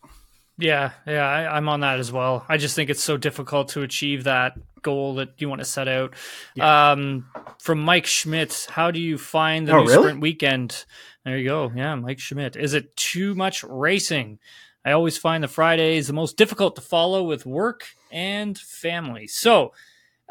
Yeah, 0.60 0.91
yeah, 1.05 1.24
I, 1.28 1.55
I'm 1.58 1.70
on 1.70 1.82
that 1.82 1.99
as 1.99 2.12
well. 2.12 2.43
I 2.49 2.58
just 2.58 2.76
think 2.76 2.89
it's 2.89 3.03
so 3.03 3.16
difficult 3.18 3.70
to 3.70 3.84
achieve 3.84 4.24
that 4.24 4.53
goal 4.82 5.16
that 5.16 5.30
you 5.38 5.49
want 5.49 5.62
to 5.62 5.66
set 5.66 5.88
out. 5.88 6.16
Um, 6.60 7.28
from 7.60 7.80
Mike 7.80 8.05
Schmidt, 8.08 8.68
how 8.70 8.89
do 8.91 8.99
you 8.99 9.18
find 9.18 9.68
the 9.68 9.74
Oh, 9.74 9.80
new 9.84 9.88
really? 9.89 10.03
sprint 10.03 10.20
weekend? 10.22 10.86
There 11.26 11.38
you 11.38 11.47
go. 11.47 11.72
Yeah, 11.76 11.93
Mike 11.95 12.20
Schmidt. 12.20 12.55
Is 12.55 12.74
it 12.74 12.95
too 12.95 13.36
much 13.36 13.64
racing? 13.64 14.39
I 14.86 14.93
always 14.93 15.18
find 15.18 15.43
the 15.43 15.47
Fridays 15.47 16.08
the 16.08 16.14
most 16.14 16.38
difficult 16.38 16.76
to 16.78 16.82
follow 16.82 17.24
with 17.24 17.45
work 17.45 17.86
and 18.12 18.58
family. 18.58 19.28
So, 19.28 19.74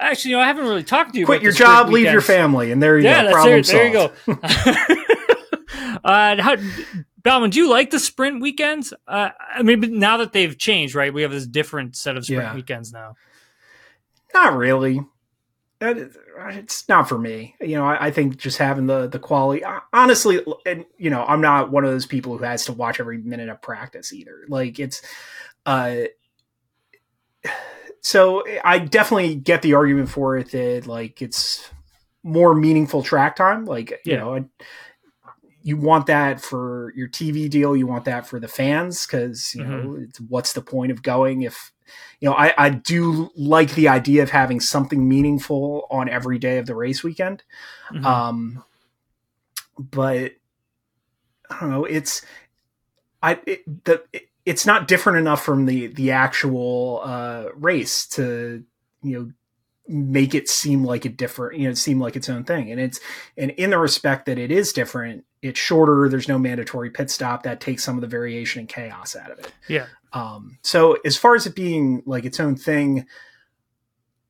actually, 0.01 0.31
you 0.33 0.37
know, 0.39 0.43
I 0.43 0.47
haven't 0.47 0.65
really 0.65 0.83
talked 0.83 1.13
to 1.13 1.19
you. 1.21 1.27
Quit 1.27 1.43
your 1.43 1.53
job, 1.53 1.91
leave 1.91 2.11
your 2.11 2.21
family, 2.23 2.73
and 2.73 2.83
there 2.83 2.99
you 2.99 3.05
Yeah, 3.05 3.25
go. 3.25 3.31
Problem 3.33 3.59
it. 3.59 3.67
There 3.67 3.87
you 3.87 3.95
solved. 3.95 4.27
go. 4.27 4.33
uh, 6.05 6.43
how, 6.43 6.57
Baumann, 7.27 7.51
do 7.51 7.59
you 7.59 7.69
like 7.69 7.91
the 7.91 7.99
sprint 7.99 8.41
weekends? 8.41 8.95
Uh, 9.07 9.31
I 9.55 9.63
mean, 9.63 9.81
but 9.81 9.91
now 9.91 10.17
that 10.19 10.33
they've 10.33 10.57
changed, 10.57 10.95
right? 10.95 11.13
We 11.13 11.23
have 11.23 11.33
this 11.33 11.47
different 11.47 11.97
set 11.97 12.17
of 12.17 12.25
sprint 12.25 12.43
Yeah. 12.43 12.55
weekends 12.55 12.93
now. 12.93 13.17
Not 14.33 14.57
really. 14.57 15.01
It's 15.81 16.89
not 16.89 17.09
for 17.09 17.19
me. 17.19 17.55
You 17.61 17.77
know, 17.77 17.85
I, 17.85 18.07
I 18.07 18.11
think 18.11 18.37
just 18.39 18.59
having 18.59 18.87
the 18.87 19.09
the 19.09 19.19
quality. 19.19 19.63
Honestly, 19.93 20.43
and 20.65 20.87
you 20.97 21.11
know, 21.11 21.25
I'm 21.25 21.41
not 21.41 21.71
one 21.71 21.85
of 21.85 21.91
those 21.91 22.07
people 22.07 22.37
who 22.37 22.45
has 22.45 22.65
to 22.67 22.73
watch 22.73 22.99
every 23.01 23.19
minute 23.19 23.49
of 23.49 23.61
practice 23.61 24.13
either. 24.13 24.45
Like 24.49 24.79
it's, 24.79 25.03
uh, 25.67 26.05
so 28.01 28.43
I 28.65 28.79
definitely 28.79 29.35
get 29.35 29.63
the 29.63 29.75
argument 29.75 30.09
for 30.09 30.37
it 30.39 30.51
that 30.53 30.87
like 30.87 31.21
it's 31.21 31.69
more 32.23 32.55
meaningful 32.55 33.03
track 33.03 33.37
time. 33.37 33.65
Like 33.67 33.91
you 34.05 34.13
Yeah. 34.13 34.19
know, 34.21 34.35
I, 34.37 34.45
you 35.67 35.77
want 35.77 36.07
that 36.07 36.41
for 36.41 36.93
your 36.95 37.09
TV 37.09 37.51
deal. 37.51 37.77
You 37.77 37.89
want 37.89 38.05
that 38.05 38.25
for 38.25 38.39
the 38.39 38.47
fans 38.47 39.05
because 39.05 39.53
you 39.53 39.65
know 39.65 39.97
it's, 40.01 40.21
what's 40.21 40.53
the 40.53 40.63
point 40.63 40.93
of 40.93 41.03
going 41.03 41.43
if 41.43 41.73
you 42.21 42.29
know 42.29 42.37
I, 42.37 42.55
I 42.57 42.71
do 42.71 43.31
like 43.35 43.75
the 43.75 43.89
idea 43.89 44.23
of 44.23 44.31
having 44.31 44.61
something 44.61 45.09
meaningful 45.09 45.89
on 45.91 46.09
every 46.09 46.39
day 46.39 46.59
of 46.59 46.67
the 46.67 46.77
race 46.77 47.03
weekend. 47.03 47.43
Mhm. 47.91 48.05
Um, 48.05 48.65
but 49.77 50.35
I 51.51 51.61
don't 51.61 51.71
know. 51.71 51.85
It's 51.85 52.25
I 53.21 53.41
it, 53.45 53.85
the 53.87 54.05
it, 54.13 54.29
it's 54.45 54.67
not 54.67 54.87
different 54.87 55.19
enough 55.19 55.45
from 55.45 55.67
the 55.67 55.89
the 55.89 56.13
actual 56.13 57.01
uh, 57.03 57.47
race 57.57 58.07
to 58.11 58.63
you 59.03 59.19
know 59.19 59.33
make 59.89 60.33
it 60.33 60.49
seem 60.49 60.85
like 60.85 61.05
a 61.05 61.09
different 61.09 61.59
you 61.59 61.69
know 61.69 61.75
seem 61.75 62.01
like 62.01 62.17
its 62.17 62.29
own 62.29 62.43
thing 62.43 62.73
and 62.73 62.81
it's 62.81 62.99
and 63.37 63.53
in 63.53 63.71
the 63.71 63.79
respect 63.79 64.27
that 64.27 64.37
it 64.37 64.51
is 64.51 64.73
different 64.73 65.25
it's 65.47 65.59
shorter 65.59 66.09
there's 66.09 66.29
no 66.29 66.39
mandatory 66.39 66.91
pit 66.91 67.11
stop 67.11 67.43
that 67.43 67.61
takes 67.61 67.83
some 67.83 67.97
of 67.97 68.01
the 68.01 68.07
variation 68.07 68.61
and 68.61 68.69
chaos 68.69 69.17
out 69.17 69.31
of 69.31 69.39
it 69.39 69.53
yeah. 69.69 69.87
um, 70.13 70.59
so 70.63 70.99
as 71.05 71.17
far 71.17 71.35
as 71.35 71.47
it 71.47 71.55
being 71.55 72.03
like 72.07 72.25
its 72.25 72.41
own 72.41 72.57
thing, 72.57 73.07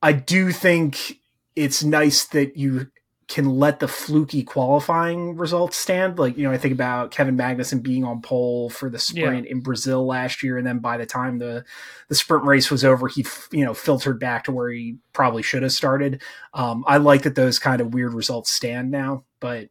I 0.01 0.13
do 0.13 0.51
think 0.51 1.19
it's 1.55 1.83
nice 1.83 2.25
that 2.25 2.55
you 2.57 2.87
can 3.27 3.49
let 3.49 3.79
the 3.79 3.87
fluky 3.87 4.41
qualifying 4.41 5.35
results 5.35 5.75
stand. 5.75 6.17
Like, 6.17 6.37
you 6.37 6.43
know, 6.43 6.51
I 6.51 6.57
think 6.57 6.73
about 6.73 7.11
Kevin 7.11 7.35
Magnussen 7.35 7.83
being 7.83 8.05
on 8.05 8.21
pole 8.21 8.69
for 8.69 8.89
the 8.89 8.99
sprint 8.99 9.47
in 9.47 9.59
Brazil 9.59 10.05
last 10.05 10.43
year. 10.43 10.57
And 10.57 10.65
then 10.65 10.79
by 10.79 10.95
the 10.95 11.05
time 11.05 11.37
the, 11.37 11.65
the 12.07 12.15
sprint 12.15 12.45
race 12.45 12.71
was 12.71 12.85
over, 12.85 13.09
he, 13.09 13.25
you 13.51 13.65
know, 13.65 13.73
filtered 13.73 14.17
back 14.17 14.45
to 14.45 14.53
where 14.53 14.69
he 14.69 14.97
probably 15.11 15.41
should 15.41 15.63
have 15.63 15.73
started. 15.73 16.21
Um, 16.53 16.85
I 16.87 16.97
like 16.97 17.23
that 17.23 17.35
those 17.35 17.59
kind 17.59 17.81
of 17.81 17.93
weird 17.93 18.13
results 18.13 18.49
stand 18.49 18.91
now, 18.91 19.25
but 19.41 19.67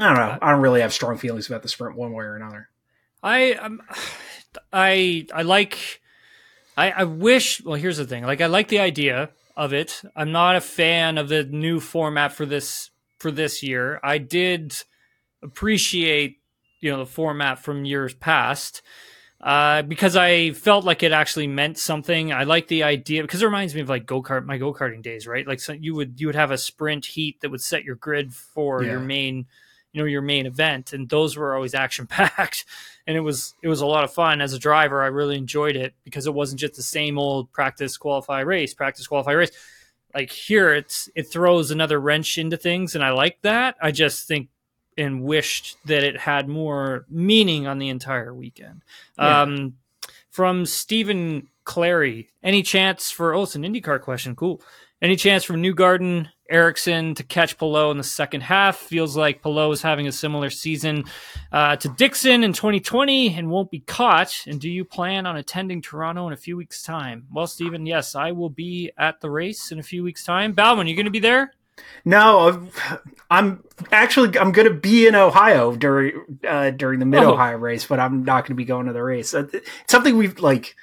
I 0.00 0.06
don't 0.06 0.16
know. 0.16 0.38
I 0.40 0.50
don't 0.50 0.62
really 0.62 0.80
have 0.80 0.92
strong 0.94 1.18
feelings 1.18 1.46
about 1.46 1.62
the 1.62 1.68
sprint 1.68 1.96
one 1.96 2.12
way 2.12 2.24
or 2.24 2.34
another. 2.36 2.68
I 3.22 3.52
um, 3.52 3.82
I 4.72 5.26
I 5.32 5.42
like 5.42 6.00
I 6.76 6.90
I 6.90 7.04
wish 7.04 7.62
well 7.62 7.74
here's 7.76 7.98
the 7.98 8.06
thing 8.06 8.24
like 8.24 8.40
I 8.40 8.46
like 8.46 8.68
the 8.68 8.80
idea 8.80 9.30
of 9.56 9.72
it. 9.72 10.02
I'm 10.16 10.32
not 10.32 10.56
a 10.56 10.60
fan 10.60 11.18
of 11.18 11.28
the 11.28 11.44
new 11.44 11.80
format 11.80 12.32
for 12.32 12.46
this 12.46 12.90
for 13.18 13.30
this 13.30 13.62
year. 13.62 14.00
I 14.02 14.18
did 14.18 14.74
appreciate 15.42 16.38
you 16.80 16.90
know 16.90 16.98
the 16.98 17.06
format 17.06 17.58
from 17.58 17.84
years 17.84 18.14
past 18.14 18.82
uh, 19.42 19.82
because 19.82 20.16
I 20.16 20.52
felt 20.52 20.84
like 20.84 21.02
it 21.02 21.12
actually 21.12 21.46
meant 21.46 21.78
something. 21.78 22.32
I 22.32 22.44
like 22.44 22.68
the 22.68 22.82
idea 22.84 23.22
because 23.22 23.42
it 23.42 23.46
reminds 23.46 23.74
me 23.74 23.80
of 23.80 23.88
like 23.88 24.06
go 24.06 24.22
kart 24.22 24.44
my 24.46 24.58
go 24.58 24.72
karting 24.72 25.02
days, 25.02 25.26
right? 25.26 25.46
Like 25.46 25.60
so 25.60 25.72
you 25.72 25.94
would 25.94 26.20
you 26.20 26.26
would 26.28 26.36
have 26.36 26.50
a 26.50 26.58
sprint 26.58 27.04
heat 27.04 27.40
that 27.40 27.50
would 27.50 27.62
set 27.62 27.84
your 27.84 27.96
grid 27.96 28.34
for 28.34 28.82
Yeah. 28.82 28.92
your 28.92 29.00
main 29.00 29.46
you 29.92 30.00
know 30.00 30.06
your 30.06 30.22
main 30.22 30.46
event, 30.46 30.92
and 30.92 31.08
those 31.08 31.36
were 31.36 31.54
always 31.54 31.74
action 31.86 32.06
packed, 32.06 32.64
and 33.06 33.16
it 33.16 33.20
was 33.20 33.54
it 33.62 33.68
was 33.68 33.80
a 33.80 33.86
lot 33.86 34.04
of 34.04 34.12
fun 34.12 34.40
as 34.40 34.52
a 34.52 34.58
driver. 34.58 35.02
I 35.02 35.06
really 35.06 35.36
enjoyed 35.36 35.76
it 35.76 35.94
because 36.04 36.26
it 36.26 36.34
wasn't 36.34 36.60
just 36.60 36.74
the 36.74 36.82
same 36.82 37.18
old 37.18 37.52
practice 37.52 37.96
qualify 37.96 38.40
race, 38.40 38.74
practice 38.74 39.06
qualify 39.06 39.32
race. 39.32 39.50
Like 40.14 40.30
here, 40.30 40.74
it's 40.74 41.08
it 41.14 41.24
throws 41.24 41.70
another 41.70 42.00
wrench 42.00 42.38
into 42.38 42.56
things, 42.56 42.94
and 42.94 43.04
I 43.04 43.10
like 43.10 43.38
that. 43.42 43.76
I 43.80 43.90
just 43.90 44.26
think 44.26 44.48
and 44.96 45.22
wished 45.22 45.76
that 45.86 46.04
it 46.04 46.18
had 46.18 46.48
more 46.48 47.06
meaning 47.08 47.66
on 47.66 47.78
the 47.78 47.88
entire 47.88 48.34
weekend. 48.34 48.82
Yeah. 49.18 49.42
Um, 49.42 49.74
from 50.30 50.66
Stephen 50.66 51.48
Clary, 51.64 52.28
any 52.42 52.62
chance 52.62 53.10
for 53.10 53.34
oh, 53.34 53.42
it's 53.42 53.54
an 53.54 53.62
IndyCar 53.62 54.00
question. 54.00 54.36
Cool. 54.36 54.60
Any 55.02 55.16
chance 55.16 55.44
from 55.44 55.62
Newgarden, 55.62 56.28
Ericsson 56.50 57.14
to 57.14 57.22
catch 57.22 57.56
Palou 57.56 57.90
in 57.90 57.96
the 57.96 58.04
second 58.04 58.42
half? 58.42 58.76
Feels 58.76 59.16
like 59.16 59.40
Palou 59.40 59.72
is 59.72 59.80
having 59.80 60.06
a 60.06 60.12
similar 60.12 60.50
season 60.50 61.04
uh, 61.52 61.76
to 61.76 61.88
Dixon 61.88 62.44
in 62.44 62.52
2020 62.52 63.34
and 63.34 63.48
won't 63.48 63.70
be 63.70 63.80
caught. 63.80 64.34
And 64.46 64.60
do 64.60 64.68
you 64.68 64.84
plan 64.84 65.24
on 65.24 65.38
attending 65.38 65.80
Toronto 65.80 66.26
in 66.26 66.34
a 66.34 66.36
few 66.36 66.56
weeks' 66.56 66.82
time? 66.82 67.26
Well, 67.32 67.46
Stephen, 67.46 67.86
yes, 67.86 68.14
I 68.14 68.32
will 68.32 68.50
be 68.50 68.92
at 68.98 69.22
the 69.22 69.30
race 69.30 69.72
in 69.72 69.78
a 69.78 69.82
few 69.82 70.02
weeks' 70.02 70.24
time. 70.24 70.52
Baumann, 70.52 70.86
you 70.86 70.94
going 70.94 71.06
to 71.06 71.10
be 71.10 71.18
there? 71.18 71.52
No, 72.04 72.68
I'm 73.30 73.64
actually 73.90 74.38
I'm 74.38 74.52
going 74.52 74.68
to 74.68 74.74
be 74.74 75.06
in 75.06 75.14
Ohio 75.14 75.74
during 75.74 76.40
uh, 76.46 76.72
during 76.72 76.98
the 76.98 77.06
Mid 77.06 77.22
Ohio 77.22 77.56
race, 77.56 77.86
but 77.86 77.98
I'm 77.98 78.22
not 78.22 78.42
going 78.42 78.50
to 78.50 78.54
be 78.54 78.66
going 78.66 78.86
to 78.86 78.92
the 78.92 79.02
race. 79.02 79.32
Uh, 79.32 79.46
It's 79.50 79.66
something 79.88 80.18
we've 80.18 80.38
like 80.40 80.76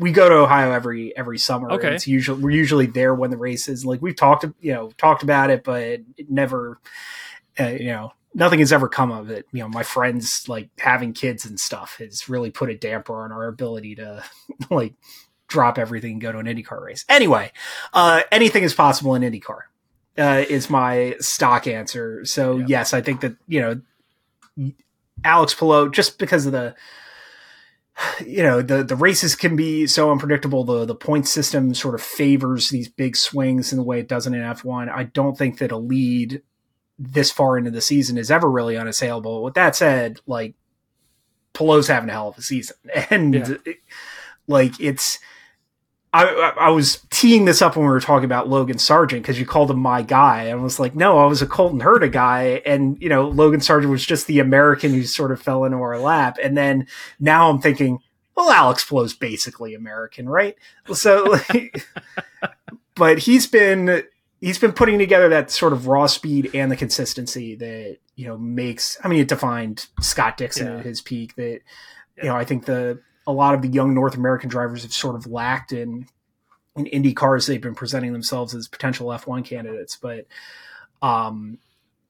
we 0.00 0.12
go 0.12 0.28
to 0.28 0.34
Ohio 0.36 0.72
every 0.72 1.16
every 1.16 1.38
summer. 1.38 1.70
Okay. 1.72 1.94
it's 1.94 2.06
usually 2.06 2.42
we're 2.42 2.50
usually 2.50 2.86
there 2.86 3.14
when 3.14 3.30
the 3.30 3.36
race 3.36 3.68
is. 3.68 3.84
Like 3.84 4.00
we've 4.02 4.16
talked 4.16 4.44
you 4.60 4.72
know 4.72 4.90
talked 4.96 5.22
about 5.22 5.50
it, 5.50 5.62
but 5.62 5.82
it 5.82 6.30
never 6.30 6.80
uh, 7.58 7.68
you 7.68 7.88
know 7.88 8.12
nothing 8.34 8.60
has 8.60 8.72
ever 8.72 8.88
come 8.88 9.12
of 9.12 9.30
it. 9.30 9.46
You 9.52 9.60
know, 9.60 9.68
my 9.68 9.82
friends 9.82 10.48
like 10.48 10.70
having 10.78 11.12
kids 11.12 11.44
and 11.44 11.60
stuff 11.60 11.96
has 11.98 12.28
really 12.28 12.50
put 12.50 12.70
a 12.70 12.74
damper 12.76 13.22
on 13.22 13.30
our 13.30 13.46
ability 13.46 13.96
to 13.96 14.24
like 14.70 14.94
drop 15.48 15.78
everything 15.78 16.12
and 16.12 16.20
go 16.20 16.32
to 16.32 16.38
an 16.38 16.46
IndyCar 16.46 16.82
race. 16.82 17.04
Anyway, 17.08 17.52
uh, 17.92 18.22
anything 18.32 18.62
is 18.62 18.72
possible 18.72 19.14
in 19.14 19.22
IndyCar 19.22 19.60
uh, 20.16 20.44
is 20.48 20.70
my 20.70 21.16
stock 21.20 21.66
answer. 21.66 22.24
So 22.24 22.56
Yeah. 22.56 22.64
yes, 22.68 22.94
I 22.94 23.00
think 23.00 23.20
that 23.20 23.36
you 23.46 23.60
know 23.60 24.72
Alex 25.24 25.54
Palou 25.54 25.90
just 25.90 26.18
because 26.18 26.46
of 26.46 26.52
the 26.52 26.74
you 28.26 28.42
know 28.42 28.62
the 28.62 28.82
the 28.84 28.96
races 28.96 29.34
can 29.36 29.56
be 29.56 29.86
so 29.86 30.10
unpredictable. 30.10 30.64
The 30.64 30.84
the 30.84 30.94
point 30.94 31.26
system 31.28 31.74
sort 31.74 31.94
of 31.94 32.02
favors 32.02 32.70
these 32.70 32.88
big 32.88 33.16
swings 33.16 33.72
in 33.72 33.78
the 33.78 33.84
way 33.84 34.00
it 34.00 34.08
doesn't 34.08 34.34
in 34.34 34.42
F 34.42 34.64
one. 34.64 34.88
I 34.88 35.04
don't 35.04 35.36
think 35.36 35.58
that 35.58 35.72
a 35.72 35.76
lead 35.76 36.42
this 36.98 37.30
far 37.30 37.56
into 37.58 37.70
the 37.70 37.80
season 37.80 38.18
is 38.18 38.30
ever 38.30 38.50
really 38.50 38.76
unassailable. 38.76 39.42
With 39.42 39.54
that 39.54 39.74
said, 39.76 40.20
like 40.26 40.54
Palou's 41.54 41.88
having 41.88 42.08
a 42.10 42.12
hell 42.12 42.28
of 42.28 42.38
a 42.38 42.42
season, 42.42 42.76
and 43.10 43.34
Yeah. 43.34 43.54
it- 43.64 43.76
like 44.46 44.80
it's. 44.80 45.18
I, 46.12 46.24
I 46.58 46.70
was 46.70 47.06
teeing 47.10 47.44
this 47.44 47.62
up 47.62 47.76
when 47.76 47.84
we 47.86 47.90
were 47.92 48.00
talking 48.00 48.24
about 48.24 48.48
Logan 48.48 48.78
Sargeant 48.78 49.18
because 49.22 49.38
you 49.38 49.46
called 49.46 49.70
him 49.70 49.78
my 49.78 50.02
guy. 50.02 50.44
and 50.44 50.58
I 50.58 50.62
was 50.62 50.80
like, 50.80 50.96
no, 50.96 51.18
I 51.18 51.26
was 51.26 51.40
a 51.40 51.46
Colton 51.46 51.80
Herta 51.80 52.10
guy, 52.10 52.62
and 52.66 53.00
you 53.00 53.08
know 53.08 53.28
Logan 53.28 53.60
Sargeant 53.60 53.90
was 53.90 54.04
just 54.04 54.26
the 54.26 54.40
American 54.40 54.92
who 54.92 55.04
sort 55.04 55.30
of 55.30 55.40
fell 55.40 55.64
into 55.64 55.76
our 55.78 55.98
lap. 55.98 56.36
And 56.42 56.56
then 56.56 56.88
now 57.20 57.48
I'm 57.48 57.60
thinking, 57.60 58.00
well, 58.34 58.50
Alex 58.50 58.84
Palou's 58.84 59.14
basically 59.14 59.74
American, 59.74 60.28
right? 60.28 60.56
So, 60.92 61.38
like, 61.48 61.86
but 62.96 63.18
he's 63.20 63.46
been 63.46 64.02
he's 64.40 64.58
been 64.58 64.72
putting 64.72 64.98
together 64.98 65.28
that 65.28 65.50
sort 65.50 65.72
of 65.72 65.86
raw 65.86 66.06
speed 66.06 66.50
and 66.54 66.72
the 66.72 66.76
consistency 66.76 67.54
that 67.54 67.98
you 68.16 68.26
know 68.26 68.36
makes. 68.36 68.98
I 69.04 69.08
mean, 69.08 69.20
it 69.20 69.28
defined 69.28 69.86
Scott 70.00 70.36
Dixon 70.36 70.66
Yeah. 70.66 70.78
at 70.78 70.84
his 70.84 71.00
peak. 71.00 71.36
That 71.36 71.60
you 72.16 72.24
know, 72.24 72.34
I 72.36 72.44
think 72.44 72.64
the 72.64 73.00
a 73.26 73.32
lot 73.32 73.54
of 73.54 73.62
the 73.62 73.68
young 73.68 73.94
North 73.94 74.14
American 74.14 74.48
drivers 74.48 74.82
have 74.82 74.92
sort 74.92 75.14
of 75.14 75.26
lacked 75.26 75.72
in 75.72 76.06
in 76.76 76.86
Indy 76.86 77.12
cars. 77.12 77.46
They've 77.46 77.60
been 77.60 77.74
presenting 77.74 78.12
themselves 78.12 78.54
as 78.54 78.68
potential 78.68 79.08
F1 79.08 79.44
candidates, 79.44 79.96
but 79.96 80.26
um, 81.02 81.58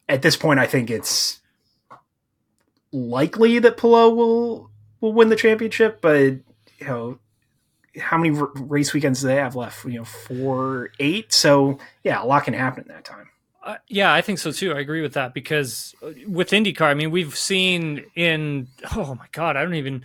at 0.09 0.23
this 0.23 0.37
point, 0.37 0.61
I 0.61 0.67
think 0.67 0.91
it's 0.91 1.41
likely 2.93 3.59
that 3.61 3.77
Palou 3.77 4.11
will 4.15 4.71
will 5.01 5.13
win 5.13 5.29
the 5.29 5.37
championship. 5.37 6.01
But 6.01 6.39
you 6.79 6.87
know, 6.87 7.19
how 7.99 8.19
many 8.19 8.39
r- 8.39 8.51
race 8.55 8.93
weekends 8.93 9.21
do 9.21 9.29
they 9.29 9.37
have 9.37 9.57
left? 9.57 9.85
You 9.85 9.99
know, 9.99 10.05
four, 10.05 10.91
eight. 10.99 11.33
So 11.33 11.79
yeah, 12.03 12.23
a 12.23 12.27
lot 12.27 12.45
can 12.45 12.55
happen 12.55 12.85
in 12.85 12.89
that 12.89 13.05
time. 13.05 13.29
Uh, 13.63 13.77
yeah, 13.89 14.13
I 14.13 14.23
think 14.23 14.39
so 14.39 14.53
too. 14.53 14.73
I 14.73 14.81
agree 14.81 15.03
with 15.03 15.15
that 15.15 15.35
because 15.35 15.95
uh, 16.03 16.13
with 16.27 16.51
IndyCar, 16.51 16.83
I 16.83 16.95
mean, 16.95 17.11
we've 17.11 17.37
seen 17.37 18.05
in 18.15 18.69
oh 18.97 19.15
my 19.15 19.27
god, 19.33 19.57
I 19.57 19.63
don't 19.63 19.75
even 19.75 20.03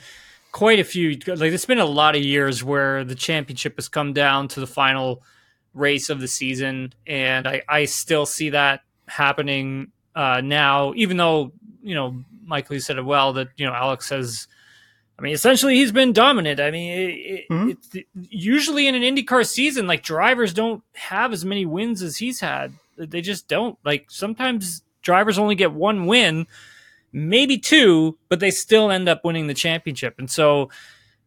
quite 0.56 0.80
a 0.80 0.86
few 0.86 1.20
like 1.36 1.51
it's 1.51 1.66
been 1.66 1.80
a 1.80 1.86
lot 1.86 2.16
of 2.16 2.24
years 2.24 2.64
where 2.64 3.03
the 3.03 3.14
championship 3.14 3.76
has 3.76 3.89
come 3.89 4.14
down 4.14 4.47
to 4.47 4.62
the 4.62 4.66
final 4.68 5.22
race 5.74 6.10
of 6.10 6.22
the 6.22 6.30
season, 6.30 6.93
and 7.06 7.45
I 7.45 7.62
I 7.68 7.84
still 7.84 8.26
see 8.26 8.51
that 8.51 8.80
happening 9.10 9.91
uh, 10.16 10.39
now, 10.41 10.93
even 10.95 11.18
though 11.18 11.51
you 11.84 11.93
know 11.93 12.24
Michael 12.45 12.76
you 12.76 12.80
said 12.80 12.97
it 12.97 13.03
well 13.03 13.34
that 13.34 13.49
you 13.58 13.66
know 13.66 13.74
Alex 13.74 14.10
has. 14.10 14.47
I 15.20 15.22
mean, 15.22 15.34
essentially, 15.34 15.76
he's 15.76 15.91
been 15.91 16.14
dominant. 16.14 16.60
I 16.62 16.72
mean, 16.72 16.91
it, 16.91 17.14
it, 17.14 17.45
Mhm. 17.49 17.72
it's 17.72 18.08
usually 18.30 18.88
in 18.88 18.95
an 18.95 19.01
IndyCar 19.01 19.45
season, 19.45 19.88
like 19.88 20.03
drivers 20.03 20.53
don't 20.53 20.84
have 20.93 21.34
as 21.34 21.43
many 21.43 21.66
wins 21.66 22.01
as 22.01 22.18
he's 22.18 22.39
had. 22.39 22.74
They 22.97 23.22
just 23.22 23.47
don't. 23.49 23.78
Like 23.84 24.06
sometimes 24.10 24.84
drivers 25.01 25.38
only 25.38 25.56
get 25.56 25.72
one 25.74 26.06
win, 26.06 26.47
maybe 27.16 27.57
two, 27.57 28.18
but 28.28 28.39
they 28.39 28.51
still 28.51 28.91
end 28.91 29.07
up 29.07 29.24
winning 29.24 29.47
the 29.47 29.53
championship. 29.53 30.16
And 30.20 30.30
so, 30.30 30.70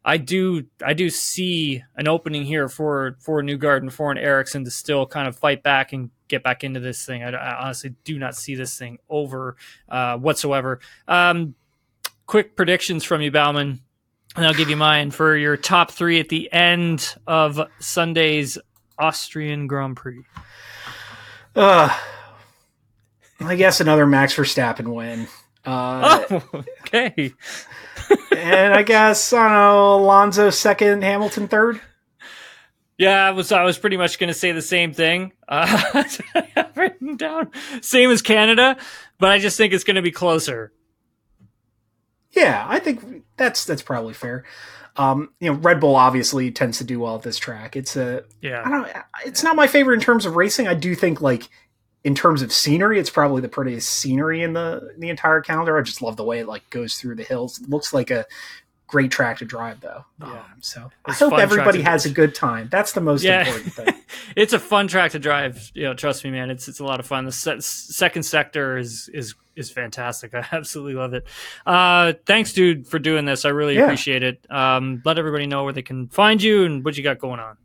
I 0.05 0.17
do, 0.17 0.65
I 0.85 0.95
do 0.95 1.11
see 1.11 1.83
an 1.97 2.09
opening 2.09 2.45
here 2.45 2.69
for 2.69 3.17
for 3.21 3.43
Newgarden 3.43 3.91
for 3.93 4.11
an 4.11 4.19
Ericsson 4.19 4.65
to 4.65 4.71
still 4.71 5.07
kind 5.07 5.27
of 5.29 5.37
fight 5.37 5.63
back 5.63 5.93
and 5.93 6.11
get 6.29 6.43
back 6.43 6.63
into 6.65 6.81
this 6.81 7.05
thing. 7.05 7.23
I, 7.23 7.31
I 7.31 7.65
honestly 7.65 7.95
do 8.05 8.19
not 8.19 8.35
see 8.35 8.55
this 8.55 8.79
thing 8.79 8.99
over 9.09 9.57
uh, 9.89 10.17
whatsoever. 10.17 10.81
Um, 11.09 11.55
quick 12.27 12.57
predictions 12.57 13.05
from 13.05 13.21
you, 13.21 13.31
Baumann, 13.31 13.81
and 14.37 14.47
I'll 14.47 14.55
give 14.55 14.71
you 14.71 14.77
mine 14.77 15.11
for 15.11 15.37
your 15.37 15.57
top 15.57 15.91
three 15.91 16.21
at 16.21 16.29
the 16.29 16.51
end 16.53 17.15
of 17.27 17.61
Sunday's 17.81 18.57
Austrian 18.99 19.67
Grand 19.67 19.97
Prix. 19.97 20.23
Uh, 21.57 21.95
I 23.41 23.57
guess 23.57 23.81
another 23.81 24.07
Max 24.07 24.35
Verstappen 24.35 24.95
win. 24.95 25.29
Uh, 25.69 26.25
Oh, 26.31 26.65
okay. 26.83 27.33
and 28.37 28.73
I 28.75 28.83
guess 28.83 29.33
I 29.33 29.43
don't 29.45 29.53
know 29.53 29.95
Alonso 29.97 30.51
second, 30.51 31.03
Hamilton 31.03 31.49
third. 31.49 31.81
Yeah, 32.97 33.27
I 33.27 33.31
was 33.31 33.53
I 33.53 33.63
was 33.65 33.79
pretty 33.79 33.97
much 33.97 34.19
going 34.19 34.29
to 34.29 34.35
say 34.35 34.53
the 34.53 34.63
same 34.63 34.93
thing. 34.93 35.33
Uh, 35.47 36.03
written 36.77 37.17
down 37.17 37.51
same 37.81 38.11
as 38.11 38.23
Canada, 38.23 38.77
but 39.19 39.31
I 39.31 39.39
just 39.39 39.57
think 39.57 39.73
it's 39.73 39.85
going 39.85 39.97
to 39.97 40.03
be 40.03 40.11
closer. 40.11 40.73
Yeah, 42.33 42.65
I 42.69 42.79
think 42.79 43.25
that's 43.37 43.65
that's 43.65 43.83
probably 43.83 44.15
fair. 44.15 44.45
Um, 44.97 45.31
you 45.39 45.53
know, 45.53 45.59
Red 45.59 45.79
Bull 45.81 45.95
obviously 45.95 46.51
tends 46.51 46.79
to 46.79 46.85
do 46.85 46.99
well 47.01 47.15
at 47.17 47.23
this 47.23 47.39
track. 47.39 47.77
It's 47.77 47.97
a 47.97 48.19
I 48.19 48.23
Yeah, 48.43 48.69
don't 48.69 48.89
it's 49.25 49.43
not 49.45 49.55
my 49.55 49.67
favorite 49.67 49.95
in 49.95 50.01
terms 50.01 50.27
of 50.27 50.35
racing. 50.37 50.67
I 50.67 50.75
do 50.75 50.95
think 50.95 51.21
like 51.21 51.49
in 52.05 52.15
terms 52.15 52.43
of 52.43 52.53
scenery, 52.53 52.99
it's 52.99 53.11
probably 53.11 53.43
the 53.43 53.49
prettiest 53.49 53.89
scenery 53.89 54.43
in 54.43 54.53
the 54.53 54.95
the 54.99 55.09
entire 55.11 55.41
calendar. 55.41 55.77
I 55.79 55.83
just 55.83 56.01
love 56.03 56.17
the 56.17 56.25
way 56.25 56.39
it 56.41 56.47
like 56.47 56.69
goes 56.71 56.95
through 56.95 57.17
the 57.17 57.25
hills. 57.25 57.61
It 57.61 57.69
looks 57.69 57.93
like 57.93 58.11
a 58.11 58.25
great 58.87 59.11
track 59.11 59.37
to 59.39 59.45
drive 59.45 59.81
though. 59.81 60.03
Yeah. 60.21 60.27
Um, 60.31 60.45
so 60.61 60.91
I 61.05 61.13
hope 61.13 61.35
everybody 61.39 61.83
has 61.83 62.07
a 62.07 62.11
good 62.11 62.35
time. 62.35 62.69
That's 62.71 62.93
the 62.93 63.03
most 63.03 63.23
Yeah. 63.23 63.41
important 63.47 63.73
thing. 63.75 63.95
it's 64.37 64.55
a 64.55 64.59
fun 64.59 64.89
track 64.89 65.11
to 65.13 65.19
drive. 65.19 65.71
You 65.75 65.83
know, 65.85 65.95
trust 65.95 66.25
me, 66.25 66.31
man. 66.31 66.51
It's 66.51 66.69
it's 66.69 66.81
a 66.81 66.85
lot 66.85 66.99
of 67.01 67.07
fun. 67.07 67.27
The 67.27 67.33
se- 67.33 67.61
second 67.61 68.23
sector 68.23 68.79
is 68.79 69.11
is 69.13 69.35
is 69.57 69.71
fantastic. 69.71 70.33
I 70.35 70.47
absolutely 70.53 70.95
love 70.95 71.13
it. 71.15 71.27
Uh, 71.67 72.15
thanks, 72.27 72.53
dude, 72.55 72.87
for 72.87 72.99
doing 72.99 73.25
this. 73.27 73.45
I 73.45 73.51
really 73.51 73.75
Yeah. 73.75 73.85
appreciate 73.85 74.23
it. 74.23 74.41
Um, 74.51 75.03
let 75.05 75.19
everybody 75.19 75.47
know 75.47 75.65
where 75.65 75.73
they 75.75 75.83
can 75.83 76.09
find 76.09 76.43
you 76.43 76.65
and 76.65 76.83
what 76.85 76.97
you 76.97 77.03
got 77.03 77.19
going 77.19 77.41
on. 77.41 77.57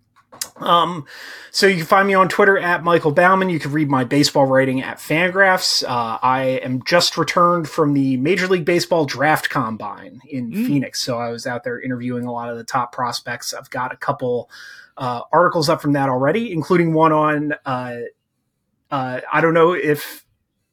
Um, 0.57 1.05
so 1.51 1.67
you 1.67 1.77
can 1.77 1.85
find 1.85 2.07
me 2.07 2.13
on 2.13 2.29
Twitter 2.29 2.57
at 2.57 2.83
Michael 2.83 3.11
Baumann. 3.11 3.49
You 3.49 3.59
can 3.59 3.71
read 3.71 3.89
my 3.89 4.03
baseball 4.03 4.45
writing 4.45 4.81
at 4.81 4.97
Fangraphs. 4.97 5.83
Uh, 5.83 6.19
I 6.21 6.59
am 6.63 6.83
just 6.83 7.17
returned 7.17 7.67
from 7.67 7.93
the 7.93 8.17
Major 8.17 8.47
League 8.47 8.65
Baseball 8.65 9.05
Draft 9.05 9.49
Combine 9.49 10.21
in 10.29 10.51
Mm. 10.51 10.67
Phoenix, 10.67 11.01
so 11.01 11.17
I 11.17 11.29
was 11.29 11.47
out 11.47 11.63
there 11.63 11.81
interviewing 11.81 12.25
a 12.25 12.31
lot 12.31 12.49
of 12.49 12.57
the 12.57 12.63
top 12.63 12.91
prospects. 12.91 13.53
I've 13.53 13.69
got 13.69 13.91
a 13.93 13.97
couple 13.97 14.49
uh, 14.97 15.21
articles 15.31 15.69
up 15.69 15.81
from 15.81 15.93
that 15.93 16.09
already, 16.09 16.51
including 16.51 16.93
one 16.93 17.11
on. 17.11 17.53
Uh, 17.65 17.97
uh, 18.91 19.21
I 19.31 19.41
don't 19.41 19.55
know 19.55 19.73
if 19.73 20.23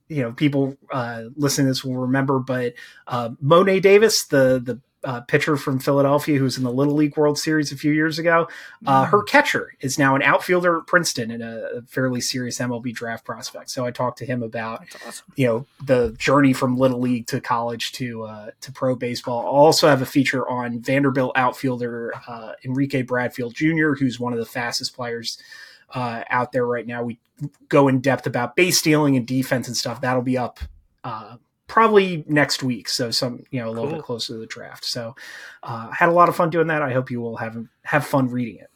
you 0.08 0.22
know 0.22 0.32
people 0.32 0.76
uh, 0.92 1.24
listening 1.36 1.66
to 1.66 1.70
this 1.70 1.84
will 1.84 1.96
remember, 1.96 2.38
but 2.38 2.74
uh, 3.06 3.30
Monet 3.40 3.80
Davis, 3.80 4.24
the 4.26 4.60
the 4.62 4.80
uh, 5.04 5.20
pitcher 5.22 5.56
from 5.56 5.78
Philadelphia 5.78 6.36
who 6.36 6.44
was 6.44 6.58
in 6.58 6.64
the 6.64 6.72
Little 6.72 6.94
League 6.94 7.16
World 7.16 7.38
Series 7.38 7.72
a 7.72 7.76
few 7.76 7.92
years 7.92 8.18
ago. 8.18 8.48
Uh, 8.84 9.04
her 9.04 9.22
catcher 9.22 9.72
is 9.80 9.98
now 9.98 10.14
an 10.14 10.22
outfielder 10.22 10.78
at 10.78 10.86
Princeton 10.86 11.30
and 11.30 11.42
a, 11.42 11.82
fairly 11.88 12.20
serious 12.20 12.58
MLB 12.58 12.92
draft 12.92 13.24
prospect. 13.24 13.70
So 13.70 13.84
I 13.84 13.90
talked 13.90 14.18
to 14.18 14.26
him 14.26 14.42
about 14.42 14.84
awesome. 15.06 15.32
you 15.36 15.46
know 15.46 15.66
the 15.84 16.14
journey 16.18 16.52
from 16.52 16.76
Little 16.76 17.00
League 17.00 17.26
to 17.28 17.40
college 17.40 17.92
to 17.92 18.24
uh, 18.24 18.50
to 18.60 18.72
pro 18.72 18.94
baseball. 18.94 19.40
I'll 19.40 19.64
also 19.64 19.88
have 19.88 20.02
a 20.02 20.06
feature 20.06 20.48
on 20.48 20.80
Vanderbilt 20.80 21.32
outfielder 21.36 22.12
uh, 22.28 22.52
Enrique 22.64 23.02
Bradfield 23.02 23.54
Jr., 23.54 23.92
who's 23.94 24.20
one 24.20 24.32
of 24.32 24.38
the 24.38 24.46
fastest 24.46 24.94
players 24.94 25.38
uh, 25.94 26.24
out 26.30 26.52
there 26.52 26.66
right 26.66 26.86
now. 26.86 27.02
We 27.02 27.18
go 27.68 27.88
in 27.88 28.00
depth 28.00 28.26
about 28.26 28.56
base 28.56 28.78
stealing 28.78 29.16
and 29.16 29.26
defense 29.26 29.66
and 29.66 29.76
stuff. 29.76 30.00
That'll 30.00 30.22
be 30.22 30.36
up 30.36 30.60
uh, 31.04 31.36
probably 31.70 32.24
next 32.26 32.62
week. 32.64 32.88
So 32.88 33.10
some, 33.12 33.44
you 33.52 33.60
know, 33.60 33.68
a 33.68 33.70
little 33.70 33.86
Cool. 33.88 33.96
bit 33.98 34.04
closer 34.04 34.32
to 34.34 34.38
the 34.40 34.46
draft. 34.46 34.84
So 34.84 35.14
uh, 35.62 35.88
had 35.90 36.08
a 36.08 36.12
lot 36.12 36.28
of 36.28 36.34
fun 36.34 36.50
doing 36.50 36.66
that. 36.66 36.82
I 36.82 36.92
hope 36.92 37.10
you 37.10 37.20
will 37.20 37.36
have 37.36 37.56
have 37.84 38.04
fun 38.04 38.28
reading 38.28 38.56
it. 38.56 38.66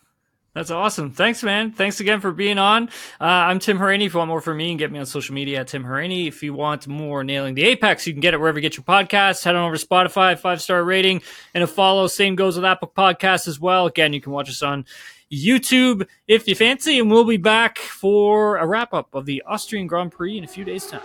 That's 0.54 0.70
awesome. 0.70 1.10
Thanks, 1.10 1.42
man. 1.42 1.72
Thanks 1.72 1.98
again 1.98 2.20
for 2.20 2.30
being 2.30 2.58
on. 2.58 2.84
Uh, 3.20 3.24
I'm 3.24 3.58
Tim 3.58 3.76
Hauraney. 3.76 4.06
If 4.06 4.14
you 4.14 4.18
want 4.18 4.28
more 4.28 4.40
from 4.40 4.58
me, 4.58 4.68
can 4.70 4.76
get 4.76 4.92
me 4.92 5.00
on 5.00 5.06
social 5.06 5.34
media 5.34 5.58
at 5.58 5.66
Tim 5.66 5.82
Hauraney. 5.82 6.28
If 6.28 6.44
you 6.44 6.54
want 6.54 6.86
more 6.86 7.24
Nailing 7.24 7.54
the 7.56 7.64
Apex, 7.64 8.06
you 8.06 8.12
can 8.12 8.20
get 8.20 8.34
it 8.34 8.38
wherever 8.38 8.58
you 8.58 8.62
get 8.62 8.76
your 8.76 8.84
podcasts. 8.84 9.42
Head 9.42 9.56
on 9.56 9.64
over 9.66 9.76
to 9.76 9.84
Spotify, 9.84 10.38
five 10.38 10.62
star 10.62 10.84
rating, 10.84 11.22
and 11.54 11.64
a 11.64 11.66
follow. 11.66 12.06
Same 12.06 12.36
goes 12.36 12.54
with 12.54 12.64
Apple 12.64 12.92
Podcasts 12.96 13.48
as 13.48 13.58
well. 13.58 13.86
Again, 13.86 14.12
you 14.12 14.20
can 14.20 14.30
watch 14.30 14.48
us 14.48 14.62
on 14.62 14.84
YouTube 15.32 16.06
if 16.28 16.46
you 16.46 16.54
fancy, 16.54 17.00
and 17.00 17.10
we'll 17.10 17.24
be 17.24 17.36
back 17.38 17.78
for 17.78 18.56
a 18.58 18.66
wrap 18.66 18.94
up 18.94 19.12
of 19.12 19.26
the 19.26 19.42
Austrian 19.44 19.88
Grand 19.88 20.12
Prix 20.12 20.38
in 20.38 20.44
a 20.44 20.46
few 20.48 20.64
days' 20.64 20.86
time. 20.86 21.00